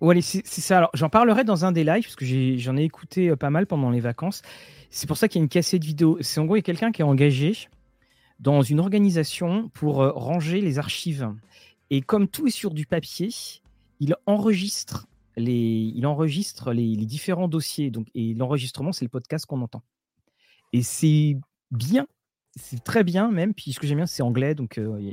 [0.00, 0.78] Ouais, c'est ça.
[0.78, 2.24] Alors, j'en parlerai dans un des lives, parce que
[2.58, 4.42] j'en ai, écouté euh, pas mal pendant les vacances.
[4.90, 6.18] C'est pour ça qu'il y a une cassette vidéo.
[6.20, 7.68] C'est en gros, il y a quelqu'un qui est engagé
[8.38, 11.28] dans une organisation pour euh, ranger les archives.
[11.90, 13.30] Et comme tout est sur du papier,
[14.00, 17.90] il enregistre les, il enregistre les, les différents dossiers.
[17.90, 19.82] Donc, et l'enregistrement, c'est le podcast qu'on entend.
[20.72, 21.36] Et c'est
[21.70, 22.06] bien,
[22.56, 23.54] c'est très bien même.
[23.54, 25.12] Puis ce que j'aime bien, c'est anglais, donc euh,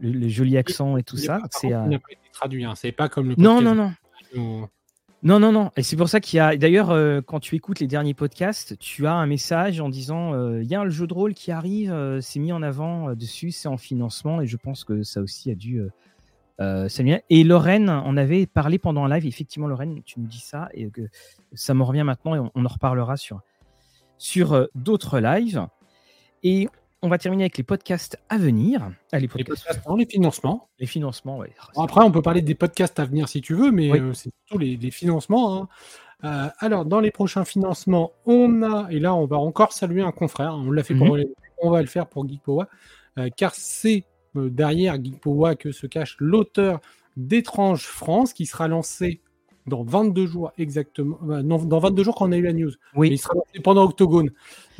[0.00, 1.40] le, le joli accent et tout ça.
[1.50, 1.98] C'est euh,
[2.32, 2.64] traduit.
[2.64, 2.74] hein.
[2.74, 3.92] C'est pas comme le non, podcast non, non.
[5.24, 5.70] Non, non, non.
[5.78, 6.54] Et c'est pour ça qu'il y a.
[6.54, 10.62] D'ailleurs, euh, quand tu écoutes les derniers podcasts, tu as un message en disant euh,
[10.62, 13.50] il y a le jeu de rôle qui arrive, euh, c'est mis en avant dessus,
[13.50, 14.42] c'est en financement.
[14.42, 15.80] Et je pense que ça aussi a dû.
[16.60, 19.26] Et Lorraine en avait parlé pendant un live.
[19.26, 21.08] Effectivement, Lorraine, tu nous dis ça et que
[21.54, 23.40] ça m'en revient maintenant et on, on en reparlera sur,
[24.18, 25.66] sur d'autres lives.
[26.42, 26.68] Et
[27.04, 28.80] on va terminer avec les podcasts à venir.
[29.12, 30.68] Ah, les Les podcasts, podcasts dans les financements.
[30.78, 30.86] les
[31.76, 33.98] après, on peut parler des podcasts à venir si tu veux, mais Oui.
[34.00, 35.62] euh, c'est surtout les, les financements.
[35.62, 35.68] hein.
[36.24, 40.12] Euh, alors, dans les prochains financements, on a, et là, on va encore saluer un
[40.12, 40.52] confrère.
[40.52, 41.18] hein, on l'a fait pour,
[41.60, 42.68] on va le faire pour Geekpowa,
[43.18, 46.80] euh, car c'est derrière Geekpowa que se cache l'auteur
[47.18, 49.20] d'Étrange France, qui sera lancé
[49.66, 51.18] dans 22 jours exactement.
[51.28, 52.72] euh, non, dans 22 jours quand on a eu la news.
[52.94, 53.08] Oui.
[53.08, 54.30] Mais il sera pendant Octogone.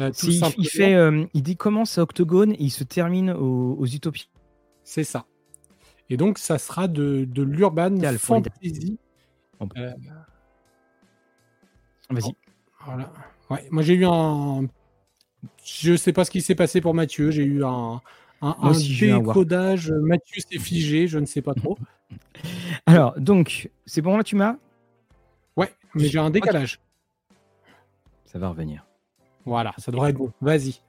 [0.00, 3.30] euh, tout il, il fait, euh, il dit commence à Octogone et il se termine
[3.30, 4.28] aux, aux Utopies.
[4.82, 5.24] C'est ça.
[6.10, 8.98] Et donc, ça sera de, de l'urban fantasy.
[9.78, 9.90] Euh,
[12.10, 12.34] Vas-y.
[12.84, 13.10] Voilà.
[13.50, 14.66] Ouais, moi j'ai eu un.
[15.64, 17.30] Je sais pas ce qui s'est passé pour Mathieu.
[17.30, 18.00] J'ai eu un,
[18.42, 19.90] un, un décodage.
[19.90, 21.78] Mathieu s'est figé, je ne sais pas trop.
[22.86, 24.56] Alors, donc, c'est bon là, tu m'as
[25.94, 26.80] mais j'ai un décalage.
[28.24, 28.86] Ça va revenir.
[29.44, 30.32] Voilà, ça devrait être bon.
[30.40, 30.80] Vas-y.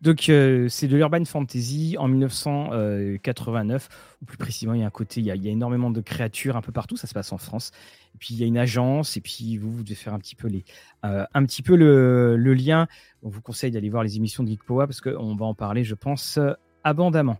[0.00, 3.88] Donc, euh, c'est de l'urban fantasy en 1989,
[4.22, 5.90] ou plus précisément, il y a un côté, il y a, il y a énormément
[5.90, 7.72] de créatures un peu partout, ça se passe en France.
[8.14, 10.36] Et puis, il y a une agence, et puis vous, vous devez faire un petit
[10.36, 10.64] peu, les,
[11.04, 12.86] euh, un petit peu le, le lien.
[13.22, 15.82] On vous conseille d'aller voir les émissions de Geek Power, parce qu'on va en parler,
[15.82, 16.38] je pense,
[16.84, 17.38] abondamment.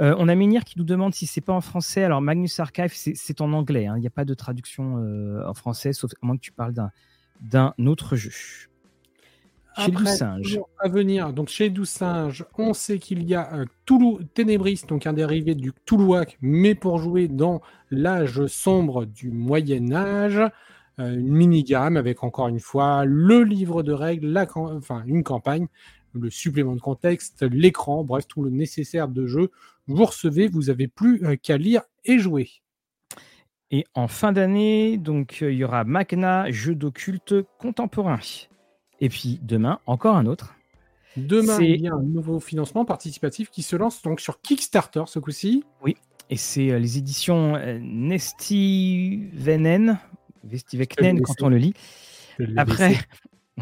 [0.00, 2.04] Euh, on a Ménir qui nous demande si c'est pas en français.
[2.04, 3.94] Alors, Magnus Archive, c'est- en anglais, hein.
[3.96, 6.74] il n'y a pas de traduction euh, en français, sauf à moins que tu parles
[7.40, 8.30] d'un autre jeu.
[9.78, 10.42] Chez le Après, singe.
[10.42, 14.82] toujours À venir, donc chez Doux Singe, on sait qu'il y a un Toulouse Ténébris,
[14.88, 20.40] donc un dérivé du Toulouac, mais pour jouer dans l'âge sombre du Moyen Âge.
[20.98, 25.66] Euh, une mini-gamme avec encore une fois le livre de règles, la enfin une campagne,
[26.16, 29.50] le supplément de contexte, l'écran, bref tout le nécessaire de jeu.
[29.86, 32.50] Vous recevez, vous avez plus euh, qu'à lire et jouer.
[33.70, 38.18] Et en fin d'année, donc euh, il y aura Magna, jeu d'occulte contemporain.
[39.00, 40.54] Et puis demain, encore un autre.
[41.16, 45.18] Demain, il y a un nouveau financement participatif qui se lance donc sur Kickstarter ce
[45.18, 45.64] coup-ci.
[46.28, 48.88] Et c'est euh, les éditions Nestivenen,
[50.44, 51.74] Vestiveknen quand on le lit.
[52.56, 52.96] Après.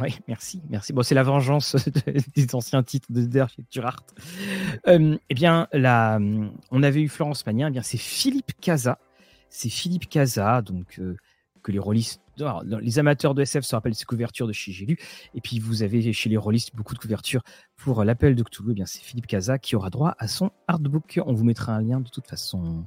[0.01, 0.93] Oui, merci, merci.
[0.93, 3.63] Bon, c'est la vengeance de- des anciens titres de Der chez.
[4.89, 8.99] Euh, eh bien, on avait eu Florence Magnin, eh bien c'est Philippe Casa.
[9.51, 11.17] C'est Philippe Casa, donc euh,
[11.63, 12.21] que les rôlistes,
[12.81, 14.99] les amateurs de SF se rappellent ses couvertures de chez J'ai lu.
[15.35, 17.43] Et puis vous avez chez les rôlistes beaucoup de couvertures
[17.77, 18.73] pour euh, l'appel de Cthulhu.
[18.73, 21.21] Eh bien, c'est Philippe Casa qui aura droit à son artbook.
[21.25, 22.85] On vous mettra un lien de toute façon.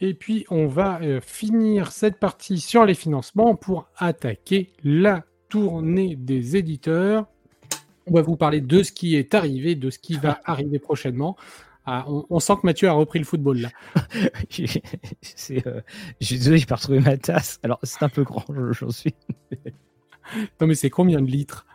[0.00, 6.56] Et puis, on va finir cette partie sur les financements pour attaquer la tournée des
[6.56, 7.26] éditeurs.
[8.06, 11.36] On va vous parler de ce qui est arrivé, de ce qui va arriver prochainement.
[11.86, 13.68] Ah, on, on sent que Mathieu a repris le football là.
[14.48, 14.82] J'ai-
[15.22, 15.80] c'est, euh,
[16.20, 17.60] je suis désolé, j'ai pas retrouvé ma tasse.
[17.62, 19.14] Alors, c'est un peu grand, je- j'en suis.
[20.60, 21.66] Non mais c'est combien de litres?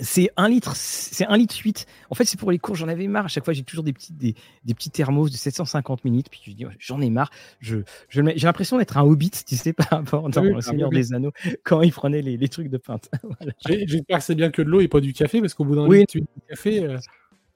[0.00, 1.86] C'est un litre, c'est un litre 8.
[2.10, 3.24] En fait, c'est pour les cours, j'en avais marre.
[3.24, 4.34] À chaque fois, j'ai toujours des petits, des,
[4.64, 6.28] des, petits thermos de 750 minutes.
[6.30, 7.30] Puis je dis, j'en ai marre.
[7.60, 7.78] Je,
[8.10, 11.32] j'ai l'impression d'être un hobbit, tu sais, par rapport dans Le bah Seigneur des Anneaux,
[11.64, 13.08] quand il prenait les, les trucs de pinte.
[13.22, 13.52] voilà.
[13.66, 15.86] J'espère que c'est bien que de l'eau et pas du café, parce qu'au bout d'un
[15.86, 16.00] oui.
[16.00, 16.84] litre, tu du café.
[16.84, 16.98] Euh...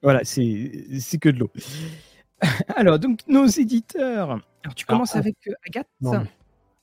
[0.03, 1.51] Voilà, c'est que de l'eau.
[2.77, 4.41] Alors, donc, nos éditeurs.
[4.65, 6.25] Alors, tu commences ah, avec euh, Agathe non.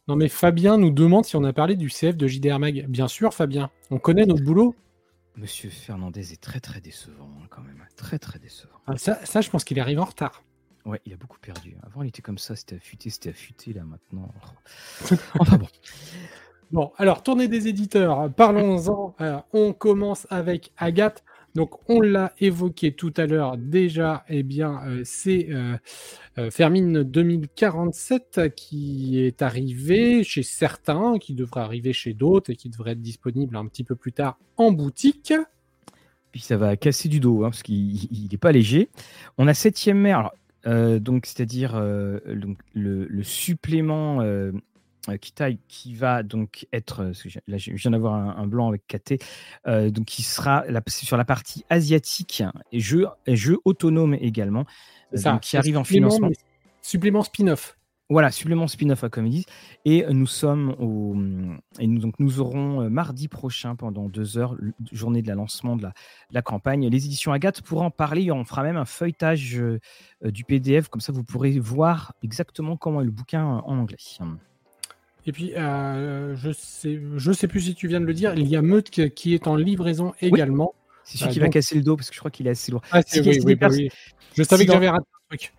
[0.08, 2.86] non, mais Fabien nous demande si on a parlé du CF de JDR Mag.
[2.88, 3.70] Bien sûr, Fabien.
[3.89, 4.76] On connaît notre boulot.
[5.40, 7.86] Monsieur Fernandez est très très décevant hein, quand même.
[7.96, 8.76] Très très décevant.
[8.88, 10.44] Ah, ça, ça, je pense qu'il arrive en retard.
[10.86, 11.78] Ouais, il a beaucoup perdu.
[11.84, 13.72] Avant, il était comme ça, c'était affûté, c'était affûté.
[13.72, 14.34] Là, maintenant.
[15.40, 15.68] enfin bon.
[16.72, 18.32] Bon, alors, tournée des éditeurs.
[18.32, 19.16] Parlons-en.
[19.54, 21.24] on commence avec Agathe.
[21.56, 25.78] Donc, on l'a évoqué tout à l'heure déjà, eh bien, euh, c'est euh,
[26.38, 32.70] euh, Fermine 2047 qui est arrivé chez certains, qui devrait arriver chez d'autres et qui
[32.70, 35.34] devrait être disponible un petit peu plus tard en boutique.
[36.32, 38.89] Puis ça va casser du dos, hein, parce qu'il n'est pas léger.
[39.39, 40.30] On a septième mer,
[40.66, 44.22] donc c'est-à-dire le, le, supplément
[45.10, 45.18] euh,
[45.68, 49.22] qui va donc être, euh, là je viens d'avoir un, blanc avec KT,
[49.68, 54.66] euh, donc qui sera sur la partie asiatique et jeu, et jeu autonome également,
[55.14, 56.30] ça, qui arrive en financement.
[56.82, 57.76] Supplément spin-off.
[58.12, 59.45] Voilà, supplément spin-off à Comédie.
[59.86, 61.16] Et nous sommes au.
[61.78, 64.55] Et nous, donc, nous aurons mardi prochain, pendant deux heures,
[64.91, 65.93] journée de la lancement de la,
[66.32, 67.62] la campagne, les éditions Agathe.
[67.62, 69.62] Pour en parler, on fera même un feuilletage
[70.24, 73.97] du PDF, comme ça vous pourrez voir exactement comment est le bouquin en anglais.
[75.30, 78.48] Et puis, euh, je sais, je sais plus si tu viens de le dire, il
[78.48, 80.74] y a Meute qui est en livraison également.
[81.04, 82.72] C'est celui euh, qui va casser le dos parce que je crois qu'il est assez
[82.72, 82.82] lourd.
[82.92, 83.90] Ah, oui, oui, bah oui.
[84.36, 85.54] Je savais que j'avais raté un truc.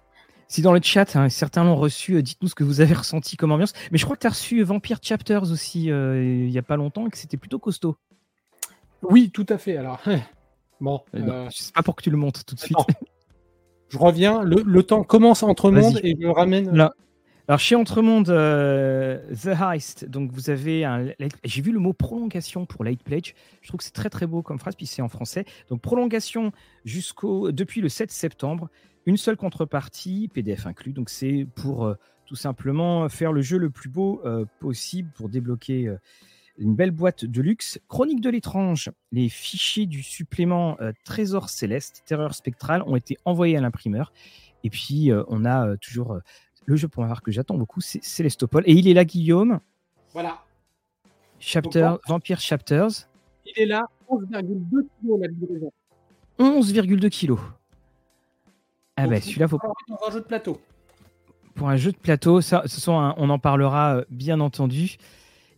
[0.48, 3.36] Si dans le chat, hein, certains l'ont reçu, euh, dites-nous ce que vous avez ressenti
[3.36, 3.72] comme ambiance.
[3.92, 7.06] Mais je crois que tu as reçu Vampire Chapters aussi il n'y a pas longtemps
[7.06, 7.96] et que c'était plutôt costaud.
[9.02, 9.76] Oui, tout à fait.
[9.76, 10.00] Alors,
[10.80, 11.00] bon.
[11.14, 12.76] Euh, pas pour que tu le montes tout de suite.
[13.88, 14.42] Je reviens.
[14.42, 16.74] Le, le, temps commence entre monde et je ramène.
[16.74, 16.92] Là.
[17.50, 20.86] Alors chez Entremonde, euh, The Heist, donc vous avez.
[21.42, 23.34] J'ai vu le mot prolongation pour Light Pledge.
[23.60, 25.44] Je trouve que c'est très très beau comme phrase, puis c'est en français.
[25.68, 26.52] Donc prolongation
[26.84, 28.68] jusqu'au depuis le 7 septembre.
[29.04, 30.92] Une seule contrepartie, PDF inclus.
[30.92, 31.94] Donc c'est pour euh,
[32.24, 35.92] tout simplement faire le jeu le plus beau euh, possible pour débloquer
[36.56, 37.80] une belle boîte de luxe.
[37.88, 43.60] Chronique de l'étrange, les fichiers du supplément Trésor céleste, Terreur spectrale ont été envoyés à
[43.60, 44.12] l'imprimeur.
[44.62, 46.20] Et puis on a toujours
[46.66, 48.62] le jeu pour voir que j'attends beaucoup, c'est Célestopol.
[48.66, 49.60] Et il est là, Guillaume?
[50.12, 50.38] Voilà.
[51.38, 53.08] Chapter, Vampire Chapters.
[53.46, 55.72] Il est là, 11,2 kg la livraison.
[56.38, 57.38] 11,2 kg.
[58.96, 59.58] Ah ben, celui-là, faut.
[59.58, 60.60] Pour un jeu de plateau.
[61.54, 64.96] Pour un jeu de plateau, ça, ce sont on en parlera euh, bien entendu.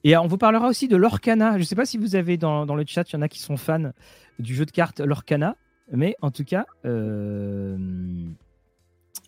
[0.05, 1.53] Et on vous parlera aussi de l'Orcana.
[1.53, 3.29] Je ne sais pas si vous avez dans, dans, le chat, il y en a
[3.29, 3.93] qui sont fans
[4.39, 5.57] du jeu de cartes l'Orcana.
[5.91, 8.29] Mais en tout cas, euh, euh,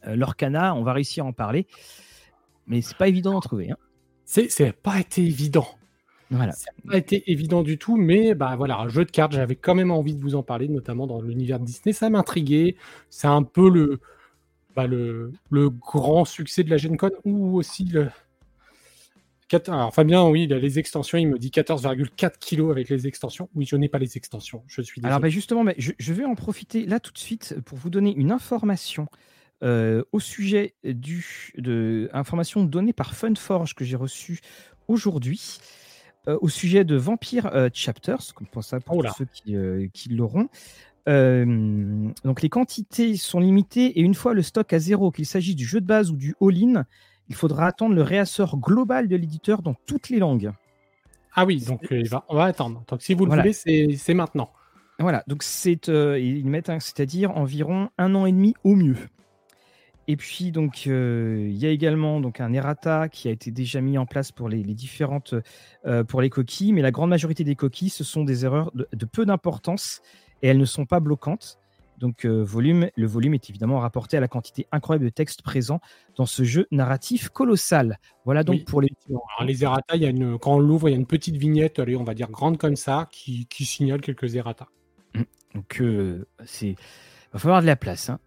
[0.06, 1.66] L'Orcana, on va réussir à en parler.
[2.66, 3.70] Mais c'est pas évident d'en trouver.
[3.70, 3.76] Hein.
[4.24, 5.66] C'est pas été évident.
[6.30, 6.52] Voilà.
[6.52, 9.56] Ça n'a pas été évident du tout, mais bah voilà, un jeu de cartes, j'avais
[9.56, 11.92] quand même envie de vous en parler, notamment dans l'univers de Disney.
[11.92, 12.76] Ça m'intriguait.
[13.10, 14.00] C'est un peu le,
[14.74, 18.08] bah, le, le, grand succès de la Gen Con ou aussi le.
[19.68, 23.48] Alors Fabien, oui, il a les extensions, il me dit 14,4 kg avec les extensions.
[23.54, 25.10] Oui, je n'ai pas les extensions, je suis désolé.
[25.10, 27.88] Alors bah, justement, mais je, je, vais en profiter là tout de suite pour vous
[27.88, 29.06] donner une information
[29.62, 34.40] euh, au sujet du, de informations données par Funforge que j'ai reçues
[34.88, 35.58] aujourd'hui,
[36.28, 39.56] euh, au sujet de Vampire euh, Chapters, comme pour ça pour oh ceux qui,
[39.92, 40.48] qui l'auront.
[41.06, 45.64] donc les quantités sont limitées et une fois le stock à zéro, qu'il s'agisse du
[45.64, 46.84] jeu de base ou du all-in,
[47.28, 50.52] il faudra attendre le réassort global de l'éditeur dans toutes les langues.
[51.32, 51.88] Ah oui, donc
[52.28, 52.84] on va attendre.
[52.88, 54.50] Donc si vous le voulez, c'est maintenant.
[54.98, 58.96] Voilà, donc c'est ils mettent, c'est-à-dire environ un an et demi au mieux.
[60.06, 63.80] Et puis donc euh, il y a également donc un errata qui a été déjà
[63.80, 65.34] mis en place pour les, différentes
[65.86, 69.06] euh, pour les coquilles, mais la grande majorité des coquilles ce sont des erreurs de,
[69.06, 70.02] peu d'importance
[70.42, 71.58] et elles ne sont pas bloquantes.
[71.96, 75.80] Donc euh, volume, le volume est évidemment rapporté à la quantité incroyable de texte présent
[76.16, 77.98] dans ce jeu narratif colossal.
[78.24, 78.90] Voilà donc pour les.
[79.42, 81.78] les errata, il y a une, quand on l'ouvre, il y a une petite vignette,
[81.78, 84.66] allez, on va dire grande comme ça, qui, qui signale quelques errata.
[85.14, 85.22] Mmh.
[85.54, 85.82] Donc
[86.44, 86.74] c'est
[87.32, 88.10] va falloir de la place.
[88.10, 88.18] Hein.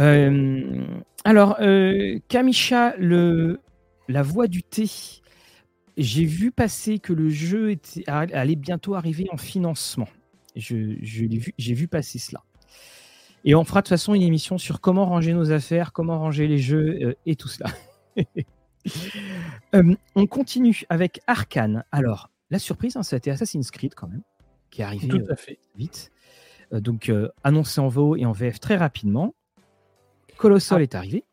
[0.00, 0.86] Euh,
[1.24, 3.60] alors, euh, Kamisha, le,
[4.08, 4.88] la voix du thé,
[5.96, 10.08] j'ai vu passer que le jeu était, allait bientôt arriver en financement.
[10.56, 12.42] Je, je vu, j'ai vu passer cela.
[13.44, 16.48] Et on fera de toute façon une émission sur comment ranger nos affaires, comment ranger
[16.48, 17.70] les jeux euh, et tout cela.
[20.14, 21.84] on continue avec Arkane.
[21.92, 24.22] Alors, la surprise, hein, ça a été Assassin's Creed quand même.
[24.70, 25.58] qui est arrivé Tout à fait.
[25.76, 26.10] vite.
[26.72, 27.12] donc,
[27.44, 29.34] annoncé en VO et en VF très rapidement.
[30.38, 30.82] Colossal Ah.
[30.82, 31.24] est arrivé.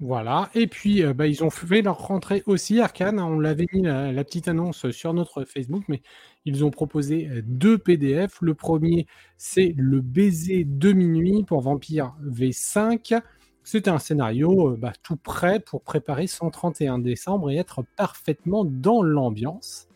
[0.00, 3.18] Voilà, et puis euh, bah, ils ont fait leur rentrée aussi, Arkane.
[3.18, 6.02] On l'avait mis la, la petite annonce sur notre Facebook, mais
[6.44, 8.38] ils ont proposé euh, deux PDF.
[8.40, 9.06] Le premier,
[9.38, 13.20] c'est Le baiser de minuit pour Vampire V5.
[13.64, 19.02] C'est un scénario euh, bah, tout prêt pour préparer 131 décembre et être parfaitement dans
[19.02, 19.87] l'ambiance.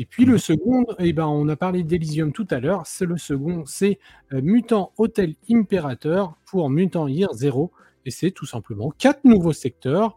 [0.00, 2.86] Et puis le second, eh ben, on a parlé d'Elysium tout à l'heure.
[2.86, 3.98] C'est le second, c'est
[4.32, 7.72] euh, Mutant Hotel Imperator pour Mutant Year Zero.
[8.04, 10.16] Et c'est tout simplement quatre nouveaux secteurs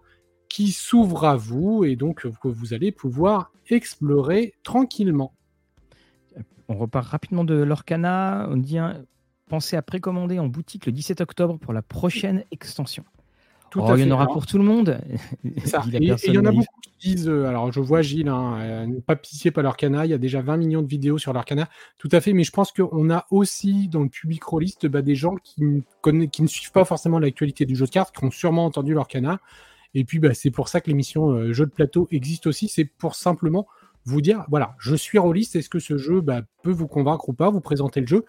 [0.49, 5.33] qui s'ouvrent à vous et donc que vous allez pouvoir explorer tranquillement.
[6.67, 8.47] On repart rapidement de l'Orcana.
[8.51, 9.03] On dit hein,
[9.49, 13.03] pensez à précommander en boutique le 17 octobre pour la prochaine extension.
[13.71, 14.09] Tout Oh, à il y fait.
[14.11, 14.99] en aura Alors, pour tout le monde.
[15.65, 15.79] ça.
[15.85, 16.67] Dit la Et et il y en a beaucoup
[16.99, 20.09] qui disent, euh, alors je vois Gilles, hein, euh, ne pas pitié par l'Arcana, il
[20.09, 21.67] y a déjà 20 millions de vidéos sur l'Arcana,
[21.97, 25.15] tout à fait, mais je pense qu'on a aussi dans le public rôliste bah, des
[25.15, 28.23] gens qui ne, conna- qui ne suivent pas forcément l'actualité du jeu de cartes, qui
[28.23, 29.39] ont sûrement entendu l'Arcana,
[29.95, 32.85] et puis bah, c'est pour ça que l'émission euh, Jeu de plateau existe aussi, c'est
[32.85, 33.67] pour simplement
[34.05, 37.33] vous dire, voilà, je suis rôliste, est-ce que ce jeu bah, peut vous convaincre ou
[37.33, 38.25] pas, vous présenter le jeu?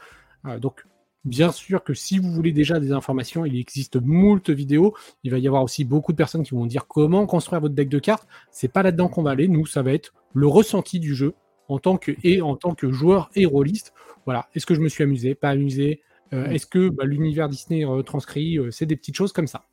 [0.46, 0.84] Euh, Donc,
[1.24, 5.38] bien sûr que si vous voulez déjà des informations, il existe moult vidéos, il va
[5.38, 8.26] y avoir aussi beaucoup de personnes qui vont dire comment construire votre deck de cartes.
[8.50, 9.48] C'est pas là-dedans qu'on va aller.
[9.48, 11.34] Nous, ça va être le ressenti du jeu
[11.68, 13.92] en tant que et en tant que joueur et rôliste.
[14.24, 14.48] Voilà.
[14.54, 16.00] Est-ce que je me suis amusé, pas amusé?
[16.32, 19.64] Euh, Est-ce que bah, l'univers Disney retranscrit Euh, C'est des petites choses comme ça?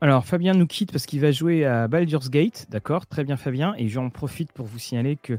[0.00, 2.66] Alors, Fabien nous quitte parce qu'il va jouer à Baldur's Gate.
[2.70, 3.74] D'accord, très bien, Fabien.
[3.78, 5.38] Et j'en profite pour vous signaler que euh,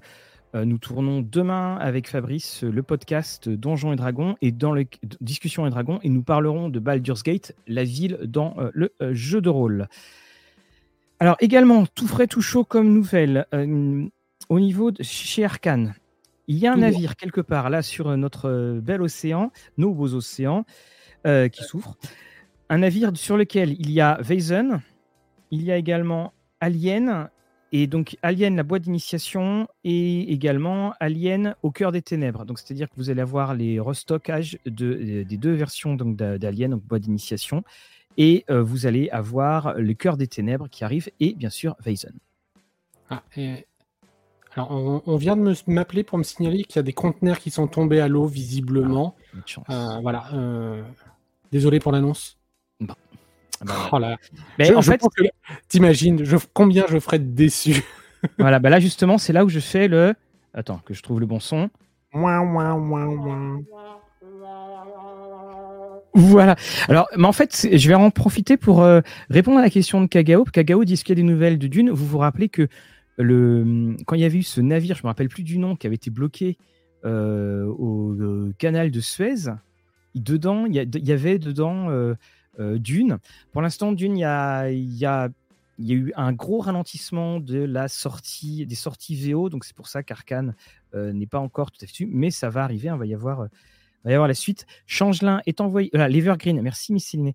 [0.53, 4.85] nous tournons demain avec Fabrice euh, le podcast Donjons et Dragons et dans le
[5.21, 9.13] Discussion et Dragons et nous parlerons de Baldur's Gate, la ville dans euh, le euh,
[9.13, 9.87] jeu de rôle.
[11.19, 14.07] Alors, également, tout frais, tout chaud comme nouvelle, euh,
[14.47, 15.93] au niveau de chez Arkane,
[16.49, 19.93] il y a un navire quelque part là sur euh, notre euh, bel océan, nos
[19.93, 20.65] beaux océans,
[21.27, 21.95] euh, qui souffrent.
[22.69, 24.81] Un navire sur lequel il y a Weizen,
[25.51, 27.29] il y a également Alien,
[27.71, 32.45] et donc Alien, la boîte d'initiation, et également Alien au cœur des ténèbres.
[32.45, 36.71] Donc c'est-à-dire que vous allez avoir les restockages de, des deux versions donc d'a- d'Alien,
[36.71, 37.63] donc boîte d'initiation,
[38.17, 42.13] et euh, vous allez avoir le cœur des ténèbres qui arrive, et bien sûr Weizen.
[43.09, 43.65] Ah, et-
[44.55, 47.51] Alors, on, on vient de m'appeler pour me signaler qu'il y a des conteneurs qui
[47.51, 49.15] sont tombés à l'eau visiblement.
[49.45, 49.65] Chance.
[49.69, 50.27] Euh, voilà.
[50.33, 50.81] euh,
[51.51, 52.37] Désolé pour l'annonce.
[52.87, 52.95] Ah
[53.65, 53.89] bah, voilà.
[53.91, 54.17] Oh là.
[54.57, 55.01] Mais Je- en je fait,
[55.67, 57.83] T'imagines combien je ferais de déçu.
[58.39, 60.13] voilà, bah là justement, c'est là où je fais le.
[60.53, 61.69] Attends, que je trouve le bon son.
[62.13, 63.61] Ouin, ouin, ouin, ouin.
[66.15, 66.55] Voilà.
[66.87, 70.07] Alors, mais en fait, je vais en profiter pour euh, répondre à la question de
[70.07, 70.43] Kagao.
[70.43, 71.91] Kagao dit qu'il y a des nouvelles de Dune?
[71.91, 72.67] Vous vous rappelez que
[73.17, 75.85] le, quand il y avait eu ce navire, je me rappelle plus du nom, qui
[75.87, 76.57] avait été bloqué
[77.05, 79.35] euh, au, au canal de Suez,
[80.15, 82.15] il- dedans, il y, avait dedans euh, euh,
[82.59, 83.19] Dune.
[83.51, 85.29] Pour l'instant, Dune, il y a, y a
[85.79, 89.75] il y a eu un gros ralentissement de la sortie, des sorties VO, donc c'est
[89.75, 90.53] pour ça qu'Arkane
[90.93, 93.13] euh, n'est pas encore tout à fait dessus, mais ça va arriver, on va y
[93.13, 93.47] avoir, euh,
[94.03, 94.65] va y avoir la suite.
[94.85, 97.33] Changelin est envoyé, voilà, l'Evergreen, merci Missiliné.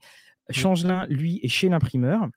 [0.51, 2.29] Changelin, lui, est chez l'imprimeur.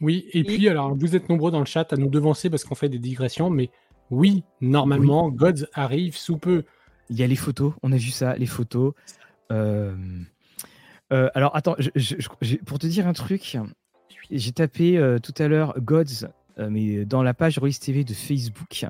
[0.00, 2.74] Oui, et puis alors vous êtes nombreux dans le chat à nous devancer parce qu'on
[2.74, 3.70] fait des digressions, mais
[4.10, 6.64] oui, normalement, Gods arrive sous peu.
[7.08, 8.94] Il y a les photos, on a vu ça, les photos.
[11.12, 11.76] Euh, alors attends,
[12.64, 13.58] pour te dire un truc,
[14.30, 16.26] j'ai tapé euh, tout à l'heure Gods,
[16.58, 18.86] euh, mais dans la page Royce TV de Facebook.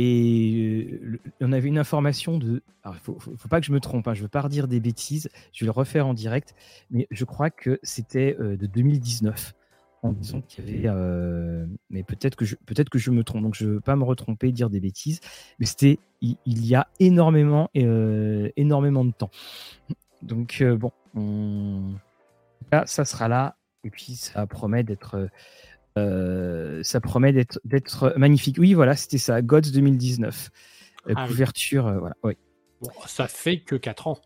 [0.00, 1.00] Et
[1.40, 2.62] on avait une information de.
[2.86, 5.28] Il faut, faut, pas que je me trompe, hein, je veux pas redire des bêtises,
[5.52, 6.54] je vais le refaire en direct,
[6.90, 9.54] mais je crois que c'était de 2019.
[10.04, 11.66] En disant qu'il y avait.
[11.90, 14.52] mais peut-être que, je, peut que je me trompe, donc je veux pas me retromper,
[14.52, 15.18] dire des bêtises,
[15.58, 19.30] mais c'était il, y a énormément de temps.
[20.22, 21.94] Donc, euh, bon, on-
[22.72, 25.28] là, ça sera là, et puis ça promet d'être.
[25.96, 28.56] euh, ça promet d'être d'être magnifique.
[28.58, 30.50] Oui, voilà, c'était ça, Gods 2019.
[31.08, 32.14] Euh, Ah couverture, voilà.
[32.22, 32.34] Oui.
[32.80, 34.18] Bon, ça fait que 4 ans.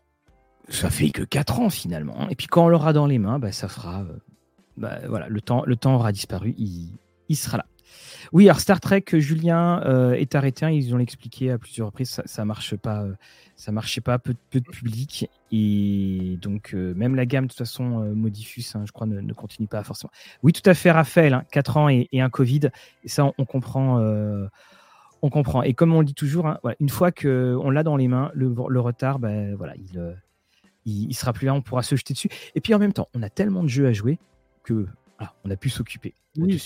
[0.69, 2.29] Ça fait que 4 ans finalement.
[2.29, 4.05] Et puis quand on l'aura dans les mains, bah, ça fera.
[4.77, 6.91] bah, voilà, le temps, le temps aura disparu, il,
[7.29, 7.65] il sera là.
[8.31, 10.65] Oui, alors Star Trek, Julien euh, est arrêté.
[10.65, 13.13] hein, ils ont expliqué à plusieurs reprises, ça, ça marche pas, euh,
[13.55, 17.57] ça marchait pas, peu, peu de public et donc euh, même la gamme de toute
[17.59, 20.11] façon euh, Modifus, hein, je crois, ne, ne continue pas forcément.
[20.41, 22.69] Oui, tout à fait, Raphaël, hein, 4 ans et, et un Covid,
[23.03, 23.99] et ça on, on comprend.
[23.99, 24.47] euh,
[25.25, 25.63] on comprend.
[25.63, 28.29] Et comme on le dit toujours, hein, voilà, une fois qu'on l'a dans les mains,
[28.33, 30.11] le, le retard, ben, voilà, il, euh,
[30.85, 32.27] il, il sera plus là, on pourra se jeter dessus.
[32.55, 34.19] Et puis en même temps, on a tellement de jeux à jouer
[34.63, 34.85] que
[35.45, 36.13] on a pu s'occuper.
[36.37, 36.59] Oui,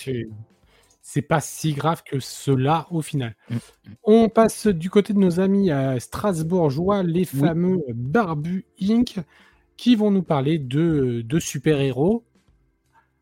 [1.09, 3.33] c'est pas si grave que cela au final.
[3.49, 3.59] Mmh, mmh.
[4.03, 9.17] On passe du côté de nos amis à Strasbourgeois, les fameux Barbu Inc.,
[9.77, 12.25] qui vont nous parler de, de super-héros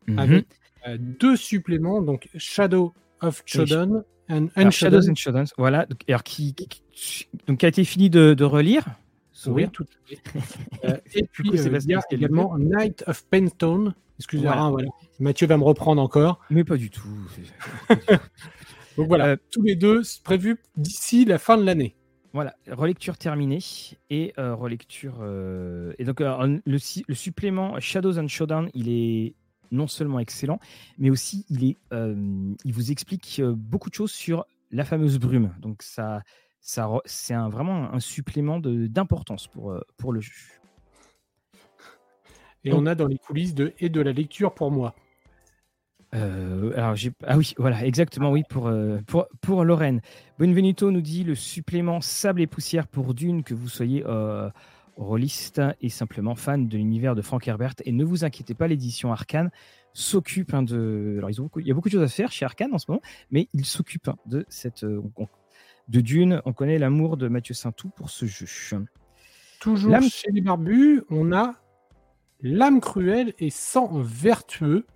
[0.08, 0.46] mmh avec
[0.88, 6.56] euh, deux suppléments, donc Shadow of Shodan and Shadows and Shodan, voilà, donc, alors qui,
[7.46, 8.84] donc, a été fini de, de relire?
[9.46, 10.18] Oui, tout à fait.
[10.86, 14.88] euh, et puis, euh, il y a également Night of Painstone, Excusez-moi, voilà.
[15.18, 16.40] Mathieu va me reprendre encore.
[16.50, 17.08] Mais pas du tout.
[18.96, 21.96] donc voilà, euh, tous les deux prévus d'ici la fin de l'année.
[22.32, 23.60] Voilà, relecture terminée
[24.10, 25.18] et euh, relecture.
[25.20, 29.34] Euh, et donc le, le, supplément Shadows and Showdown, il est
[29.70, 30.60] non seulement excellent,
[30.98, 35.54] mais aussi il est, il vous explique beaucoup de choses sur la fameuse brume.
[35.60, 36.22] Donc ça,
[36.60, 40.20] ça c'est vraiment un supplément d'importance pour pour le
[42.66, 44.94] Et on a dans les coulisses de et de la lecture pour moi.
[46.14, 46.94] Euh, alors
[47.24, 50.00] ah oui voilà exactement oui pour euh, pour pour Lorraine.
[50.38, 54.48] Benvenuto nous dit le supplément sable et poussière pour Dune que vous soyez euh,
[54.96, 57.74] rôliste et simplement fan de l'univers de Frank Herbert.
[57.84, 59.50] Et ne vous inquiétez pas l'édition Arcane
[59.92, 62.44] s'occupe hein, de alors ils ont il y a beaucoup de choses à faire chez
[62.44, 66.40] Arcane en ce moment mais ils s'occupent hein, de cette de Dune.
[66.44, 68.46] On connaît l'amour de Mathieu Saintou pour ce jeu.
[69.60, 71.54] Toujours chez les barbus on a
[72.40, 74.86] L'âme cruelle et sans vertueux.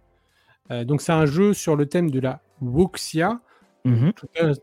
[0.71, 3.41] Euh, donc c'est un jeu sur le thème de la Wuxia,
[3.85, 4.13] mhm.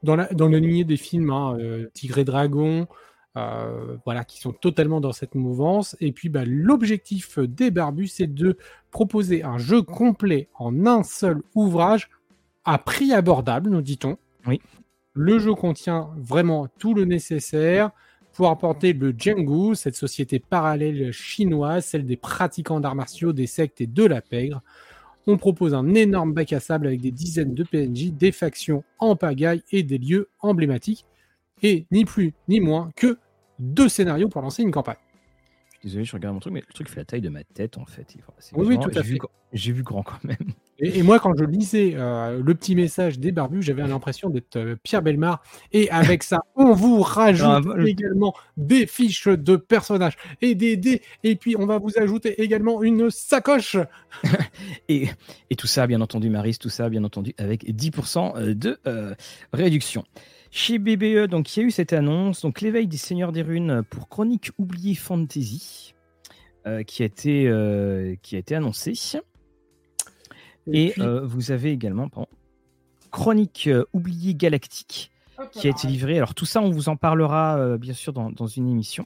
[0.04, 2.88] dans, la, dans le lignée des films hein, euh, Tigre et Dragon,
[3.36, 5.96] euh, voilà, qui sont totalement dans cette mouvance.
[6.00, 8.58] Et puis bah, l'objectif des Barbus, c'est de
[8.92, 12.10] proposer un jeu complet en un seul ouvrage
[12.64, 14.18] à prix abordable, nous dit-on.
[14.46, 14.62] Oui.
[15.14, 17.92] Le jeu contient vraiment tout le nécessaire
[18.38, 23.82] pour apporter le Django, cette société parallèle chinoise, celle des pratiquants d'arts martiaux, des sectes
[23.82, 24.62] et de la pègre.
[25.26, 29.16] On propose un énorme bac à sable avec des dizaines de PNJ, des factions en
[29.16, 31.08] pagaille et des lieux emblématiques.
[31.64, 33.18] Et ni plus ni moins que
[33.58, 34.98] deux scénarios pour lancer une campagne.
[35.84, 37.86] Désolé, je regarde mon truc, mais le truc fait la taille de ma tête en
[37.88, 38.16] fait.
[38.54, 39.18] Oui, oui, tout à fait.
[39.52, 40.54] J'ai vu grand quand même.
[40.80, 44.76] Et, moi, quand je lisais euh, le petit message des barbus, j'avais l'impression d'être euh,
[44.84, 45.42] Pierre Belmar.
[45.72, 51.02] Et avec ça, on vous rajoute également des fiches de personnages et des dés.
[51.24, 53.78] Et puis, on va vous ajouter également une sacoche.
[54.90, 55.08] et,
[55.50, 58.80] et, tout ça, bien entendu, Maris, tout ça, bien entendu, avec 10% euh, de
[59.54, 60.04] réduction.
[60.52, 63.84] Chez BBE, donc, il y a eu cette annonce, donc l'éveil des Seigneurs des Runes
[63.90, 65.94] pour Chronique oubliée Fantasy,
[66.86, 68.94] qui, a été, qui a été annoncé.
[70.72, 72.10] Et, euh, vous avez également
[73.12, 75.12] Chronique euh, oubliée galactique
[75.52, 76.18] qui a été livrée.
[76.18, 79.06] Alors tout ça, on vous en parlera euh, bien sûr dans, une émission.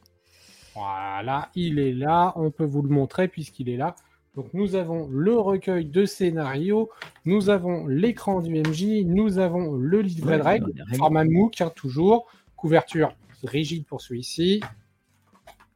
[0.75, 2.33] Voilà, il est là.
[2.35, 3.95] On peut vous le montrer puisqu'il est là.
[4.35, 6.89] Donc nous avons le recueil de scénarios,
[7.25, 12.27] nous avons l'écran du MJ, nous avons le livret de règles, format MOOC hein, toujours,
[12.55, 14.61] couverture rigide pour celui-ci.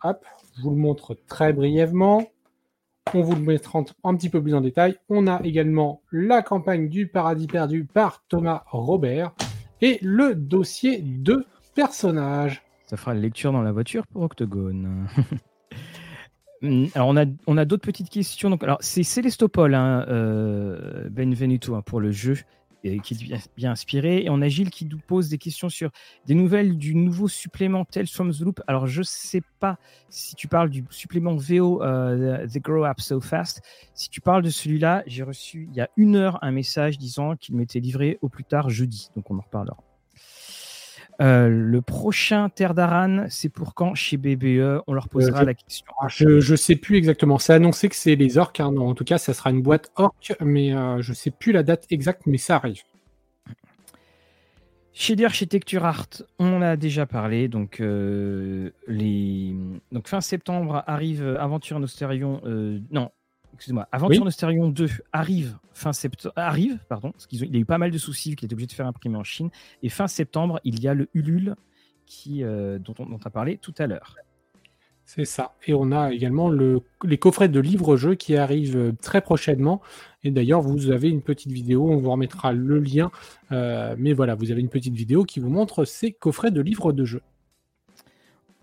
[0.03, 0.25] Hop,
[0.55, 2.23] je vous le montre très brièvement.
[3.13, 4.97] On vous le mettra un petit peu plus en détail.
[5.09, 9.33] On a également la campagne du paradis perdu par Thomas Robert
[9.81, 11.45] et le dossier de
[11.75, 12.63] personnages.
[12.87, 15.07] Ça fera la lecture dans la voiture pour Octogone.
[16.95, 17.09] alors
[17.47, 18.51] on a, d'autres petites questions.
[18.61, 22.37] Alors c'est Célestopol, hein, euh, Benvenuto, hein, pour le jeu
[23.03, 24.23] qui est bien, inspiré.
[24.23, 25.91] Et on a Gilles qui nous pose des questions sur
[26.25, 28.61] des nouvelles du nouveau supplément Tales from the Loop.
[28.67, 29.77] Alors, je sais pas
[30.09, 33.61] si tu parles du supplément VO euh, The Grow Up So Fast.
[33.93, 37.35] Si tu parles de celui-là, j'ai reçu il y a une heure un message disant
[37.35, 39.09] qu'il m'était livré au plus tard jeudi.
[39.15, 39.84] Donc, on en reparlera.
[41.21, 45.53] Euh, le prochain Terre d'Aran, c'est pour quand chez BBE On leur posera euh, la
[45.53, 45.85] question.
[45.99, 47.37] Ah, je ne sais plus exactement.
[47.37, 48.59] C'est annoncé que c'est les orques.
[48.59, 48.75] Hein.
[48.77, 51.63] En tout cas, ça sera une boîte orque, mais euh, je ne sais plus la
[51.63, 52.81] date exacte, mais ça arrive.
[54.93, 56.07] Chez Architecture Art,
[56.39, 57.49] on a déjà parlé.
[57.49, 59.55] Donc, les...
[59.91, 62.41] donc fin septembre arrive Aventure Nosterion.
[62.91, 63.11] non,
[63.55, 64.25] excusez-moi, Aventure oui.
[64.25, 68.35] Nosterion 2 arrive fin septembre, arrive, pardon, parce qu'il a eu pas mal de soucis
[68.35, 69.49] qu'il était obligé de faire imprimer en Chine.
[69.83, 71.55] Et fin septembre, il y a le Ulule
[72.05, 74.15] qui, euh, dont on a parlé tout à l'heure.
[75.05, 75.53] C'est ça.
[75.67, 79.81] Et on a également le, les coffrets de livres-jeux qui arrivent euh, très prochainement.
[80.23, 83.11] Et d'ailleurs, vous avez une petite vidéo, on vous remettra le lien.
[83.51, 86.91] Euh, mais voilà, vous avez une petite vidéo qui vous montre ces coffrets de livres
[86.91, 87.21] de jeux.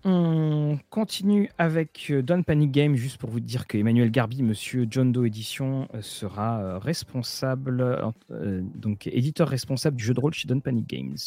[0.05, 4.85] On continue avec euh, Don Panic Game, juste pour vous dire que Emmanuel Garbi, monsieur
[4.89, 8.13] John Doe Edition, euh, sera euh, responsable,
[8.75, 11.17] donc éditeur responsable du jeu de rôle chez Don Panic Games.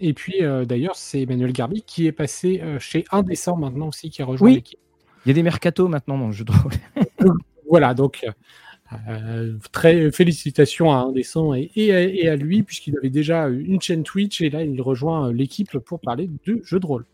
[0.00, 4.26] Et puis d'ailleurs, c'est Emmanuel Garbi qui est passé chez Indécent maintenant aussi, qui a
[4.26, 4.78] rejoint l'équipe.
[5.24, 6.72] Il y a des mercatos maintenant dans le jeu de rôle.
[7.70, 8.26] voilà, donc
[9.08, 14.40] Euh, très félicitations à Indécent et, et, à, lui, puisqu'il avait déjà une chaîne Twitch
[14.40, 17.04] et là il rejoint l'équipe pour parler de jeux de rôle.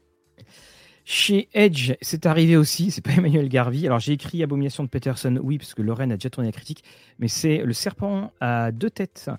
[1.04, 3.86] Chez Edge, c'est arrivé aussi, c'est pas Emmanuel Garvey.
[3.86, 6.84] Alors j'ai écrit Abomination de Peterson, oui, parce que Lorraine a déjà tourné la critique,
[7.18, 9.30] mais c'est le serpent à deux têtes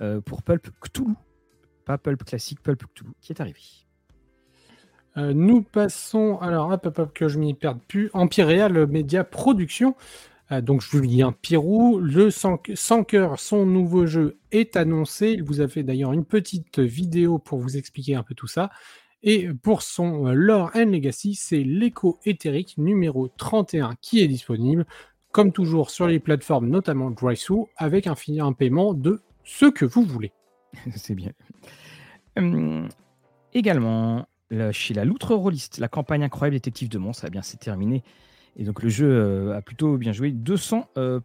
[0.00, 1.14] euh, pour Pulp Cthulhu,
[1.84, 3.60] pas Pulp classique, Pulp Cthulhu, qui est arrivé.
[5.16, 9.94] Euh, nous passons, alors hop, hop, que je m'y perde plus, Empire Real Média Production.
[10.52, 12.58] Euh, donc Julien Pirou, le sans,
[13.04, 15.30] cœur, son nouveau jeu est annoncé.
[15.30, 18.70] Il vous a fait d'ailleurs une petite vidéo pour vous expliquer un peu tout ça.
[19.26, 24.86] Et pour son euh, Lore and Legacy, c'est l'écho éthérique numéro 31 qui est disponible,
[25.32, 30.04] comme toujours sur les plateformes, notamment DrySou, avec un, un paiement de ce que vous
[30.04, 30.32] voulez.
[30.96, 31.32] c'est bien.
[32.38, 32.88] Hum,
[33.52, 34.26] également,
[34.72, 38.02] chez la Loutre Rolliste, la campagne incroyable détective de monstres, eh bien c'est terminé.
[38.56, 40.32] Et donc le jeu euh, a plutôt bien joué.
[40.32, 41.20] 200% euh,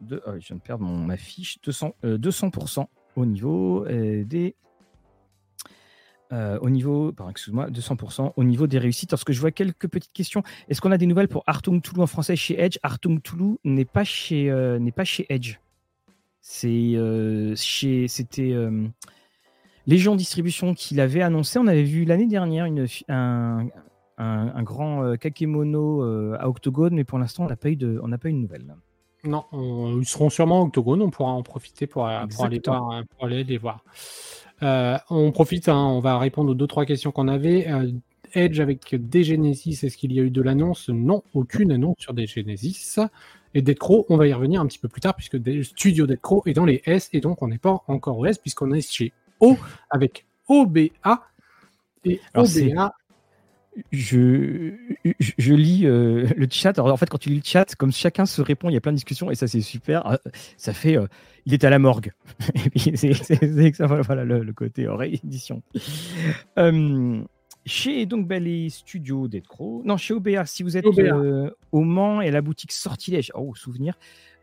[0.00, 0.22] de.
[0.26, 1.58] Oh, je viens de perdre mon, ma fiche.
[1.62, 2.84] 200, 200% euh,
[3.16, 4.54] au niveau des.
[6.32, 9.10] Au niveau, pardon, excuse-moi, 200% au niveau des réussites.
[9.10, 10.42] Parce que je vois quelques petites questions.
[10.68, 12.78] Est-ce qu'on a des nouvelles pour Artung Toulou en français chez Edge?
[12.82, 14.50] Artung Toulou n'est pas chez
[14.80, 15.58] n'est pas chez Edge.
[16.40, 16.98] C'est
[17.56, 18.54] chez c'était
[19.86, 21.58] Légion Distribution qui l'avait annoncé.
[21.58, 23.68] On avait vu l'année dernière une, un,
[24.18, 28.00] un, grand euh, kakemono euh, à Octogone, mais pour l'instant, on n'a pas, eu de,
[28.02, 28.74] on pas eu de nouvelles.
[29.24, 33.24] Non, ils seront sûrement à Octogone, on pourra en profiter pour, euh, pour aller, pour
[33.24, 33.84] aller les voir.
[34.60, 37.66] On profite, hein, on va répondre aux deux trois questions qu'on avait.
[38.34, 40.88] Edge avec des Genesis, est-ce qu'il y a eu de l'annonce?
[40.88, 42.98] Non, aucune annonce sur des Genesis.
[43.54, 46.06] Et Dead Crow, on va y revenir un petit peu plus tard, puisque le studio
[46.06, 48.72] Dead Crow est dans les S, et donc on n'est pas encore au S, puisqu'on
[48.72, 49.56] est chez O
[49.90, 50.90] avec OBA.
[52.04, 52.92] Et OBA,
[53.92, 54.72] je,
[55.18, 56.78] je, lis euh, le chat.
[56.78, 58.80] Alors, en fait, quand tu lis le chat, comme chacun se répond, il y a
[58.80, 60.06] plein de discussions et ça, c'est super.
[60.06, 60.16] Euh,
[60.56, 61.06] ça fait euh,
[61.46, 62.12] il est à la morgue.
[62.76, 63.12] c'est
[63.82, 65.62] voilà le, côté réédition.
[67.66, 72.30] chez donc les studios d'Edcro, non, chez OBA, si vous êtes au Mans et à
[72.30, 73.98] la boutique Sortilège, oh, souvenir,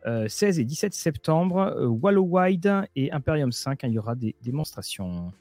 [0.05, 5.31] 16 et 17 septembre, Wallow Wide et Imperium 5, hein, il y aura des démonstrations.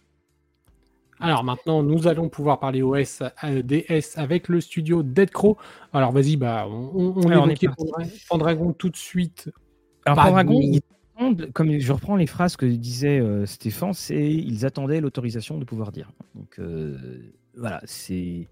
[1.20, 5.56] Alors maintenant, nous allons pouvoir parler OS euh, DS avec le studio Dead Crow.
[5.92, 7.48] Alors vas-y, bah, on, on, Alors,
[8.28, 9.50] Pendragon tout de suite.
[10.06, 10.60] Alors Pendragon,
[11.52, 15.92] comme je reprends les phrases que disait euh, Stéphane, c'est ils attendaient l'autorisation de pouvoir
[15.92, 16.10] dire.
[16.34, 18.48] Donc euh, voilà, c'est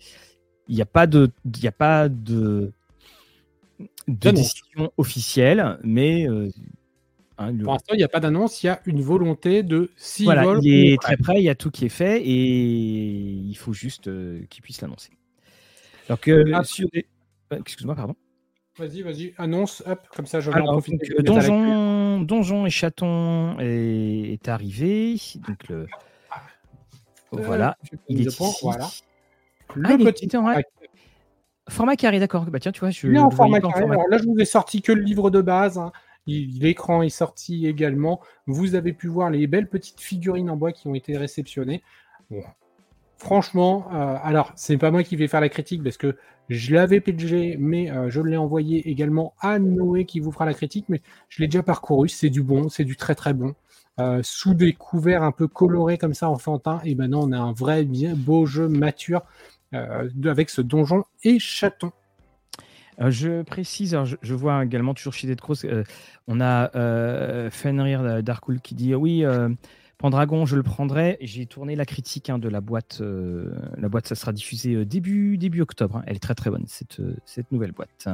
[0.70, 2.72] il n'y a pas de il a pas de,
[4.08, 6.26] de décision officielle, mais
[7.38, 10.24] Hein, Pour l'instant, il n'y a pas d'annonce, il y a une volonté de s'y
[10.24, 13.72] voilà, Il est très près, il y a tout qui est fait et il faut
[13.72, 15.12] juste euh, qu'il puisse l'annoncer.
[16.08, 16.88] Alors que ah, sur
[17.50, 18.14] Excuse-moi, pardon.
[18.76, 21.14] Vas-y, vas-y, annonce, hop, comme ça je vais en profiter.
[21.22, 25.16] donjon, donjon et chaton est, arrivé.
[25.46, 25.76] Donc le...
[25.76, 25.86] Euh,
[27.32, 27.76] voilà,
[28.08, 28.42] il est ici.
[28.62, 28.88] Voilà.
[29.74, 30.60] Le ah, petit format...
[31.68, 32.46] format carré, d'accord.
[32.46, 33.06] Bah tiens, tu vois, je.
[33.06, 33.84] Il est en format carré.
[33.84, 35.76] Alors là, je vous ai sorti que le livre de base.
[35.78, 35.92] Hein.
[36.28, 38.20] L'écran est sorti également.
[38.46, 41.82] Vous avez pu voir les belles petites figurines en bois qui ont été réceptionnées.
[43.18, 46.16] Franchement, euh, alors c'est pas moi qui vais faire la critique parce que
[46.48, 50.54] je l'avais pitché, mais euh, je l'ai envoyé également à Noé qui vous fera la
[50.54, 50.84] critique.
[50.88, 52.08] Mais je l'ai déjà parcouru.
[52.08, 53.54] C'est du bon, c'est du très très bon.
[53.98, 57.52] Euh, sous des couverts un peu colorés comme ça, enfantin, et maintenant on a un
[57.52, 59.22] vrai bien beau jeu mature
[59.72, 61.92] avec ce donjon et chaton.
[63.00, 65.84] Euh, je précise, je, vois également toujours chez Dead Cross, euh,
[66.26, 69.24] on a euh, Fenrir Darkul qui dit oui,
[69.98, 71.16] Pendragon, je le prendrai.
[71.20, 73.00] J'ai tourné la critique hein, de la boîte.
[73.00, 75.98] la boîte, ça sera diffusé début, octobre.
[75.98, 76.04] Hein.
[76.06, 77.00] Elle est très très bonne, cette,
[77.50, 78.08] nouvelle boîte.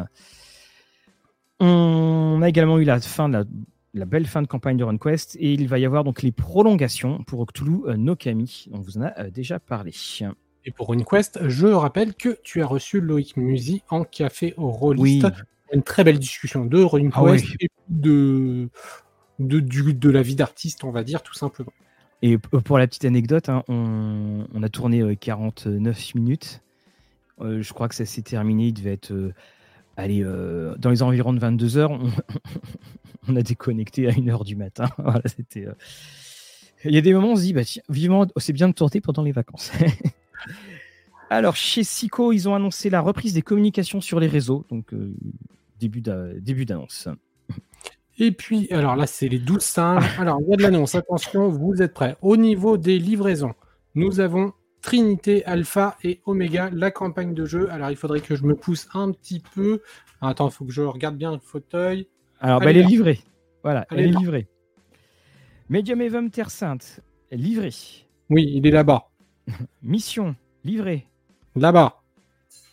[1.61, 3.47] On a également eu la fin de
[3.95, 7.23] la, belle fin de campagne de RunQuest et il va y avoir donc les prolongations
[7.25, 8.67] pour Cthulhu Nokami.
[8.73, 9.93] On vous en a déjà parlé.
[10.67, 14.71] Et pour une quest, je rappelle que tu as reçu Loïc Musi en café au
[14.71, 15.27] Rollist.
[15.73, 18.69] Une très belle discussion de Running ah Quest et de,
[19.41, 21.73] de, de la vie d'artiste, on va dire, tout simplement.
[22.23, 26.63] Et pour la petite anecdote, hein, on, a tourné 49 euh, minutes.
[27.41, 28.69] Euh, je crois que ça s'est terminé.
[28.69, 29.35] Il devait être euh,
[29.99, 30.25] allez,
[30.79, 31.91] dans les environs de 22 heures.
[33.29, 34.89] On, a déconnecté à 1h du matin.
[34.99, 35.67] voilà, c'était.
[36.85, 39.03] Il y a des moments où on se dit, bah, vivement, c'est bien de tourner
[39.03, 39.71] pendant les vacances.
[41.31, 45.15] Alors, chez Sico, ils ont annoncé la reprise des communications sur les réseaux, donc euh,
[45.79, 47.09] début d'annonce.
[48.19, 50.19] Et puis, alors là, c'est les 12 singes.
[50.19, 52.17] Alors, il y a de l'annonce, attention, vous êtes prêts.
[52.23, 53.55] Au niveau des livraisons,
[53.95, 57.69] nous avons Trinité, Alpha et Oméga, la campagne de jeu.
[57.73, 59.81] Alors, il faudrait que je me pousse un petit peu.
[60.21, 62.07] attends, il faut que je regarde bien le fauteuil.
[62.39, 63.21] Alors, bah, elle, est livrée.
[63.63, 64.47] Voilà, elle, est, livrée.
[65.71, 67.01] Medium Evum Terre Sainte,
[67.33, 67.71] livré.
[68.31, 69.09] Oui, il est là-bas.
[69.83, 71.07] Mission, livré.
[71.57, 72.03] Là-bas.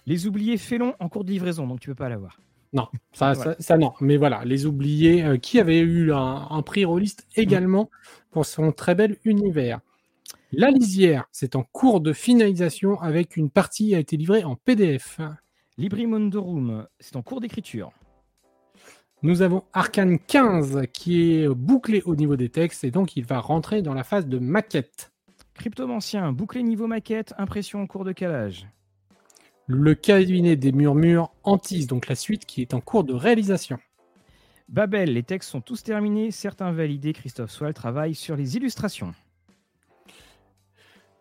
[0.06, 2.40] Les oubliés félons en cours de livraison, donc tu peux pas l'avoir.
[2.74, 3.94] Non, ça, ça, non.
[4.00, 7.90] Mais voilà, les oubliés euh, qui avaient eu un, prix rôliste également
[8.32, 9.82] pour son très bel univers.
[10.54, 15.20] La lisière, c'est en cours de finalisation avec une partie a été livrée en PDF.
[15.78, 17.92] Librimondorum, c'est en cours d'écriture.
[19.22, 23.40] Nous avons Arcane 15 qui est bouclé au niveau des textes et donc il va
[23.40, 25.11] rentrer dans la phase de maquette.
[25.62, 28.68] Cryptomancien, bouclé niveau maquette, impression en cours de calage.
[29.68, 33.78] Le cabinet des murmures Antis, donc la suite qui est en cours de réalisation.
[34.70, 37.14] Babel, les textes sont tous terminés, certains validés.
[37.14, 39.14] Christophe Soil travaille sur les illustrations.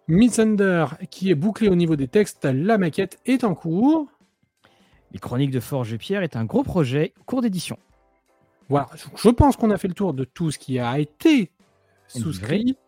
[0.09, 4.07] Misunder, qui est bouclé au niveau des textes, la maquette est en cours.
[5.12, 7.78] Les Chroniques de Forge Pierre est un gros projet, cours d'édition.
[8.70, 11.51] Voilà, je pense qu'on a fait le tour de tout ce qui a été
[12.07, 12.78] souscrit.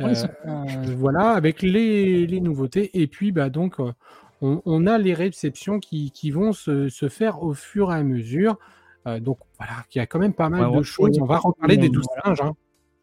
[0.00, 0.14] Euh,
[0.46, 2.90] euh, voilà, avec les, nouveautés.
[3.00, 3.92] Et puis, bah, donc, euh,
[4.40, 8.58] on, a les réceptions qui, vont se, faire au fur et à mesure.
[9.06, 11.18] Euh, donc voilà, il y a quand même pas mal de choses.
[11.20, 12.40] On va reparler des 12 singes.
[12.40, 12.52] Hein.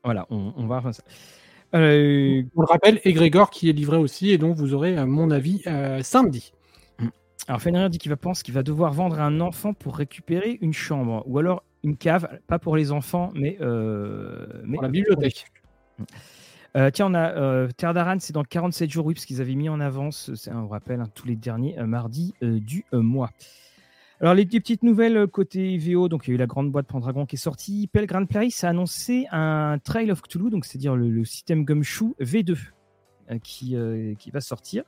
[0.03, 1.03] Voilà, on, va faire ça.
[1.75, 5.63] Euh, on le rappelle, Grégor qui est livré aussi, et donc vous aurez, mon avis,
[6.01, 6.53] samedi.
[6.99, 7.07] Mm.
[7.47, 10.73] Alors Fenrir dit qu'il va penser qu'il va devoir vendre un enfant pour récupérer une
[10.73, 15.45] chambre, ou alors une cave, pas pour les enfants, mais, mais pour la bibliothèque.
[16.77, 19.55] Euh, tiens, on a euh, Terre d'Aran, c'est dans 47 jours, oui, parce qu'ils avaient
[19.55, 23.31] mis en avance, on vous rappelle, hein, tous les derniers euh, mardis du mois.
[24.21, 27.25] Alors, les, petites nouvelles côté VO, donc il y a eu la grande boîte Pendragon
[27.25, 27.89] qui est sortie.
[27.91, 32.57] Pelgrim Place a annoncé un Trail of Cthulhu, donc c'est-à-dire le, système Gumshoe V2
[33.43, 33.75] qui,
[34.17, 34.83] qui va sortir.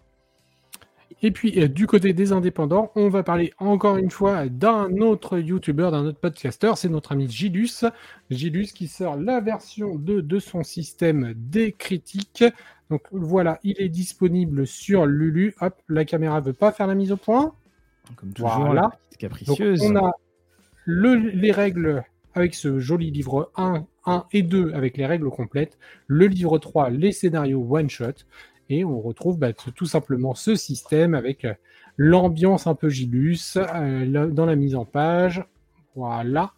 [1.21, 5.37] Et puis, euh, du côté des indépendants, on va parler encore une fois d'un autre
[5.39, 6.71] YouTuber, d'un autre podcaster.
[6.75, 7.85] C'est notre ami Gilus.
[8.29, 12.45] Gilus qui sort la version 2 de son système des critiques.
[12.89, 15.53] Donc voilà, il est disponible sur Lulu.
[15.61, 17.53] Hop, la caméra veut pas faire la mise au point.
[18.15, 18.91] Comme toujours, voilà.
[19.19, 19.83] capricieuse.
[19.83, 20.11] on a
[20.87, 22.03] les règles
[22.33, 25.77] avec ce joli livre 1, 1 et 2 avec les règles complètes.
[26.07, 28.25] Le livre 3, les scénarios one-shot.
[28.69, 31.53] Et on retrouve bah, tout simplement ce système avec euh,
[31.97, 35.43] l'ambiance un peu gilus euh, dans la mise en page.
[35.95, 36.53] Voilà.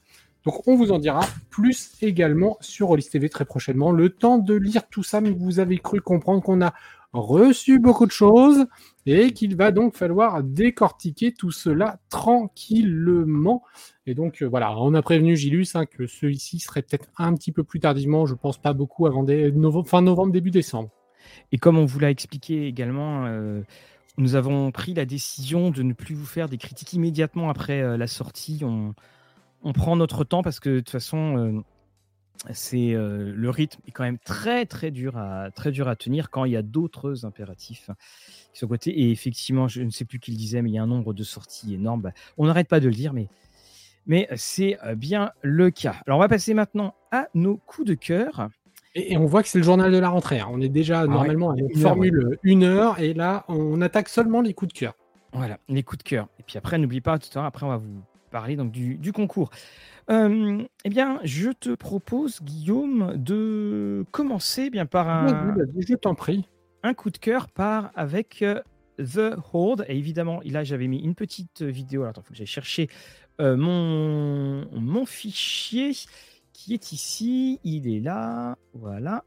[0.45, 3.91] Donc on vous en dira plus également sur Rollis TV très prochainement.
[3.91, 6.73] Le temps de lire tout ça, mais vous avez cru comprendre qu'on a
[7.13, 8.65] reçu beaucoup de choses
[9.05, 13.63] et qu'il va donc falloir décortiquer tout cela tranquillement.
[14.05, 17.51] Et donc euh, voilà, on a prévenu Gilus hein, que celui-ci serait peut-être un petit
[17.51, 19.25] peu plus tardivement, je pense pas beaucoup avant
[19.85, 20.89] fin novembre, début décembre.
[21.51, 23.61] Et comme on vous l'a expliqué également, euh,
[24.17, 27.97] nous avons pris la décision de ne plus vous faire des critiques immédiatement après euh,
[27.97, 28.61] la sortie.
[28.63, 28.93] On,
[29.73, 31.63] prend notre temps parce que de toute façon,
[32.47, 36.45] euh, le rythme est quand même très très dur à très dur à tenir quand
[36.45, 37.91] il y a d'autres impératifs
[38.53, 38.91] qui sont côté.
[38.91, 41.13] Et effectivement, je ne sais plus qui le disait, mais il y a un nombre
[41.13, 42.01] de sorties énorme.
[42.01, 43.27] Bah, on n'arrête pas de le dire, mais
[44.07, 46.01] mais c'est bien le cas.
[46.07, 48.49] Alors on va passer maintenant à nos coups de cœur.
[48.95, 50.39] Et, on voit que c'est le journal de la rentrée.
[50.39, 50.47] Hein.
[50.51, 54.41] On est déjà ah normalement à une formule une heure, et là, on attaque seulement
[54.41, 54.93] les coups de cœur.
[55.33, 56.27] Voilà, les coups de cœur.
[56.39, 59.13] Et puis après, n'oublie pas, tout à l'heure, après, on va vous parler donc, du,
[59.13, 59.49] concours.
[60.09, 65.55] Euh, eh bien, je te propose, Guillaume, de commencer bien par un.
[65.77, 66.49] je t'en prie.
[66.83, 68.59] Un coup de cœur par avec euh,
[68.97, 69.85] The Horde.
[69.87, 72.01] Et évidemment, là, j'avais mis une petite vidéo.
[72.01, 72.89] Alors, attends, il faut que j'aille chercher
[73.39, 75.93] euh, mon, mon fichier
[76.61, 77.59] qui est ici.
[77.63, 78.57] Il est là.
[78.73, 79.23] Voilà.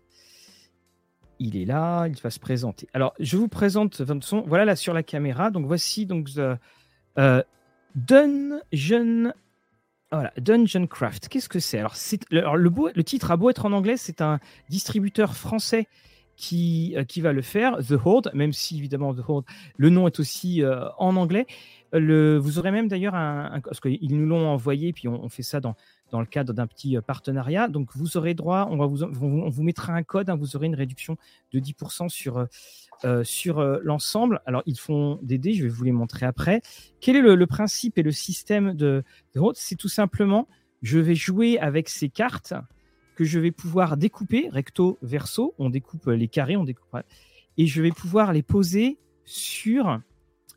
[1.38, 2.06] Il est là.
[2.06, 2.88] Il va se présenter.
[2.94, 4.42] Alors, je vous présente son.
[4.42, 5.50] Voilà là sur la caméra.
[5.50, 6.56] Donc, voici donc the,
[7.18, 7.42] euh,
[7.94, 9.32] Dungeon.
[10.12, 11.28] Voilà, Dungeon Craft.
[11.28, 11.78] Qu'est-ce que c'est?
[11.78, 12.42] Alors, c'est le,
[12.94, 15.88] le, titre a beau être en anglais, c'est un distributeur français
[16.36, 19.44] qui, euh, qui va le faire, The Horde, même si évidemment The Horde,
[19.76, 21.46] le nom est aussi euh, en anglais.
[21.92, 25.60] Le, vous aurez même d'ailleurs un, parce qu'ils nous l'ont envoyé, puis on, fait ça
[25.60, 25.74] dans,
[26.10, 27.68] dans le cadre d'un petit euh, partenariat.
[27.68, 30.66] Donc, vous aurez droit, on, va vous, on vous mettra un code, hein, vous aurez
[30.66, 31.16] une réduction
[31.52, 32.46] de 10% sur, euh,
[33.04, 34.40] euh, sur l'ensemble.
[34.46, 36.60] Alors, ils font des dés, je vais vous les montrer après.
[37.00, 39.02] Quel est le, principe et le système de,
[39.34, 40.48] de C'est tout simplement,
[40.82, 42.54] je vais jouer avec ces cartes
[43.16, 45.54] que je vais pouvoir découper, recto, verso.
[45.58, 46.96] On découpe les carrés, on découpe.
[47.56, 50.00] Et je vais pouvoir les poser sur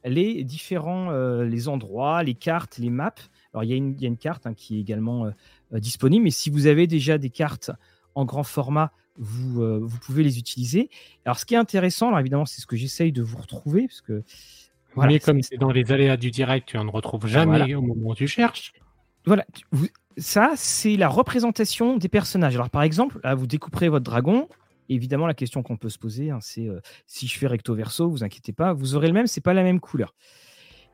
[0.03, 3.13] les différents les endroits, les cartes, les maps
[3.53, 5.31] alors, il y a une, carte hein, qui est également euh,
[5.73, 7.71] euh, disponible, mais si vous avez déjà des cartes
[8.15, 10.89] en grand format, vous, euh, vous pouvez les utiliser.
[11.25, 14.01] Alors, ce qui est intéressant, alors évidemment, c'est ce que j'essaye de vous retrouver, parce
[14.01, 14.23] que.
[14.95, 18.09] Voilà, mais comme c'est dans les aléas du direct, tu en retrouves jamais au moment
[18.09, 18.73] où tu cherches.
[19.25, 19.87] Voilà, vous,
[20.17, 22.55] ça, c'est la représentation des personnages.
[22.55, 24.47] Alors, par exemple, là, vous découperez votre dragon.
[24.89, 28.09] Évidemment, la question qu'on peut se poser, hein, c'est euh, si je fais recto verso,
[28.09, 30.15] vous inquiétez pas, vous aurez le même, c'est pas la même couleur.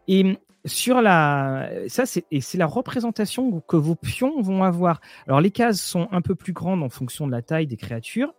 [0.07, 5.01] Et sur la, ça c'est c'est la représentation que vos pions vont avoir.
[5.27, 8.33] Alors les cases sont un peu plus grandes en fonction de la taille des créatures.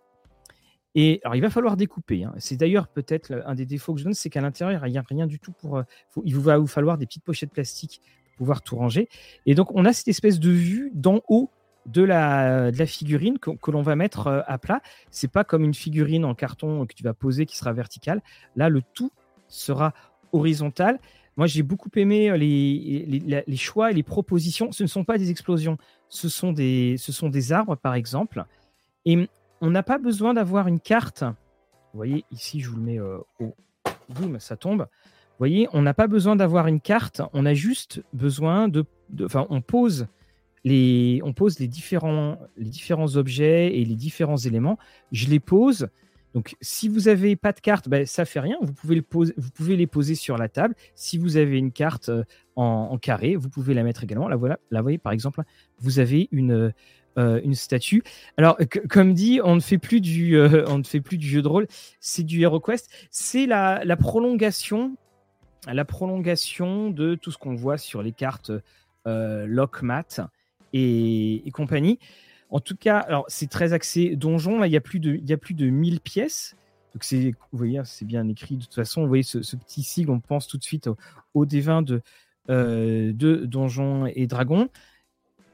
[0.94, 2.24] Et alors il va falloir découper.
[2.24, 2.32] Hein.
[2.38, 5.04] C'est d'ailleurs peut-être un des défauts que je donne, c'est qu'à l'intérieur il n'y a
[5.08, 5.78] rien du tout pour.
[5.78, 5.82] Euh,
[6.24, 9.08] il va vous falloir des petites pochettes plastiques pour pouvoir tout ranger.
[9.44, 11.50] Et donc on a cette espèce de vue d'en haut
[11.86, 14.80] de la, de la figurine que, que l'on va mettre euh, à plat.
[15.10, 18.22] C'est pas comme une figurine en carton que tu vas poser qui sera verticale.
[18.56, 19.10] Là le tout
[19.48, 19.92] sera
[20.32, 20.98] horizontal.
[21.36, 24.72] Moi, j'ai beaucoup aimé euh, les, choix et les propositions.
[24.72, 25.78] Ce ne sont pas des explosions,
[26.08, 28.44] ce sont des, ce sont des arbres, par exemple.
[29.04, 29.28] Et
[29.60, 31.22] on n'a pas besoin d'avoir une carte.
[31.22, 33.54] Vous voyez, ici, je vous le mets euh, au
[34.08, 34.82] boum, ça tombe.
[34.82, 37.20] Vous voyez, on n'a pas besoin d'avoir une carte.
[37.32, 38.84] On a juste besoin de.
[39.22, 40.06] Enfin, on pose
[40.64, 44.78] les, on pose les différents, les différents objets et les différents éléments.
[45.12, 45.88] Je les pose
[46.34, 48.56] donc, si vous n'avez pas de carte, ben, ça fait rien.
[48.60, 50.74] Vous pouvez, le poser, vous pouvez les poser sur la table.
[50.96, 52.24] Si vous avez une carte euh,
[52.56, 54.28] en, carré, vous pouvez la mettre également.
[54.28, 54.58] Là, voilà.
[54.72, 55.42] Là, vous voyez, par exemple,
[55.78, 56.72] vous avez une,
[57.18, 58.02] euh, une statue.
[58.36, 58.58] Alors,
[58.90, 61.48] comme dit, on ne fait plus du, euh, on ne fait plus du jeu de
[61.48, 61.68] rôle.
[62.00, 62.90] C'est du HeroQuest.
[63.12, 64.96] C'est la, la, prolongation,
[65.68, 68.50] la prolongation de tout ce qu'on voit sur les cartes
[69.06, 70.30] Lockmat
[70.72, 72.00] et compagnie.
[72.54, 74.60] En tout cas, alors c'est très axé donjon.
[74.60, 76.54] Là, il y a plus de, il y a plus de 1000 pièces.
[77.00, 78.56] C'est, vous voyez, c'est bien écrit.
[78.56, 80.96] De toute façon, vous voyez ce, petit sigle, on pense tout de suite au,
[81.34, 82.00] au D20 de,
[82.50, 84.68] euh, de Donjons et Dragons.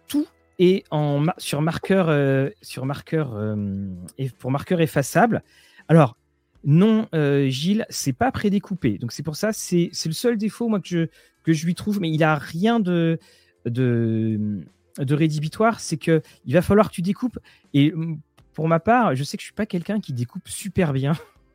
[0.09, 0.27] Tout
[0.59, 3.89] est en, sur marqueur, euh, sur marqueur euh,
[4.19, 5.43] et pour marqueur effaçable.
[5.89, 6.19] Alors
[6.65, 7.09] non,
[7.49, 8.99] Gilles, c'est pas prédécoupé.
[8.99, 11.07] Donc c'est pour ça, c'est le seul défaut moi que je
[11.45, 13.19] que je lui trouve, mais il a rien de
[13.65, 14.67] de
[14.99, 17.39] de rédhibitoire, c'est que il va falloir que tu découpes.
[17.75, 17.93] Et
[18.55, 21.13] pour ma part, je sais que je suis pas quelqu'un qui découpe super bien.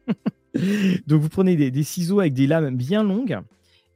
[1.07, 3.39] Donc vous prenez des, ciseaux avec des lames bien longues.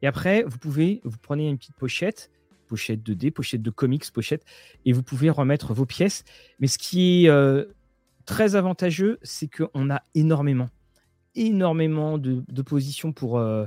[0.01, 2.31] Et après, vous pouvez, vous prenez une petite pochette,
[2.67, 4.45] pochette de dés, pochette de comics, pochette,
[4.85, 6.23] et vous pouvez remettre vos pièces.
[6.59, 7.65] Mais ce qui est euh,
[8.25, 10.69] très avantageux, c'est qu'on a énormément,
[11.35, 13.65] énormément de, positions pour, euh,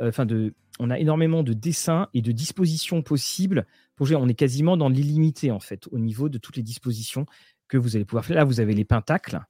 [0.00, 3.66] euh, enfin de, on a énormément de dessins et de dispositions possibles
[4.00, 7.26] on est quasiment dans l'illimité en fait au niveau de toutes les dispositions
[7.68, 8.36] que vous allez pouvoir faire.
[8.36, 9.40] Là, vous avez les pentacles.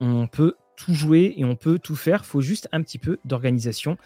[0.00, 2.20] On peut tout jouer et on peut tout faire.
[2.22, 3.96] Il faut juste un petit peu d'organisation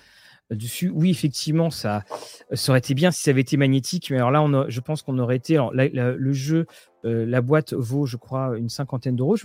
[0.53, 0.91] euh, dessus.
[0.95, 2.05] Oui, effectivement, ça,
[2.53, 5.19] ça aurait été bien si ça avait été magnétique, mais alors là, je pense qu'on
[5.19, 5.59] aurait été.
[5.75, 6.67] le jeu,
[7.05, 9.37] euh, la boîte vaut, je crois, une cinquantaine d'euros.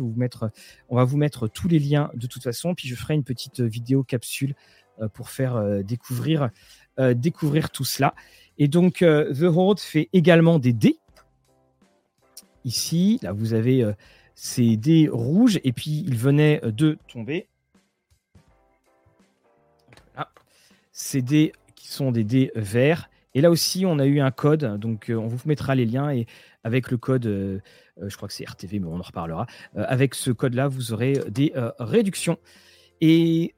[0.90, 3.62] On va vous mettre tous les liens de toute façon, puis je ferai une petite
[3.62, 4.56] vidéo capsule
[5.02, 6.52] euh, pour faire découvrir
[7.72, 8.14] tout cela.
[8.58, 10.98] Et donc, euh, The Horde fait également des dés.
[12.64, 13.94] Ici, là, vous avez euh,
[14.34, 17.48] ces dés rouges, et puis ils venaient euh, de tomber.
[20.98, 23.10] Ces dés qui sont des dés verts.
[23.34, 26.26] Et là aussi, on a eu un code, donc on vous mettra les liens, et
[26.64, 29.46] avec le code, je crois que c'est RTV, mais on en reparlera,
[29.76, 32.38] avec ce code-là, vous aurez des réductions.
[33.02, 33.56] Et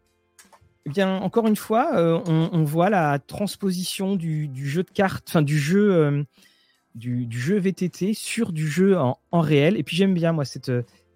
[0.88, 5.42] eh bien, encore une fois, euh, on, voit la transposition du, jeu de cartes, enfin
[5.42, 6.24] du jeu, euh,
[6.96, 9.76] du, jeu VTT sur du jeu en, réel.
[9.76, 10.46] Et puis j'aime bien moi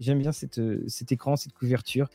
[0.01, 2.09] j'aime bien cette, cet écran, cette couverture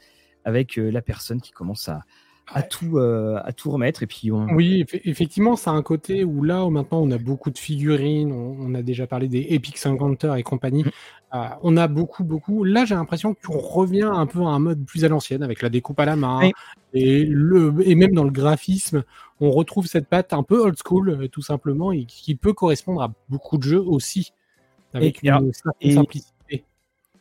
[0.44, 2.04] avec euh, la personne qui commence à,
[2.52, 4.02] à tout, à tout remettre.
[4.02, 7.51] Et puis Oui, effectivement, ça a un côté où là, où maintenant, on a beaucoup
[7.51, 10.85] de figurines, on, a déjà parlé des Epic 50 et compagnie.
[10.85, 10.90] Mm.
[11.35, 12.64] Euh, on a beaucoup, beaucoup.
[12.64, 15.68] Là, j'ai l'impression qu'on revient un peu à un mode plus à l'ancienne, avec la
[15.68, 16.51] découpe à la main.
[16.94, 19.02] Et, le, et même dans le graphisme,
[19.40, 23.02] on retrouve cette patte un peu old school, euh, tout simplement, et qui peut correspondre
[23.02, 24.32] à beaucoup de jeux aussi,
[24.94, 26.32] avec une simplicité.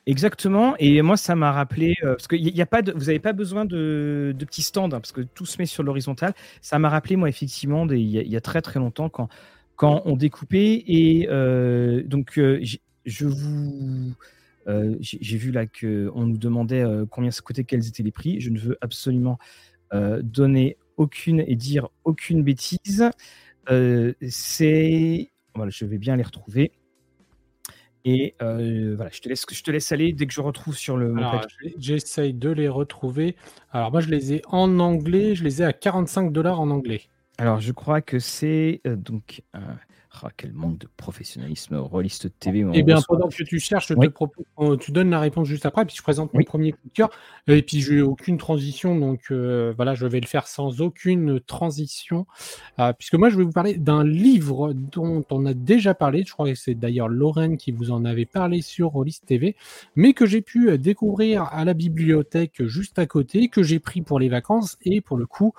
[0.08, 0.76] Exactement.
[0.78, 3.66] Et moi, ça m'a rappelé euh, parce que y a pas vous n'avez pas besoin
[3.66, 6.34] de, petits stands hein, parce que tout se met sur l'horizontale.
[6.62, 9.30] Ça m'a rappelé moi effectivement il y, a très très longtemps quand
[9.76, 11.28] quand on découpait et
[12.06, 12.40] donc
[13.06, 14.16] je vous.
[14.68, 18.42] Euh, j'ai vu là qu'on nous demandait euh, combien ça coûtait, quels étaient les prix.
[18.42, 19.38] Je ne veux absolument
[19.94, 23.10] euh, donner aucune et dire aucune bêtise.
[24.28, 25.32] c'est.
[25.54, 26.72] Voilà, je vais bien les retrouver.
[28.06, 31.16] Et voilà, je te, laisse, je te laisse aller dès que je retrouve sur le.
[31.78, 33.36] J'essaye de les retrouver.
[33.72, 35.36] Alors, moi, je les ai en anglais.
[35.36, 37.02] Je les ai à 45 dollars en anglais.
[37.38, 39.42] Alors, je crois que c'est donc
[40.24, 42.66] Ah, quel manque de professionnalisme, Rolliste TV.
[42.74, 45.86] Eh bien, pendant que tu cherches, te propose, euh, tu donnes la réponse juste après,
[45.86, 47.10] puis je présente mon premier coup de cœur.
[47.48, 51.40] Et puis, je n'ai aucune transition, donc euh, voilà, je vais le faire sans aucune
[51.40, 52.26] transition.
[52.80, 56.24] Euh, puisque moi, je vais vous parler d'un livre dont on a déjà parlé.
[56.26, 59.56] Je crois que c'est d'ailleurs Lorraine qui vous en avait parlé sur Rolliste TV,
[59.96, 64.20] mais que j'ai pu découvrir à la bibliothèque juste à côté, que j'ai pris pour
[64.20, 64.78] les vacances.
[64.84, 65.54] Et pour le coup,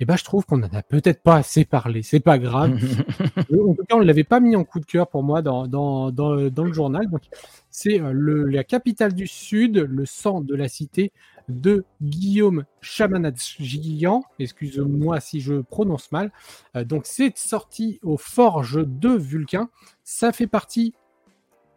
[0.00, 2.02] eh ben, je trouve qu'on en a peut-être pas assez parlé.
[2.02, 2.72] C'est pas grave.
[3.38, 5.66] en tout cas, on ne l'avait pas mis en coup de cœur pour moi dans,
[5.66, 7.08] dans, dans, le journal.
[7.10, 7.22] Donc,
[7.70, 11.12] c'est euh, la capitale du Sud, le sang de la cité
[11.48, 14.22] de Guillaume Chamanadjian.
[14.38, 16.30] Excuse-moi si je prononce mal.
[16.76, 19.68] Euh, donc, c'est sorti aux Forges de Vulcain.
[20.04, 20.94] Ça fait partie,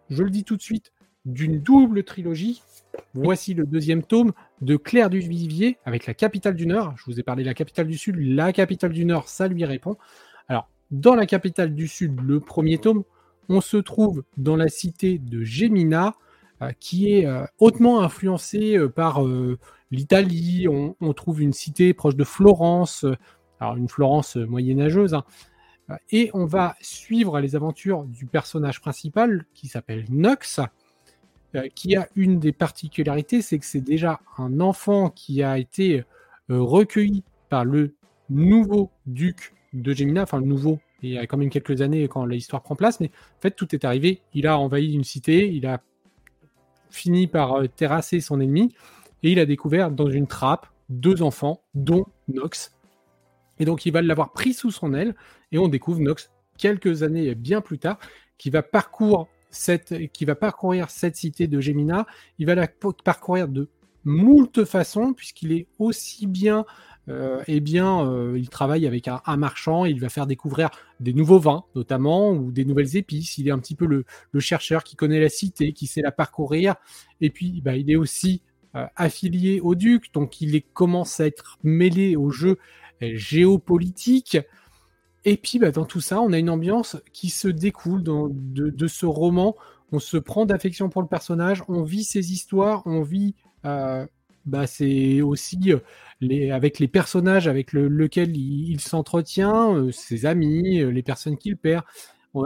[0.10, 0.91] je le dis tout de suite,
[1.26, 2.61] d'une double trilogie
[3.14, 4.31] Voici le deuxième tome
[4.61, 6.93] de Claire du Vivier avec la capitale du Nord.
[6.98, 9.65] Je vous ai parlé de la capitale du Sud, la capitale du Nord, ça lui
[9.65, 9.98] répond.
[10.48, 13.03] Alors, dans la capitale du Sud, le premier tome,
[13.49, 16.15] on se trouve dans la cité de Gemina,
[16.61, 19.22] euh, qui est euh, hautement influencée euh, par
[19.91, 20.68] l'Italie.
[20.69, 23.06] On, trouve une cité proche de Florence,
[23.60, 25.14] alors une Florence moyenâgeuse.
[25.14, 25.26] Hein.
[26.11, 30.61] Et on va suivre les aventures du personnage principal qui s'appelle Nox,
[31.56, 36.03] euh, qui a une des particularités, c'est que c'est déjà un enfant qui a été
[36.49, 37.94] euh, recueilli par le
[38.30, 42.26] nouveau duc de Gemina, enfin le nouveau, il y a quand même quelques années quand
[42.26, 44.22] l'histoire prend place, mais en fait tout est arrivé.
[44.34, 45.82] Il a envahi une cité, il a
[46.90, 48.73] fini par euh, terrasser son ennemi,
[49.23, 52.73] et il a découvert dans une trappe deux enfants, dont Nox.
[53.60, 55.15] Et donc il va l'avoir pris sous son aile,
[55.52, 57.99] et on découvre Nox quelques années bien plus tard,
[58.38, 59.26] qui va parcourir
[60.14, 62.06] qui va parcourir cette cité de Gemina,
[62.40, 62.68] il va la
[63.03, 63.69] parcourir de
[64.03, 66.65] moult façons, puisqu'il est aussi bien,
[67.10, 70.69] euh, eh bien, euh, il travaille avec un, marchand, il va faire découvrir
[70.99, 73.38] des nouveaux vins, notamment, ou des nouvelles épices.
[73.38, 74.06] Il est un petit peu le,
[74.40, 76.76] chercheur qui connaît la cité, qui sait la parcourir.
[77.19, 78.41] Et puis, bah, il est aussi
[78.76, 82.57] euh, affilié au duc, donc il commence à être mêlé au jeu
[83.02, 84.38] géopolitique.
[85.26, 89.06] Et puis, bah, dans tout ça, on a une ambiance qui se découle de, ce
[89.06, 89.56] roman.
[89.91, 93.35] On se prend d'affection pour le personnage, on vit ses histoires, on vit.
[93.65, 94.06] Euh,
[94.48, 94.65] bah,
[95.23, 101.57] aussi euh, avec les personnages avec lesquels il, s'entretient, euh, ses amis, les personnes qu'il
[101.57, 101.84] perd,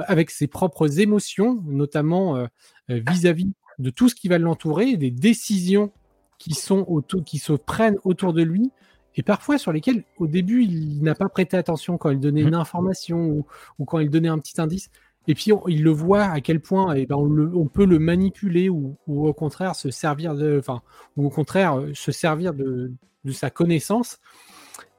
[0.07, 2.47] avec ses propres émotions, notamment
[2.89, 5.93] vis-à-vis de tout ce qui va l'entourer, des décisions
[6.37, 8.71] qui, sont qui se prennent autour de lui
[9.15, 12.51] et parfois sur lesquels au début il n'a pas prêté attention quand il donnait une
[12.51, 12.53] mmh.
[12.53, 13.45] information
[13.79, 14.89] ou, quand il donnait un petit indice.
[15.27, 18.95] Et puis il le voit à quel point eh ben, on, peut le manipuler ou,
[19.07, 20.81] au contraire se servir de, enfin,
[21.17, 22.91] ou au contraire euh, se servir de,
[23.31, 24.19] sa connaissance.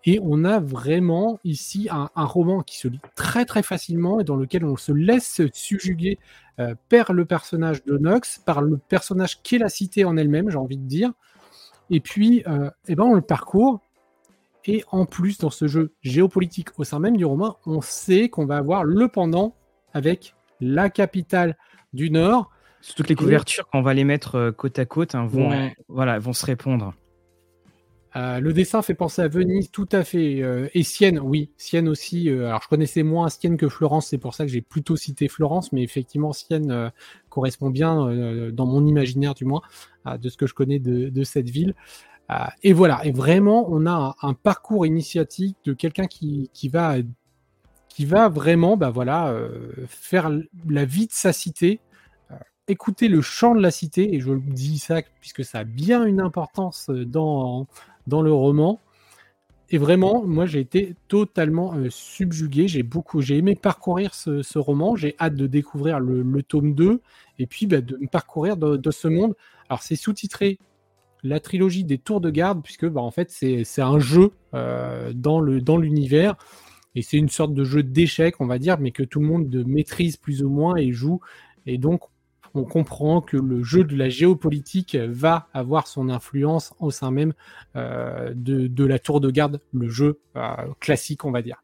[0.05, 4.36] Et on a vraiment ici un, roman qui se lit très très facilement et dans
[4.36, 6.18] lequel on se laisse subjuguer
[6.59, 10.59] euh, par le personnage de Nox, par le personnage qu'est la cité en elle-même, j'ai
[10.59, 11.12] envie de dire.
[11.90, 13.80] Et puis, euh, eh ben, on le parcourt
[14.66, 18.47] et en plus, dans ce jeu géopolitique au sein même du roman, on sait qu'on
[18.47, 19.55] va avoir le pendant
[19.94, 21.56] avec la capitale
[21.93, 22.51] du Nord.
[22.97, 26.18] Toutes les couvertures, quand on va les mettre euh, côte à côte, hein, vont, voilà,
[26.18, 26.94] vont se répondre.
[28.14, 30.43] Euh, le dessin fait penser à Venise, tout à fait.
[30.43, 32.28] Euh, et Sienne, oui, Sienne aussi.
[32.28, 35.72] alors, je connaissais moins Sienne que Florence, c'est pour ça que j'ai plutôt cité Florence,
[35.72, 36.93] mais effectivement, Sienne
[37.28, 39.62] correspond bien, dans mon imaginaire du moins,
[40.18, 41.74] de ce que je connais de cette ville.
[42.30, 46.96] Euh, et voilà, et vraiment, on a un, parcours initiatique de quelqu'un qui, qui, va,
[47.88, 50.30] qui va vraiment bah voilà, euh, faire
[50.68, 51.80] la vie de sa cité,
[52.32, 52.34] euh,
[52.66, 56.20] écouter le chant de la cité, et je dis ça puisque ça a bien une
[56.20, 57.68] importance dans,
[58.08, 58.80] dans le roman.
[59.70, 62.68] Et vraiment, moi, j'ai été totalement subjugué.
[62.68, 64.94] J'ai beaucoup, j'ai aimé parcourir ce, roman.
[64.94, 67.00] J'ai hâte de découvrir le, tome 2
[67.40, 69.34] et puis bah, de me parcourir de, de, ce monde.
[69.68, 70.60] Alors, c'est sous-titré
[71.22, 75.40] la trilogie des tours de garde, puisque bah, en fait c'est un jeu euh, dans
[75.40, 76.34] l'univers.
[76.34, 76.44] Dans
[76.97, 79.55] et c'est une sorte de jeu d'échecs, on va dire, mais que tout le monde
[79.66, 81.20] maîtrise plus ou moins et joue.
[81.66, 82.01] Et donc,
[82.55, 87.34] on comprend que le jeu de la géopolitique va avoir son influence au sein même
[87.76, 91.62] euh, de, la tour de garde, le jeu euh, classique, on va dire.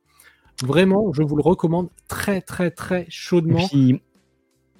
[0.62, 3.66] Vraiment, je vous le recommande très, très, très chaudement.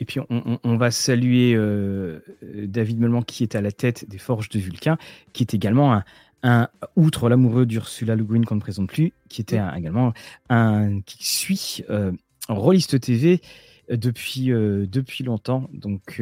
[0.02, 4.48] Et puis on, va saluer euh, David Melman qui est à la tête des Forges
[4.48, 4.98] de Vulcain,
[5.32, 6.02] qui est également
[6.42, 10.12] un, outre l'amoureux d'Ursula Le Guin qu'on ne présente plus, qui était également
[10.48, 12.10] un qui suit euh,
[12.48, 13.42] Rolliste TV
[13.88, 15.70] depuis, euh, depuis longtemps.
[15.72, 16.20] Donc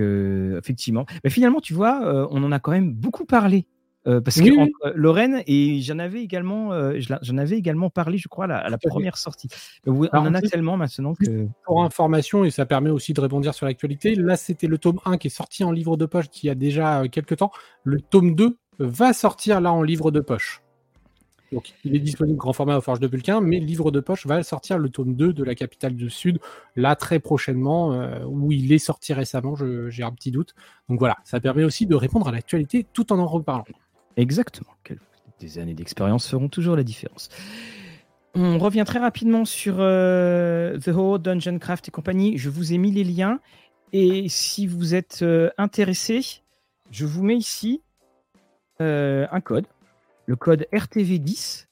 [0.58, 3.64] effectivement, mais finalement tu vois, on en a quand même beaucoup parlé
[4.06, 8.28] Euh, parce que entre Lorraine et j'en avais également, euh, j'en avais également parlé, je
[8.28, 9.48] crois, à la, première sortie.
[9.86, 11.46] on en a tellement maintenant que.
[11.66, 15.18] Pour information, et ça permet aussi de rebondir sur l'actualité, là c'était le tome 1
[15.18, 17.52] qui est sorti en livre de poche qui a déjà quelques temps.
[17.84, 20.62] Le tome 2 va sortir là en livre de poche.
[21.52, 24.42] Donc, il est disponible grand format au Forge de Vulcain, mais livre de poche va
[24.42, 26.38] sortir le tome 2 de la capitale du Sud,
[26.76, 29.56] là très prochainement, euh, où il est sorti récemment,
[29.88, 30.54] j'ai un petit doute.
[30.88, 33.64] Donc voilà, ça permet aussi de répondre à l'actualité tout en en reparlant.
[34.16, 34.70] Exactement.
[35.38, 37.28] Des années d'expérience feront toujours la différence.
[38.34, 42.36] On revient très rapidement sur euh, The Horde, Dungeon Craft et compagnie.
[42.36, 43.40] Je vous ai mis les liens.
[43.92, 46.42] Et si vous êtes euh, intéressé,
[46.90, 47.82] je vous mets ici
[48.82, 49.66] un code
[50.30, 51.66] le code RTV10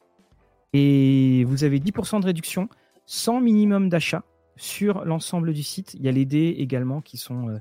[0.72, 2.68] et vous avez 10% de réduction
[3.06, 4.24] sans minimum d'achat
[4.56, 5.94] sur l'ensemble du site.
[5.94, 7.58] Il y a les dés également qui sont, euh, euh,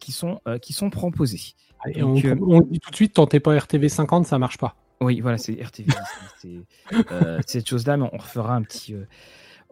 [0.00, 1.54] qui sont, euh, qui sont proposés.
[1.96, 4.76] on, dit tout de suite, tentez pas RTV 50, ça marche pas.
[5.00, 5.90] Oui, voilà, c'est RTV.
[6.38, 6.58] c'est
[7.46, 8.94] cette chose-là, mais on refera un petit,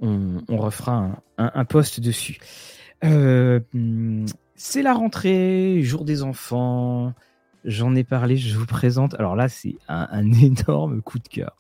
[0.01, 2.39] on, refera un, un, post dessus.
[3.03, 7.13] c'est la rentrée, jour des enfants.
[7.67, 9.15] J'en ai parlé, je vous présente.
[9.15, 11.59] Alors là, c'est un, énorme coup de cœur.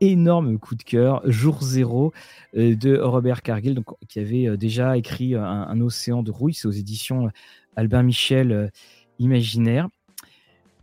[0.00, 2.12] Énorme coup de cœur, jour zéro
[2.56, 6.54] euh, de Robert Cargill, donc, qui avait euh, déjà écrit un, océan de rouille.
[6.54, 7.30] C'est aux éditions euh,
[7.76, 8.72] Albin Michel
[9.18, 9.88] Imaginaire.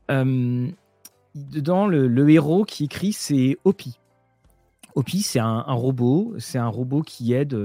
[0.10, 4.00] dedans, le, héros qui écrit, c'est Opi.
[4.96, 6.36] Opi, c'est un, robot.
[6.38, 7.56] C'est un robot qui aide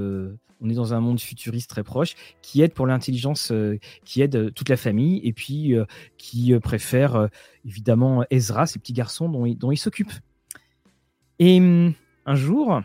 [0.62, 4.36] on est dans un monde futuriste très proche, qui aide pour l'intelligence, euh, qui aide
[4.36, 5.84] euh, toute la famille, et puis euh,
[6.16, 7.28] qui préfère
[7.64, 10.12] évidemment Ezra, ces petits garçons dont il s'occupe.
[11.44, 11.92] Et hum,
[12.24, 12.82] un jour,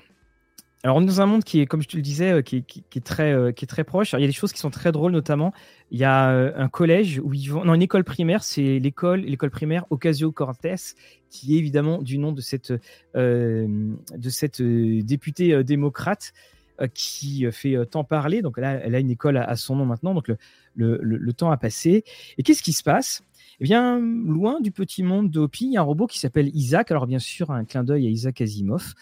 [0.81, 3.05] alors on est dans un monde qui est, comme je te le disais, qui, est,
[3.05, 4.13] très, qui est très proche.
[4.13, 5.53] il y a des choses qui sont très drôles, notamment
[5.91, 9.51] il y a un collège où ils vont, non, une école primaire, c'est l'école, l'école
[9.51, 10.95] primaire Ocasio Cortez,
[11.29, 12.73] qui est évidemment du nom de cette,
[13.13, 16.33] de cette députée démocrate
[16.79, 18.43] euh, qui euh, fait euh, tant parler.
[18.43, 20.31] Donc là, elle a une école à, son nom maintenant, donc
[20.75, 22.03] le, temps a passé.
[22.37, 23.23] Et qu'est-ce qui se passe?
[23.59, 26.91] Eh bien, loin du petit monde d'Opi, il y a un robot qui s'appelle Isaac.
[26.91, 28.93] Alors, bien sûr, un clin d'œil à Isaac Asimov.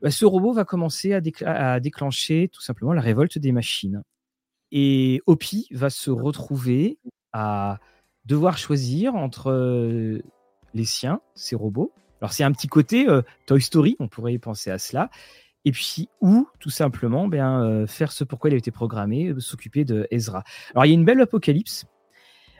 [0.00, 4.02] Bah, ce robot va commencer à, déclencher tout simplement la révolte des machines.
[4.70, 6.98] Et Opi va se retrouver
[7.32, 7.78] à
[8.24, 10.22] devoir choisir entre
[10.74, 11.92] les siens, ces robots.
[12.20, 13.06] Alors, c'est un petit côté
[13.46, 15.10] Toy Story, on pourrait y penser à cela
[15.64, 19.40] et puis ou tout simplement bien, euh, faire ce pourquoi il a été programmé, euh,
[19.40, 20.44] s'occuper de Ezra.
[20.72, 21.84] Alors il y a une belle apocalypse.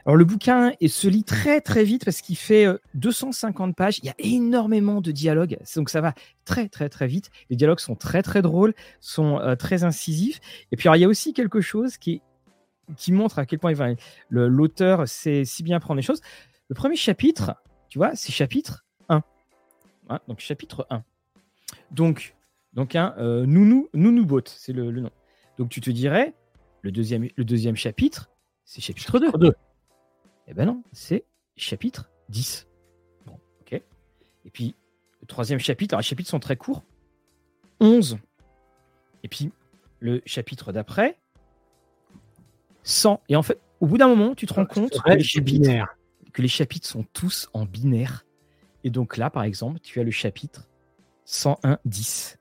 [0.05, 3.99] Alors le bouquin se lit très très vite parce qu'il fait 250 euh, pages.
[3.99, 6.13] Il y a énormément de dialogues, donc ça va
[6.45, 7.29] très très très vite.
[7.49, 10.39] Les dialogues sont très très drôles, sont très incisifs.
[10.71, 12.21] Et puis alors, il y a aussi quelque chose qui,
[12.97, 13.73] qui montre à quel point
[14.29, 16.21] l'auteur sait si bien prendre les choses.
[16.67, 17.55] Le premier chapitre,
[17.89, 19.23] tu vois, c'est chapitre 1.
[20.09, 21.03] Hein, donc chapitre 1.
[21.91, 22.35] Donc
[22.73, 25.11] donc un euh, Nounou, Nounoubot, c'est le, nom.
[25.57, 26.33] Donc tu te dirais,
[26.81, 28.31] le deuxième, le deuxième chapitre,
[28.65, 29.31] c'est chapitre 2.
[29.31, 29.53] 2.
[30.47, 31.25] Eh ben non, c'est
[31.55, 32.67] chapitre 10.
[33.25, 33.73] Bon, ok.
[33.73, 34.75] Et puis,
[35.21, 36.83] le troisième chapitre, alors les chapitres sont très courts,
[37.79, 38.17] 11.
[39.23, 39.51] Et puis,
[39.99, 41.17] le chapitre d'après,
[42.83, 43.21] 100.
[43.29, 45.69] Et en fait, au bout d'un moment, tu te rends compte que les, chapitres,
[46.33, 48.25] que les chapitres sont tous en binaire.
[48.83, 50.67] Et donc là, par exemple, tu as le chapitre
[51.25, 52.37] 101, 10.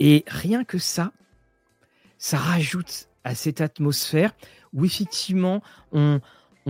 [0.00, 1.12] Et rien que ça,
[2.18, 4.34] ça rajoute à cette atmosphère
[4.72, 5.62] où effectivement
[5.92, 6.20] on,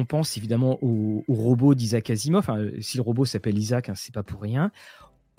[0.05, 2.49] pense évidemment au, robot d'Isaac Asimov.
[2.81, 4.71] si le robot s'appelle Isaac, hein, c'est pas pour rien.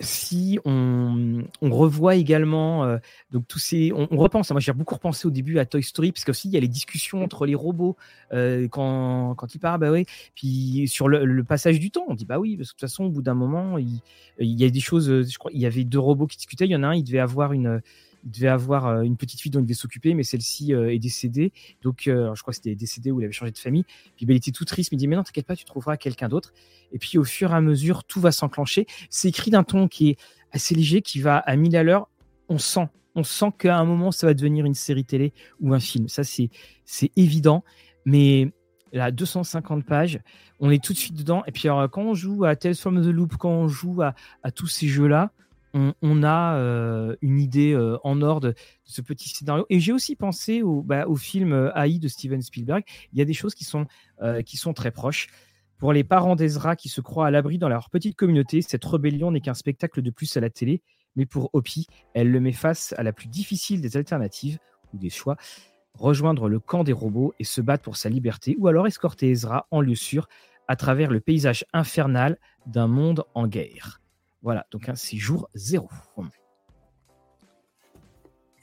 [0.01, 2.99] Si on, revoit également, euh,
[3.31, 4.49] donc tous ces, on, repense.
[4.49, 6.61] Hein, moi, j'ai beaucoup repensé au début à Toy Story parce qu'aussi il y a
[6.61, 7.97] les discussions entre les robots
[8.31, 10.05] euh, quand, quand ils parlent, bah oui.
[10.35, 13.05] Puis sur le, passage du temps, on dit bah oui, parce que de toute façon,
[13.05, 13.99] au bout d'un moment, il,
[14.39, 15.29] il y a des choses.
[15.29, 16.65] Je crois, il y avait deux robots qui discutaient.
[16.65, 17.81] Il y en a un, il devait avoir une
[18.23, 20.99] il devait avoir euh, une petite fille dont il devait s'occuper, mais celle-ci euh, est
[20.99, 21.51] décédée.
[21.81, 23.85] Donc, euh, je crois que c'était décédé ou il avait changé de famille.
[24.15, 26.29] Puis ben, il était tout triste, il dit Mais non, t'inquiète pas, tu trouveras quelqu'un
[26.29, 26.53] d'autre.
[26.91, 28.85] Et puis, au fur et à mesure, tout va s'enclencher.
[29.09, 30.17] C'est écrit d'un ton qui est
[30.51, 32.09] assez léger, qui va à 1000 à l'heure.
[32.49, 35.79] On sent, on sent qu'à un moment, ça va devenir une série télé ou un
[35.79, 36.07] film.
[36.07, 36.49] Ça, c'est
[37.15, 37.63] évident.
[38.05, 38.51] Mais
[38.91, 40.19] là, 250 pages,
[40.59, 41.43] on est tout de suite dedans.
[41.45, 44.67] Et puis, quand on joue à Tales from the Loop, quand on joue à tous
[44.67, 45.31] ces jeux-là,
[45.73, 49.65] on, a euh, une idée euh, en ordre de, ce petit scénario.
[49.69, 52.83] Et j'ai aussi pensé au, bah, film euh, AI de Steven Spielberg.
[53.13, 53.85] Il y a des choses qui sont,
[54.45, 55.27] qui sont très proches.
[55.77, 59.31] Pour les parents d'Ezra qui se croient à l'abri dans leur petite communauté, cette rébellion
[59.31, 60.81] n'est qu'un spectacle de plus à la télé.
[61.15, 64.59] Mais pour Opie, elle le met face à la plus difficile des alternatives
[64.93, 65.37] ou des choix
[65.93, 69.67] rejoindre le camp des robots et se battre pour sa liberté, ou alors escorter Ezra
[69.71, 70.27] en lieu sûr
[70.67, 72.37] à travers le paysage infernal
[72.67, 73.98] d'un monde en guerre.
[74.41, 75.89] Voilà, donc un séjour zéro.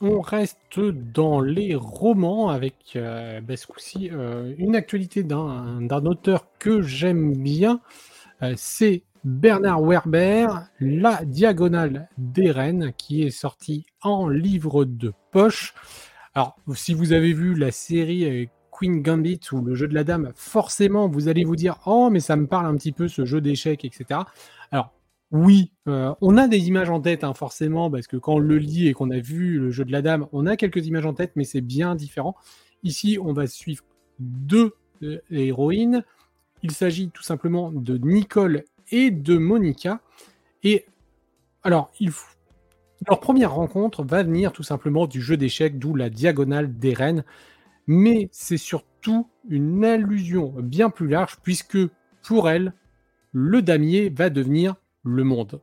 [0.01, 6.47] On reste dans les romans avec euh, bah, ce coup-ci euh, une actualité d'un auteur
[6.59, 7.81] que j'aime bien.
[8.43, 10.49] Euh, c'est Bernard Werber,
[10.81, 15.75] La Diagonale des Reines, qui est sorti en livre de poche.
[16.35, 20.33] Alors, si vous avez vu la série Queen Gambit ou le jeu de la dame,
[20.37, 23.41] forcément, vous allez vous dire Oh, mais ça me parle un petit peu ce jeu
[23.41, 24.21] d'échecs, etc.
[24.71, 24.93] Alors,
[25.33, 28.59] oui, euh, on a des images en tête, hein, forcément, parce que quand on le
[28.59, 31.15] lit et qu'on a vu le jeu de la dame, on a quelques images en
[31.15, 32.37] tête, mais c'est bien différent.
[32.85, 33.83] Ici, on va suivre
[34.21, 36.05] deux euh, héroïnes.
[36.63, 40.01] Il s'agit tout simplement de Nicole et de Monica.
[40.63, 40.87] Et
[41.65, 41.91] alors,
[43.09, 47.25] leur première rencontre va venir tout simplement du jeu d'échecs, d'où la diagonale des reines.
[47.89, 51.79] Mais c'est surtout une allusion bien plus large, puisque
[52.23, 52.73] pour elle,
[53.33, 54.77] le damier va devenir
[55.07, 55.61] le monde.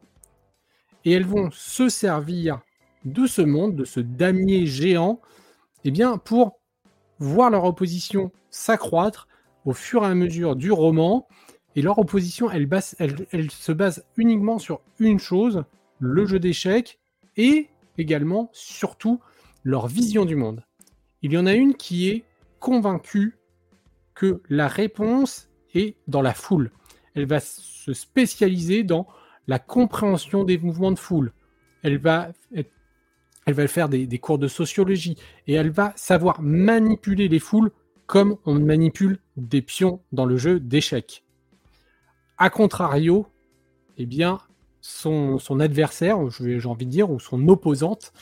[1.05, 2.61] Et elles vont se servir
[3.05, 5.21] de ce monde, de ce damier géant,
[5.83, 6.59] eh bien, pour
[7.19, 9.27] voir leur opposition s'accroître
[9.65, 11.27] au fur et à mesure du roman.
[11.75, 15.63] Et leur opposition, elle, elle, se base uniquement sur une chose,
[15.99, 16.99] le jeu d'échecs,
[17.35, 19.19] et également, surtout,
[19.63, 20.63] leur vision du monde.
[21.21, 22.25] Il y en a une qui est
[22.59, 23.37] convaincue
[24.13, 26.71] que la réponse est dans la foule.
[27.15, 29.07] Elle va se spécialiser dans
[29.47, 31.33] la compréhension des mouvements de foule.
[31.81, 32.31] Elle va,
[33.67, 35.17] faire des, cours de sociologie
[35.47, 37.71] et elle va savoir manipuler les foules
[38.05, 41.23] comme on manipule des pions dans le jeu d'échecs.
[42.37, 43.27] A contrario,
[43.97, 44.39] eh bien,
[44.81, 48.13] son, son adversaire, j'ai envie de dire, ou son opposante,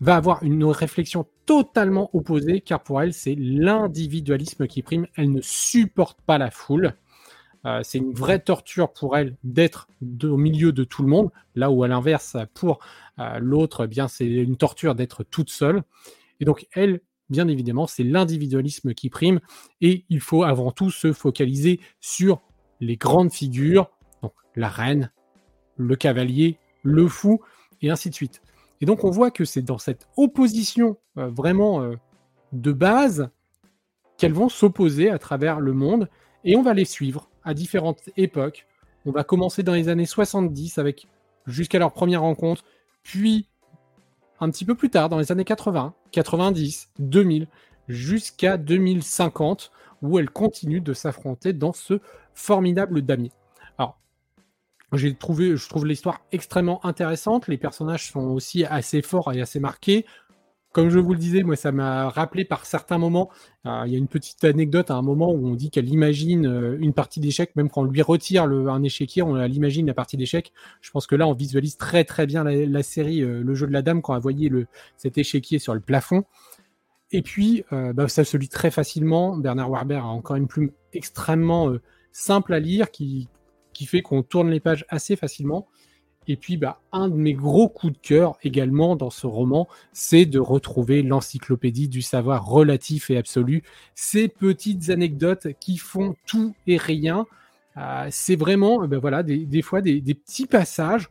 [0.00, 5.06] va avoir une réflexion totalement opposée, car pour elle, c'est l'individualisme qui prime.
[5.16, 6.94] Elle ne supporte pas la foule.
[7.64, 9.88] Euh, c'est une vraie torture pour elle d'être
[10.24, 12.80] au milieu de tout le monde, là où à l'inverse, pour
[13.18, 15.82] euh, l'autre, eh bien c'est une torture d'être toute seule.
[16.40, 19.40] Et donc elle, bien évidemment, c'est l'individualisme qui prime,
[19.80, 22.42] et il faut avant tout se focaliser sur
[22.80, 23.90] les grandes figures,
[24.22, 25.12] donc la reine,
[25.76, 27.40] le cavalier, le fou,
[27.80, 28.42] et ainsi de suite.
[28.80, 31.92] Et donc on voit que c'est dans cette opposition euh, vraiment
[32.52, 33.30] de base
[34.18, 36.08] qu'elles vont s'opposer à travers le monde,
[36.44, 38.66] et on va les suivre à différentes époques.
[39.06, 41.06] On va commencer dans les années 70 avec
[41.46, 42.64] jusqu'à leur première rencontre,
[43.02, 43.48] puis
[44.40, 47.46] un petit peu plus tard, dans les années 80, 90, 2000,
[47.88, 49.70] jusqu'à 2050,
[50.02, 52.00] où elles continuent de s'affronter dans ce
[52.34, 53.30] formidable damier.
[53.78, 53.98] Alors,
[54.92, 57.46] j'ai trouvé, je trouve l'histoire extrêmement intéressante.
[57.46, 60.06] Les personnages sont aussi assez forts et assez marqués
[60.72, 63.30] comme je vous le disais, moi, ça m'a rappelé par certains moments.
[63.66, 66.46] Euh, il y a une petite anecdote à un moment où on dit qu'elle imagine
[66.46, 70.16] euh, une partie d'échecs, même quand on lui retire un échiquier, on l'imagine la partie
[70.16, 70.52] d'échecs.
[70.80, 73.72] Je pense que là, on visualise très très bien la, série euh, Le jeu de
[73.72, 74.50] la dame quand on voyait
[74.96, 76.24] cet échiquier sur le plafond.
[77.14, 79.36] Et puis, bah, ça se lit très facilement.
[79.36, 81.70] Bernard Warber a encore une plume extrêmement
[82.10, 83.28] simple à lire qui
[83.84, 85.68] fait qu'on tourne les pages assez facilement.
[86.28, 90.24] Et puis, bah, un de mes gros coups de cœur également dans ce roman, c'est
[90.24, 93.62] de retrouver l'encyclopédie du savoir relatif et absolu.
[93.94, 97.26] Ces petites anecdotes qui font tout et rien.
[97.76, 101.08] Euh, c'est vraiment, ben voilà, des, fois des, petits passages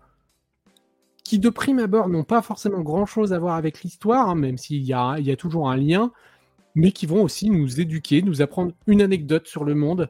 [1.24, 4.84] qui de prime abord n'ont pas forcément grand-chose à voir avec l'histoire, hein, même s'il
[4.84, 6.12] y a, il y a toujours un lien,
[6.76, 10.10] mais qui vont aussi nous éduquer, nous apprendre une anecdote sur le monde.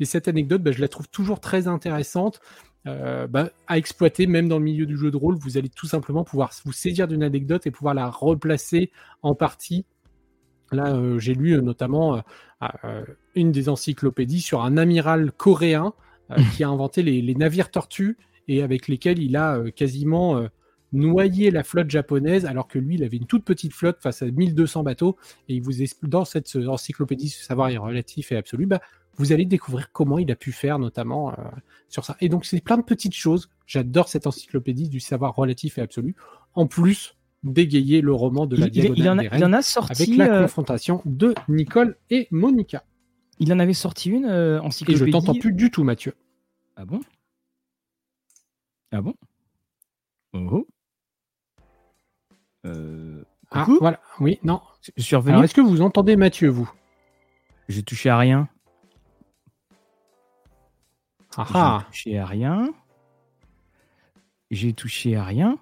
[0.00, 2.40] Et cette anecdote, ben, je la trouve toujours très intéressante.
[2.86, 5.86] Euh, bah, à exploiter, même dans le milieu du jeu de rôle, vous allez tout
[5.86, 8.90] simplement pouvoir vous saisir d'une anecdote et pouvoir la replacer
[9.22, 9.84] en partie.
[10.72, 12.22] Là, euh, j'ai lu euh, notamment
[13.34, 15.94] une des encyclopédies sur un amiral coréen
[16.54, 20.46] qui a inventé les, navires tortues et avec lesquels il a quasiment
[20.92, 24.26] noyé la flotte japonaise, alors que lui, il avait une toute petite flotte face à
[24.26, 25.16] 1200 bateaux.
[25.48, 28.80] Et il vous explique dans cette encyclopédie, ce savoir est relatif et absolu, bah,
[29.20, 31.34] vous allez découvrir comment il a pu faire notamment euh,
[31.88, 32.16] sur ça.
[32.22, 33.50] Et donc c'est plein de petites choses.
[33.66, 36.16] J'adore cette encyclopédie du savoir relatif et absolu.
[36.54, 40.02] En plus d'égayer le roman de la il, il, en a, il en a sorti
[40.02, 42.82] avec la euh, confrontation de Nicole et Monica.
[43.38, 45.04] Il en avait sorti une euh, encyclopédie.
[45.04, 46.14] Et je t'entends plus du tout, Mathieu.
[46.76, 47.00] Ah bon?
[48.90, 49.14] Ah bon?
[50.32, 50.66] Oh.
[52.64, 54.00] Euh, ah, voilà.
[54.18, 54.62] Oui, non.
[54.96, 55.44] Je suis revenu.
[55.44, 56.70] est-ce que vous entendez Mathieu, vous?
[57.68, 58.48] J'ai touché à rien.
[61.36, 61.84] Ah J'ai ah.
[61.90, 62.68] touché à rien.
[64.50, 65.58] J'ai touché à rien.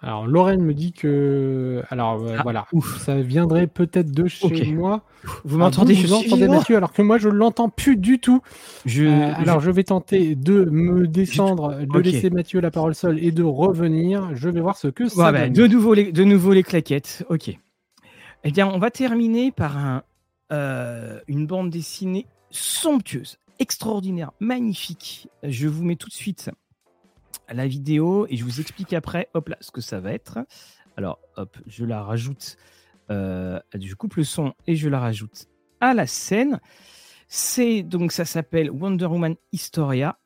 [0.00, 1.82] Alors, Lorraine me dit que.
[1.88, 2.66] Alors, euh, Ah, voilà.
[2.72, 2.98] ouf.
[2.98, 5.02] Ça viendrait peut-être de chez moi.
[5.44, 6.54] Vous Ah, m'entendez vous, Je vous entendez vivant.
[6.56, 8.42] Mathieu, alors que moi, je l'entends plus du tout.
[8.84, 13.18] Je, Euh, alors, je vais tenter de me descendre, de laisser Mathieu la parole seule
[13.24, 14.30] et de revenir.
[14.34, 15.54] Je vais voir ce que ça Ouais, bah, donne.
[15.54, 17.24] de, nouveau les, de nouveau les claquettes.
[17.30, 17.48] Ok.
[18.44, 20.02] Eh bien, on va terminer par un,
[20.52, 25.28] euh, une bande dessinée somptueuse, extraordinaire, magnifique.
[25.42, 26.50] Je vous mets tout de suite
[27.48, 30.38] la vidéo et je vous explique après, hop là, ce que ça va être.
[30.96, 32.56] Alors, hop, je la rajoute.
[33.10, 35.46] euh, je coupe le son et je la rajoute
[35.80, 36.60] à la scène.
[37.28, 40.18] C'est donc ça s'appelle Wonder Woman Historia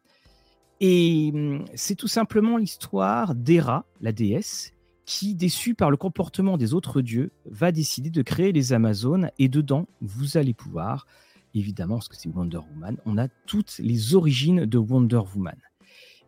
[0.81, 4.73] et hum, c'est tout simplement l'histoire d'Hera, la déesse,
[5.05, 9.31] qui, déçue par le comportement des autres dieux, va décider de créer les Amazones.
[9.39, 11.07] Et dedans, vous allez pouvoir,
[11.55, 15.56] évidemment, parce que c'est Wonder Woman, on a toutes les origines de Wonder Woman.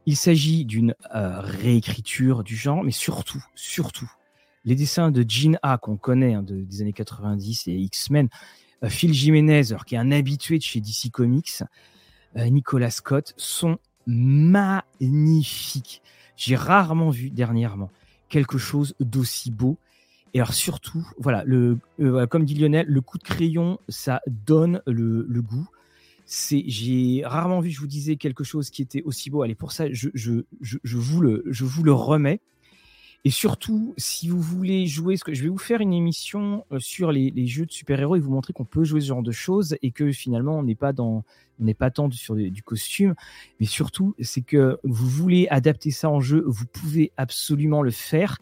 [0.07, 4.11] Il s'agit d'une euh, réécriture du genre, mais surtout, surtout,
[4.65, 8.29] les dessins de Jean A qu'on connaît hein, de- des années 90 et X-Men,
[8.83, 11.63] euh, Phil Jiménez, alors, qui est un habitué de chez DC Comics,
[12.37, 13.79] euh, Nicolas Scott, sont
[15.01, 16.03] magnifiques.
[16.37, 17.91] J'ai rarement vu dernièrement
[18.29, 19.79] quelque chose d'aussi beau.
[20.35, 25.43] Et alors surtout, euh, voilà, comme dit Lionel, le coup de crayon, ça donne le,
[25.43, 25.69] goût.
[26.25, 29.43] C'est, j'ai rarement vu, je vous disais, quelque chose qui était aussi beau.
[29.43, 30.09] Allez, pour ça, je,
[30.85, 32.41] vous, le, je vous le remets.
[33.25, 36.81] Et surtout, si vous voulez jouer, ce que je vais vous faire une émission euh,
[36.81, 39.77] sur les, jeux de super-héros et vous montrer qu'on peut jouer ce genre de choses
[39.81, 41.23] et que finalement on n'est pas dans,
[41.61, 43.15] on n'est pas tant sur du costume,
[43.61, 48.39] mais surtout c'est que vous voulez adapter ça en jeu, vous pouvez absolument le faire.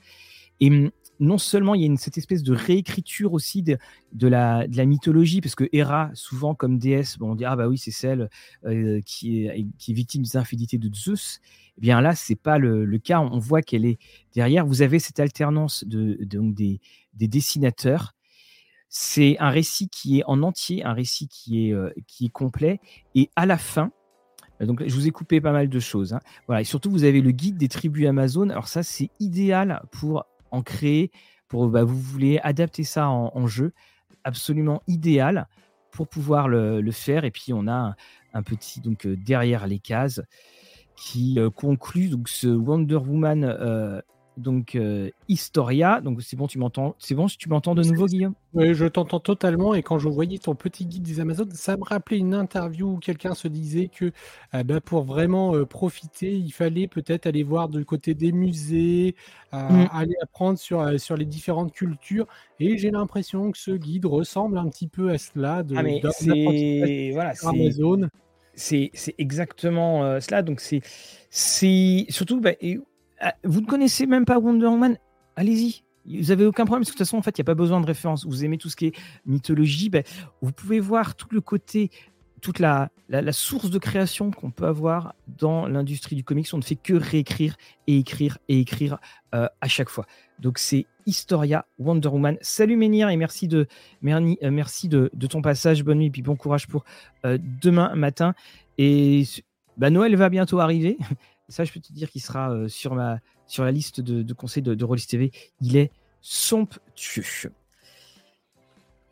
[0.60, 0.90] Et hum,
[1.20, 3.78] non seulement il y a cette espèce de réécriture aussi de,
[4.26, 7.90] la, mythologie, parce que Hera, souvent comme déesse, bon, on dit ah bah oui c'est
[7.90, 8.30] celle
[8.64, 11.40] euh, qui, est, victime des infidélités de Zeus.
[11.78, 13.20] Eh bien là c'est pas le, cas.
[13.20, 13.98] On voit qu'elle est
[14.34, 14.66] derrière.
[14.66, 16.80] Vous avez cette alternance de, donc des,
[17.14, 18.14] des dessinateurs.
[18.88, 22.80] C'est un récit qui est en entier, un récit qui est, euh, qui est complet.
[23.14, 23.92] Et à la fin,
[24.60, 26.14] euh, donc je vous ai coupé pas mal de choses.
[26.14, 26.20] hein.
[26.46, 28.48] Voilà, et surtout vous avez le guide des tribus Amazon.
[28.48, 31.10] Alors ça c'est idéal pour en créer,
[31.48, 33.72] pour bah, vous voulez adapter ça en, jeu,
[34.24, 35.48] absolument idéal
[35.90, 37.24] pour pouvoir le, le faire.
[37.24, 37.96] Et puis on a un,
[38.34, 40.20] un petit donc euh, derrière les cases
[40.96, 44.00] qui euh, conclut donc ce Wonder Woman euh,
[44.40, 46.00] donc euh, Historia.
[46.00, 46.96] Donc c'est bon, tu m'entends.
[46.98, 48.34] C'est bon, si tu m'entends de nouveau, Guillaume?
[48.52, 49.74] Oui, je t'entends totalement.
[49.74, 52.98] Et quand je voyais ton petit guide des Amazones, ça me rappelait une interview où
[52.98, 54.12] quelqu'un se disait que
[54.54, 59.14] euh, bah, pour vraiment euh, profiter, il fallait peut-être aller voir du côté des musées,
[59.54, 59.88] euh, Mm.
[59.92, 62.26] aller apprendre sur, sur les différentes cultures.
[62.58, 66.02] Et j'ai l'impression que ce guide ressemble un petit peu à cela de Ah mais
[66.10, 68.08] c'est voilà, c'est Amazon.
[68.54, 70.42] c'est c'est exactement cela.
[70.42, 70.80] Donc c'est
[71.30, 72.89] c'est surtout bah, et, ah,
[73.44, 74.96] vous ne connaissez même pas Wonder Woman,
[75.36, 75.82] allez-y.
[76.06, 77.54] Vous avez aucun problème parce que de toute façon en fait il n'y a pas
[77.54, 78.24] besoin de référence.
[78.24, 80.00] Vous aimez tout ce qui est mythologie, bah,
[80.40, 81.90] vous pouvez voir tout le côté,
[82.40, 82.90] toute la,
[83.32, 86.48] source de création qu'on peut avoir dans l'industrie du comics.
[86.52, 87.56] On ne fait que réécrire
[87.86, 88.98] et écrire et écrire
[89.34, 90.06] euh, à chaque fois.
[90.38, 92.38] Donc c'est Historia Wonder Woman.
[92.40, 93.66] Salut Menhir et merci de
[94.04, 95.84] euh, merci de, ton passage.
[95.84, 96.84] Bonne nuit et puis bon courage pour
[97.26, 98.34] euh, demain matin.
[98.78, 99.24] Et
[99.76, 100.98] bah, Noël va bientôt arriver.
[101.50, 104.32] Ça, je peux te dire qu'il sera euh, sur, ma, sur la liste de, de
[104.34, 105.32] conseils de, de Rollis TV.
[105.60, 105.90] Il est
[106.22, 107.52] somptueux.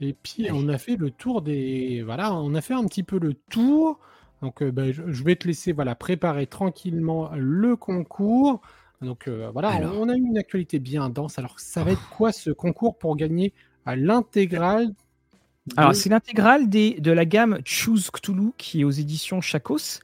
[0.01, 0.53] Et puis Allez.
[0.53, 3.99] on a fait le tour des voilà, on a fait un petit peu le tour.
[4.43, 8.61] Donc euh, bah, je, je vais te laisser voilà préparer tranquillement le concours.
[9.03, 9.95] Donc euh, voilà, Alors.
[9.99, 11.39] on a eu une actualité bien dense.
[11.39, 13.53] Alors ça va être quoi ce concours pour gagner
[13.87, 14.89] à l'intégrale
[15.67, 20.01] de- Alors, c'est l'intégrale de la gamme Choose Cthulhu qui est aux éditions Chakos.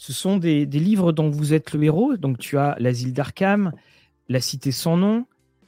[0.00, 2.16] Ce sont des, des livres dont vous êtes le héros.
[2.16, 3.74] Donc, tu as l'asile d'Arkham,
[4.30, 5.26] la cité sans nom,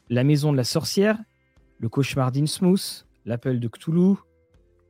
[0.09, 1.18] la maison de la sorcière,
[1.78, 4.14] le cauchemar d'Innsmouth, l'appel de Cthulhu,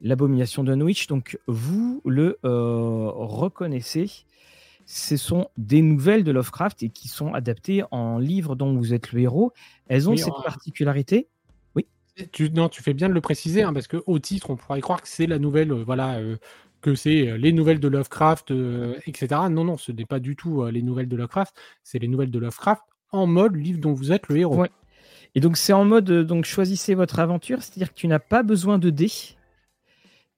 [0.01, 1.09] l'abomination de.
[1.09, 4.09] Donc, vous le euh, reconnaissez.
[4.86, 9.10] Ce sont des nouvelles de Lovecraft et qui sont adaptées en livres dont vous êtes
[9.10, 9.52] le héros.
[9.89, 11.27] Elles ont Oui, cette particularité?
[12.31, 14.81] Tu, non, tu fais bien de le préciser, hein, parce que au titre, on pourrait
[14.82, 16.36] croire que c'est la nouvelle, euh, voilà, euh,
[16.83, 19.41] que c'est euh, les nouvelles de Lovecraft, euh, etc.
[19.51, 22.31] Non, non, ce n'est pas du tout euh, les nouvelles de Lovecraft, c'est les nouvelles
[22.31, 22.83] de Lovecraft
[23.13, 24.67] en mode livre dont vous êtes le héros.
[25.35, 28.79] Et donc c'est en mode donc choisissez votre aventure, c'est-à-dire que tu n'as pas besoin
[28.79, 29.13] de dés.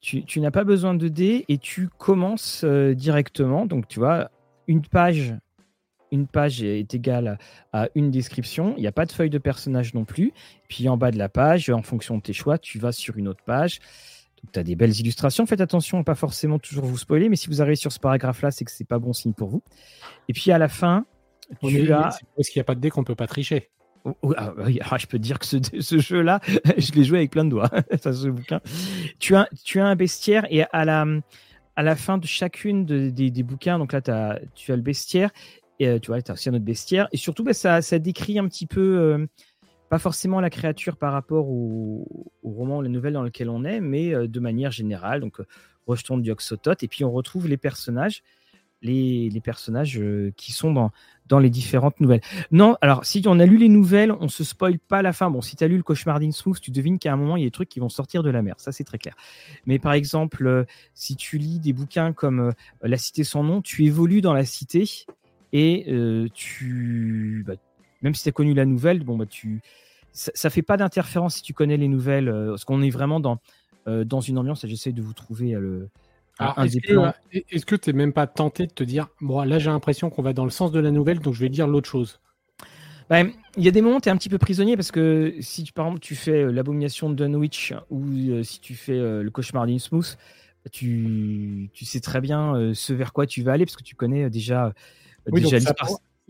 [0.01, 3.65] Tu, n'as pas besoin de dés et tu commences directement.
[3.65, 4.31] Donc tu vois,
[4.66, 5.35] une page,
[6.12, 7.39] une page est égale
[7.73, 8.75] à une description.
[8.77, 10.33] Il n'y a pas de feuille de personnage non plus.
[10.69, 13.29] Puis en bas de la page, en fonction de tes choix, tu vas sur une
[13.29, 13.81] autre page.
[14.53, 15.47] Tu as des belles illustrations.
[15.47, 18.51] Faites attention à pas forcément toujours vous spoiler, mais si vous arrivez sur ce paragraphe-là,
[18.51, 19.62] c'est que c'est pas bon signe pour vous.
[20.29, 21.07] Et puis à la fin,
[21.62, 23.71] On tu as parce qu'il n'y a pas de dé qu'on peut pas tricher.
[24.05, 26.41] Oh, oh, ah, oui, ah, je peux te dire que ce, ce jeu-là,
[26.77, 27.71] je l'ai joué avec plein de doigts.
[28.03, 28.61] ça, ce bouquin.
[29.19, 31.07] Tu as, tu as un bestiaire et à la,
[31.77, 34.83] à la fin de chacune de, des, des, bouquins, donc là, as, tu as le
[34.83, 35.31] bestiaire
[35.81, 37.09] et euh, tu vois, tu as aussi un autre bestiaire.
[37.12, 39.27] Et surtout, bah, ça, ça, décrit un petit peu, euh,
[39.95, 44.12] pas forcément la créature par rapport au, roman, la nouvelle dans lequel on est, mais
[44.12, 45.21] euh, de manière générale.
[45.21, 45.39] Donc,
[45.87, 46.83] rejeton de Dioxotote.
[46.83, 48.25] Et puis, on retrouve les personnages,
[48.83, 50.03] les, personnages
[50.37, 50.91] qui sont dans,
[51.29, 52.23] dans les différentes nouvelles.
[52.51, 55.31] Non, alors si on a lu les nouvelles, on se spoil pas la fin.
[55.31, 57.45] Bon, si tu as lu le cauchemar d'Innsmouth, tu devines qu'à un moment, il y
[57.45, 58.57] a des trucs qui vont sortir de la mer.
[58.59, 59.15] Ça, c'est très clair.
[59.65, 62.53] Mais par exemple, si tu lis des bouquins comme
[62.83, 65.07] La Cité sans nom, tu évolues dans la cité
[65.53, 67.55] et euh, tu, bah,
[68.03, 69.62] même si tu as connu la nouvelle, bon, bah, tu,
[70.15, 73.20] ça, ça fait pas d'interférence si tu connais les nouvelles, euh, parce qu'on est vraiment
[73.20, 73.41] dans,
[73.89, 75.89] euh, dans une ambiance, j'essaie de vous trouver le.
[76.41, 80.23] Est-ce que tu n'es même pas tenté de te dire, bon, là j'ai l'impression qu'on
[80.23, 82.20] va dans le sens de la nouvelle, donc je vais dire l'autre chose?
[83.11, 85.35] Bah, il y a des moments où tu es un petit peu prisonnier parce que
[85.41, 88.03] si tu, par exemple tu fais l'abomination de Dunwich ou
[88.43, 90.16] si tu fais le cauchemar d'Innsmouth,
[90.73, 94.31] tu, tu sais très bien ce vers quoi tu vas aller parce que tu connais
[94.31, 94.73] déjà
[95.31, 95.43] oui,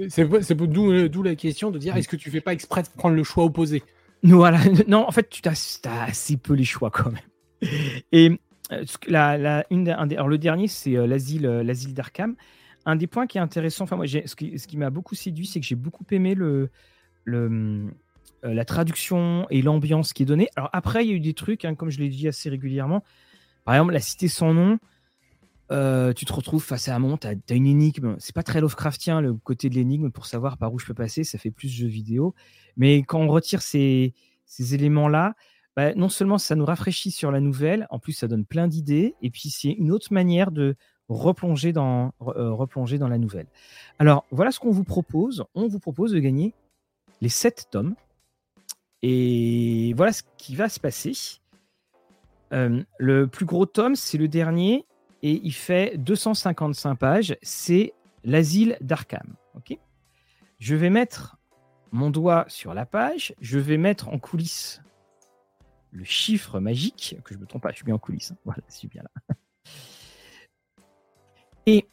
[0.09, 3.25] C'est d'où la question de dire est-ce que tu fais pas exprès de prendre le
[3.25, 3.83] choix opposé?
[4.23, 4.59] Voilà,
[4.89, 7.71] non, en fait, tu as, assez peu les choix quand même.
[8.11, 8.39] Et
[8.73, 12.35] euh, la, la, une, alors le dernier, c'est euh, l'asile euh, l'asile d'Arkham.
[12.87, 15.47] Un des points qui est intéressant, enfin moi, ce qui, ce qui m'a beaucoup séduit,
[15.47, 16.71] c'est que j'ai beaucoup aimé le,
[17.25, 17.87] le,
[18.43, 20.51] la traduction et l'ambiance qui est donnée.
[20.57, 23.03] Alors après, il y a eu des trucs, hein, comme je l'ai dit assez régulièrement.
[23.65, 24.79] Par exemple, la cité sans nom.
[25.71, 28.17] Euh, tu te retrouves face à un monde, tu as, une énigme.
[28.19, 31.25] C'est pas très Lovecraftien le côté de l'énigme pour savoir par où je peux passer,
[31.25, 32.35] ça fait plus jeu vidéo.
[32.77, 34.15] Mais quand on retire ces,
[34.45, 35.35] ces éléments-là,
[35.77, 39.15] bah, non seulement ça nous rafraîchit sur la nouvelle, en plus ça donne plein d'idées,
[39.23, 40.77] et puis c'est une autre manière de
[41.09, 43.47] replonger dans, euh, replonger dans la nouvelle.
[43.99, 45.45] Alors voilà ce qu'on vous propose.
[45.55, 46.55] On vous propose de gagner
[47.21, 47.95] les 7 tomes.
[49.03, 51.13] Et voilà ce qui va se passer.
[52.53, 54.87] Euh, le plus gros tome, c'est le dernier
[55.25, 57.37] et il fait 255 pages.
[57.43, 57.95] C'est
[58.25, 59.35] l'asile d'Arkham.
[59.55, 59.79] Ok?
[60.59, 61.39] Je vais mettre
[61.93, 63.35] mon doigt sur la page.
[63.41, 64.83] Je vais mettre en coulisses
[65.93, 67.17] le chiffre magique.
[67.25, 68.33] Que je me trompe pas, je suis bien en coulisses.
[68.33, 68.37] Hein.
[68.45, 69.35] Voilà, je suis bien là.
[71.67, 71.89] Et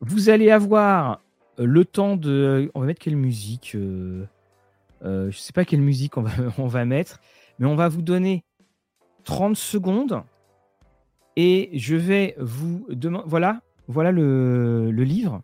[0.00, 1.22] vous allez avoir
[1.56, 2.70] le temps de.
[2.74, 4.26] On va mettre quelle musique euh,
[5.04, 7.18] euh, Je ne sais pas quelle musique on va, on va mettre,
[7.58, 8.44] mais on va vous donner
[9.24, 10.22] 30 secondes
[11.38, 13.24] et je vais vous demander.
[13.28, 15.40] Voilà, voilà le, livre.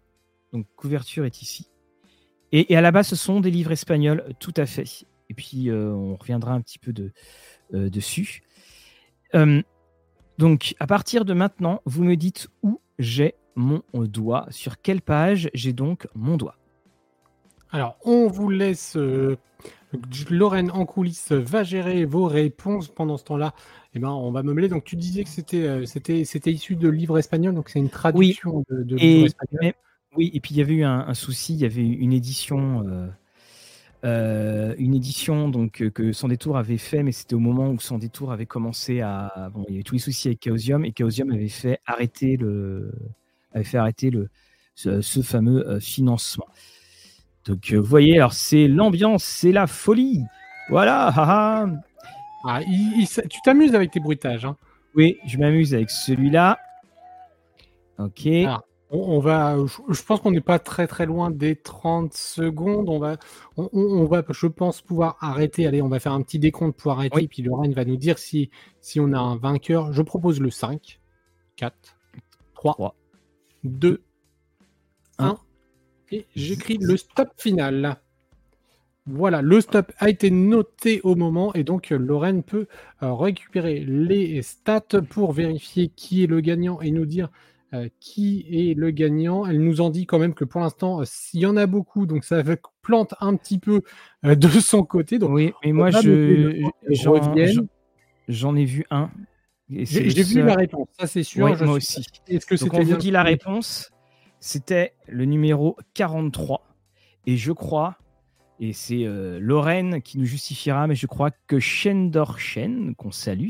[0.52, 1.70] Donc, couverture est ici.
[2.50, 5.06] Et, à la base, ce sont des livres espagnols, tout à fait.
[5.30, 6.92] Et puis, euh, on reviendra un petit peu
[7.74, 8.42] euh, dessus.
[9.36, 9.62] Euh,
[10.36, 15.48] donc, à partir de maintenant, vous me dites où j'ai mon doigt, sur quelle page
[15.54, 16.56] j'ai donc mon doigt?
[17.70, 18.98] Alors, on vous laisse.
[20.30, 23.54] Lorraine en coulisses va gérer vos réponses pendant ce temps-là.
[23.94, 24.68] Eh ben, on va me mêler.
[24.68, 27.90] Donc, tu disais que c'était, euh, c'était, c'était issu de livres espagnols, donc c'est une
[27.90, 29.74] traduction de, de livres espagnols.
[30.16, 33.06] oui, et puis il y avait eu un, souci, il y avait une édition, euh,
[34.04, 37.98] euh, une édition donc que Sans Détour avait fait, mais c'était au moment où Sans
[37.98, 41.30] Détour avait commencé à, bon, il y avait tous les soucis avec Chaosium et Chaosium
[41.30, 42.92] avait fait arrêter le,
[43.52, 44.28] avait fait arrêter le,
[44.74, 46.46] ce, fameux financement.
[47.46, 50.22] Donc, vous voyez, alors c'est l'ambiance, c'est la folie.
[50.70, 51.12] Voilà,
[52.46, 52.60] ah,
[53.30, 54.44] tu t'amuses avec tes bruitages.
[54.44, 54.56] Hein.
[54.94, 56.58] Oui, je m'amuse avec celui-là.
[57.98, 58.28] Ok.
[58.90, 59.56] on, va,
[59.88, 62.88] je, pense qu'on n'est pas très très loin des 30 secondes.
[62.88, 63.16] On va,
[63.56, 65.66] on, va, je pense, pouvoir arrêter.
[65.66, 67.16] Allez, on va faire un petit décompte pour arrêter.
[67.16, 67.28] Oui.
[67.28, 68.50] Puis Lorraine va nous dire si,
[68.80, 69.92] si on a un vainqueur.
[69.92, 71.00] Je propose le 5,
[71.56, 71.76] 4,
[72.54, 72.94] 3,
[73.64, 74.02] 2,
[75.18, 75.38] 1.
[76.10, 77.98] Et j'écris le stop final.
[79.06, 82.66] Voilà, le stop a été noté au moment et donc euh, Lorraine peut
[83.02, 87.28] euh, récupérer les stats pour vérifier qui est le gagnant et nous dire
[87.74, 89.44] euh, qui est le gagnant.
[89.44, 92.24] Elle nous en dit quand même que pour l'instant, s'il y en a beaucoup, donc
[92.24, 92.42] ça
[92.80, 93.82] plante un petit peu
[94.22, 95.18] de son côté.
[95.18, 96.00] Donc oui, mais moi j'en
[98.56, 99.10] ai vu un.
[99.68, 101.46] J'ai vu la réponse, ça c'est sûr.
[101.46, 102.06] moi aussi.
[102.26, 103.90] Est-ce que c'était on vous dit la réponse
[104.46, 106.68] C'était le numéro 43
[107.24, 107.96] et je crois
[108.60, 112.36] et c'est euh, Lorraine qui nous justifiera, mais je crois que Shendor
[112.98, 113.48] qu'on salue,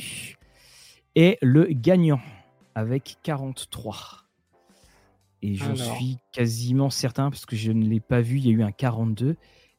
[1.17, 2.21] est le gagnant
[2.77, 3.97] avec 43.
[5.43, 8.53] Et je suis quasiment certain, parce que je ne l'ai pas vu, il y a
[8.53, 9.35] eu un 42.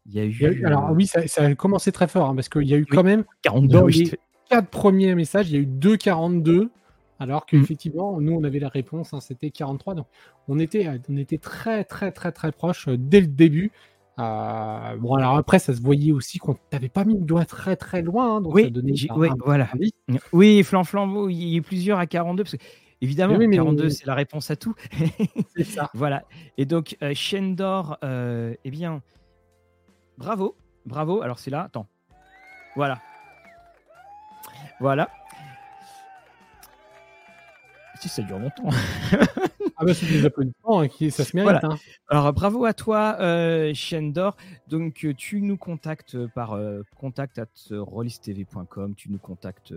[0.08, 0.66] Il y a eu.
[0.66, 3.24] alors oui, ça, a commencé très fort, hein, parce qu'il y a eu quand même
[3.44, 4.12] 42, dans les
[4.50, 6.72] quatre premiers messages, il y a eu deux 42.
[7.20, 7.46] Alors mm.
[7.48, 9.96] qu'effectivement, nous, on avait la réponse, hein, c'était 43.
[9.96, 10.08] Donc,
[10.48, 13.72] on était, on était très, très, très, très proche euh, dès le début.
[14.18, 17.76] Euh, bon, alors après, ça se voyait aussi qu'on t'avait pas mis le doigt très
[17.76, 18.72] très loin, hein, donc Oui,
[19.08, 19.70] ça oui, voilà.
[20.32, 22.64] Oui, Flan Flambeau, il y a plusieurs à 42, parce que
[23.02, 24.74] évidemment, oui, mais- 42, c'est la réponse à tout.
[25.56, 25.90] C'est ça.
[25.94, 26.24] Voilà.
[26.58, 29.02] Et donc, euh, Chaîne d'or, euh, eh bien,
[30.18, 30.56] bravo,
[30.86, 31.22] bravo.
[31.22, 31.88] Alors, c'est là, attends.
[32.78, 33.02] Voilà.
[34.80, 35.10] Voilà.
[38.10, 38.70] Ça dure longtemps.
[39.78, 41.60] Ah bah c'est des applaudissements, hein, qui, ça se mérite.
[41.60, 41.76] Voilà.
[41.76, 41.80] hein.
[42.08, 44.38] Alors, bravo à toi, euh, Chaîne d'or.
[44.70, 48.96] Donc, euh, tu nous contactes par euh, contact at rollistv.com.
[48.96, 49.74] Tu nous contactes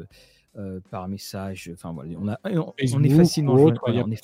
[0.57, 1.71] euh, par message.
[1.75, 4.23] Enfin, voilà, on, a, on, on est facilement, autre, voilà, on est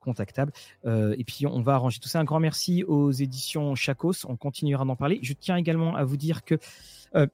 [0.00, 0.52] contactable.
[0.84, 2.18] Euh, et puis, on va arranger tout ça.
[2.18, 4.26] Un grand merci aux éditions Chacos.
[4.28, 5.20] On continuera d'en parler.
[5.22, 6.56] Je tiens également à vous dire que
[7.14, 7.26] euh,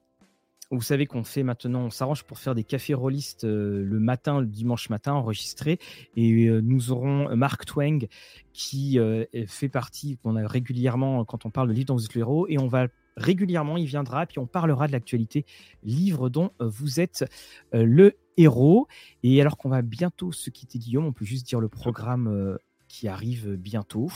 [0.71, 4.39] vous savez qu'on fait maintenant, on s'arrange pour faire des cafés rôlistes euh, le matin,
[4.39, 5.79] le dimanche matin, enregistrés.
[6.15, 8.07] Et euh, nous aurons Mark Twang
[8.53, 12.13] qui euh, fait partie, qu'on a régulièrement quand on parle de livre dont vous êtes
[12.13, 12.47] le héros.
[12.47, 12.87] Et on va
[13.17, 15.45] régulièrement, il viendra, puis on parlera de l'actualité,
[15.83, 17.25] livre dont vous êtes
[17.73, 18.87] le héros.
[19.23, 22.57] Et alors qu'on va bientôt se quitter, Guillaume, on peut juste dire le programme
[22.89, 24.09] qui arrive bientôt.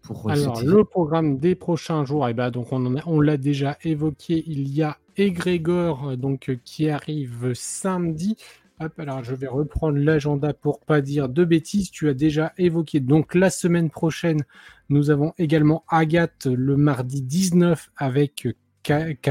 [0.00, 3.76] Pour, euh, Alors, le programme des prochains jours, eh ben, donc on, on l'a déjà
[3.84, 8.36] évoqué, il y a Egrégor euh, donc, euh, qui arrive samedi.
[8.80, 11.90] Hop, alors je vais reprendre l'agenda pour pas dire de bêtises.
[11.90, 13.00] Tu as déjà évoqué.
[13.00, 14.44] Donc la semaine prochaine,
[14.88, 18.48] nous avons également Agathe le mardi 19 avec,
[18.88, 19.26] avec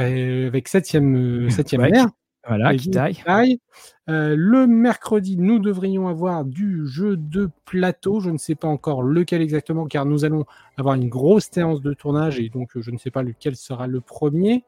[0.70, 2.08] 7e, 7e Ouais, mère.
[2.48, 3.15] Voilà, qui taille.
[3.26, 3.60] Taille.
[4.10, 8.20] Euh, le mercredi, nous devrions avoir du jeu de plateau.
[8.20, 10.45] Je ne sais pas encore lequel exactement, car nous allons
[10.78, 13.88] avoir une grosse séance de tournage et donc euh, je ne sais pas lequel sera
[13.88, 14.65] le premier.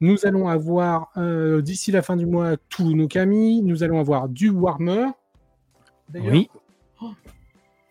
[0.00, 3.62] Nous allons avoir euh, d'ici la fin du mois tous nos camis.
[3.62, 5.06] Nous allons avoir du Warmer.
[6.14, 6.50] Oui.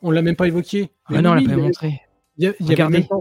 [0.01, 0.91] on l'a même pas évoqué.
[1.05, 2.01] Ah non, on oui, l'a pas montré.
[2.37, 2.97] il y a- il y avait Regardez.
[2.99, 3.19] même pas-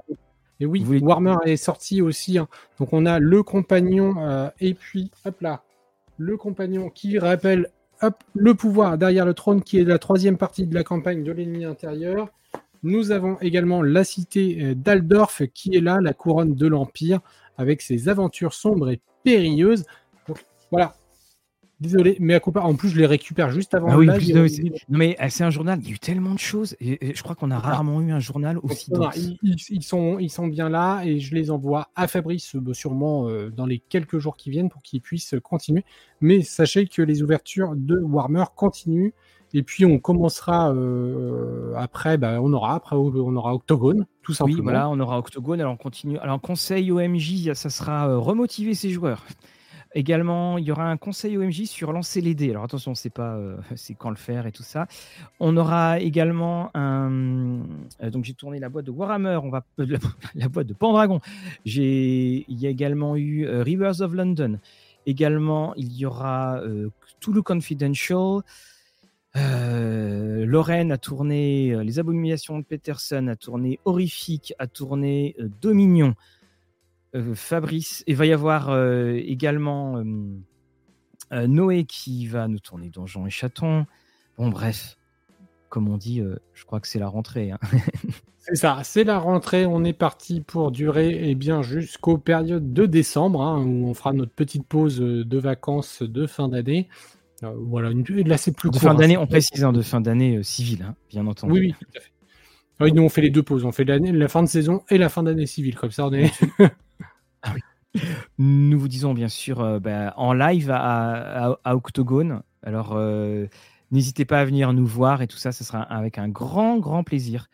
[0.60, 2.38] Et oui, Vous Warmer est sorti aussi.
[2.38, 2.48] hein.
[2.80, 5.62] Donc on a le compagnon euh, et puis hop là,
[6.22, 7.68] le compagnon qui rappelle
[8.34, 11.64] le pouvoir derrière le trône qui est la troisième partie de la campagne de l'ennemi
[11.64, 12.30] intérieur.
[12.84, 17.20] Nous avons également la cité euh, d'Aldorf qui est là, la couronne de l'Empire,
[17.56, 19.84] avec ses aventures sombres et périlleuses.
[20.70, 20.94] Voilà.
[21.82, 24.46] Désolé, mais à coup en plus je les récupère juste avant Ah oui, plus non
[24.88, 27.22] mais euh, c'est un journal, il y a eu tellement de choses et, et je
[27.22, 29.16] crois qu'on a rarement eu un journal aussi dense.
[29.42, 33.50] ils, sont, ils sont bien là et je les envoie à Fabrice euh, sûrement euh,
[33.50, 35.84] dans les quelques jours qui viennent pour qu'il puisse continuer.
[36.20, 39.12] Mais sachez que les ouvertures de Warmer continuent
[39.54, 44.56] et puis on commencera euh, après, bah, on aura après on aura Octogone tout simplement.
[44.56, 46.18] Oui, voilà, on aura Octogone, alors on continue.
[46.18, 49.24] Alors conseil OMJ, ça sera euh, remotiver ses joueurs.
[49.94, 52.50] Également, il y aura un conseil OMJ sur lancer les dés.
[52.50, 54.86] Alors attention, c'est pas euh, c'est quand le faire et tout ça.
[55.38, 57.60] On aura également un
[58.02, 59.64] euh, donc j'ai tourné la boîte de Warhammer, on va
[60.34, 61.20] la, boîte de Pendragon.
[61.64, 64.58] J'ai il y a également eu euh, Rivers of London.
[65.04, 66.60] Également, il y aura
[67.18, 68.42] Toulouse Confidential.
[69.34, 76.14] Lorraine a tourné Les Abominations de Peterson, a tourné Horrifique, a tourné Dominion.
[77.14, 79.98] Euh, Fabrice, il va y avoir euh, également
[81.32, 83.86] euh, Noé qui va nous tourner Donjons et Chatons.
[84.38, 84.96] Bon, bref,
[85.68, 86.22] comme on dit,
[86.54, 87.50] je crois que c'est la rentrée.
[87.50, 87.58] hein.
[88.44, 89.66] C'est ça, c'est la rentrée.
[89.66, 94.12] On est parti pour durer eh bien jusqu'aux périodes de décembre hein, où on fera
[94.12, 96.88] notre petite pause de vacances de fin d'année.
[97.44, 99.80] Euh, voilà, une, là c'est plus De court, fin hein, d'année, on précise, hein, de
[99.80, 101.52] fin d'année euh, civile, bien entendu.
[101.52, 102.10] Oui, oui, tout à fait.
[102.80, 103.64] Oui, nous on fait les deux pauses.
[103.64, 105.76] On fait la fin de saison et la fin d'année civile.
[105.76, 106.32] Comme ça, on est.
[108.38, 112.42] Nous vous disons bien sûr euh, bah, en live à, à- Octogone.
[112.62, 113.46] Alors euh,
[113.90, 117.04] n'hésitez pas à venir nous voir et tout ça, ce sera avec un grand, grand
[117.04, 117.48] plaisir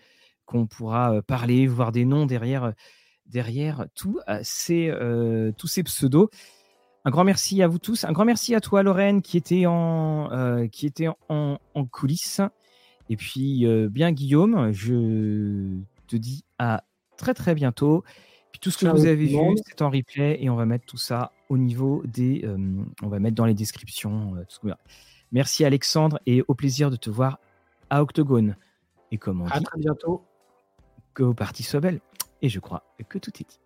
[0.46, 2.72] qu'on pourra euh, parler, voir des noms derrière,
[3.26, 3.86] derrière
[4.28, 4.92] euh, ces,
[5.56, 6.28] tous ces pseudos.
[7.04, 8.04] Un grand merci à vous tous.
[8.04, 12.42] Un grand merci à toi, Lorraine, qui était en, qui était en, en coulisses.
[13.08, 16.84] Et puis, bien, Guillaume, je te dis à
[17.16, 18.04] très, très bientôt.
[18.52, 20.96] Puis tout ce que vous avez vu, c'est en replay et on va mettre tout
[20.96, 22.42] ça au niveau des.
[22.44, 22.56] Euh,
[23.02, 24.34] on va mettre dans les descriptions.
[24.36, 24.68] Euh, tout
[25.32, 27.38] Merci Alexandre et au plaisir de te voir
[27.90, 28.56] à Octogone.
[29.10, 30.22] Et comment À dit, très bientôt.
[31.14, 32.00] Que vos parties soient belles.
[32.42, 33.60] Et je crois que tout est dit.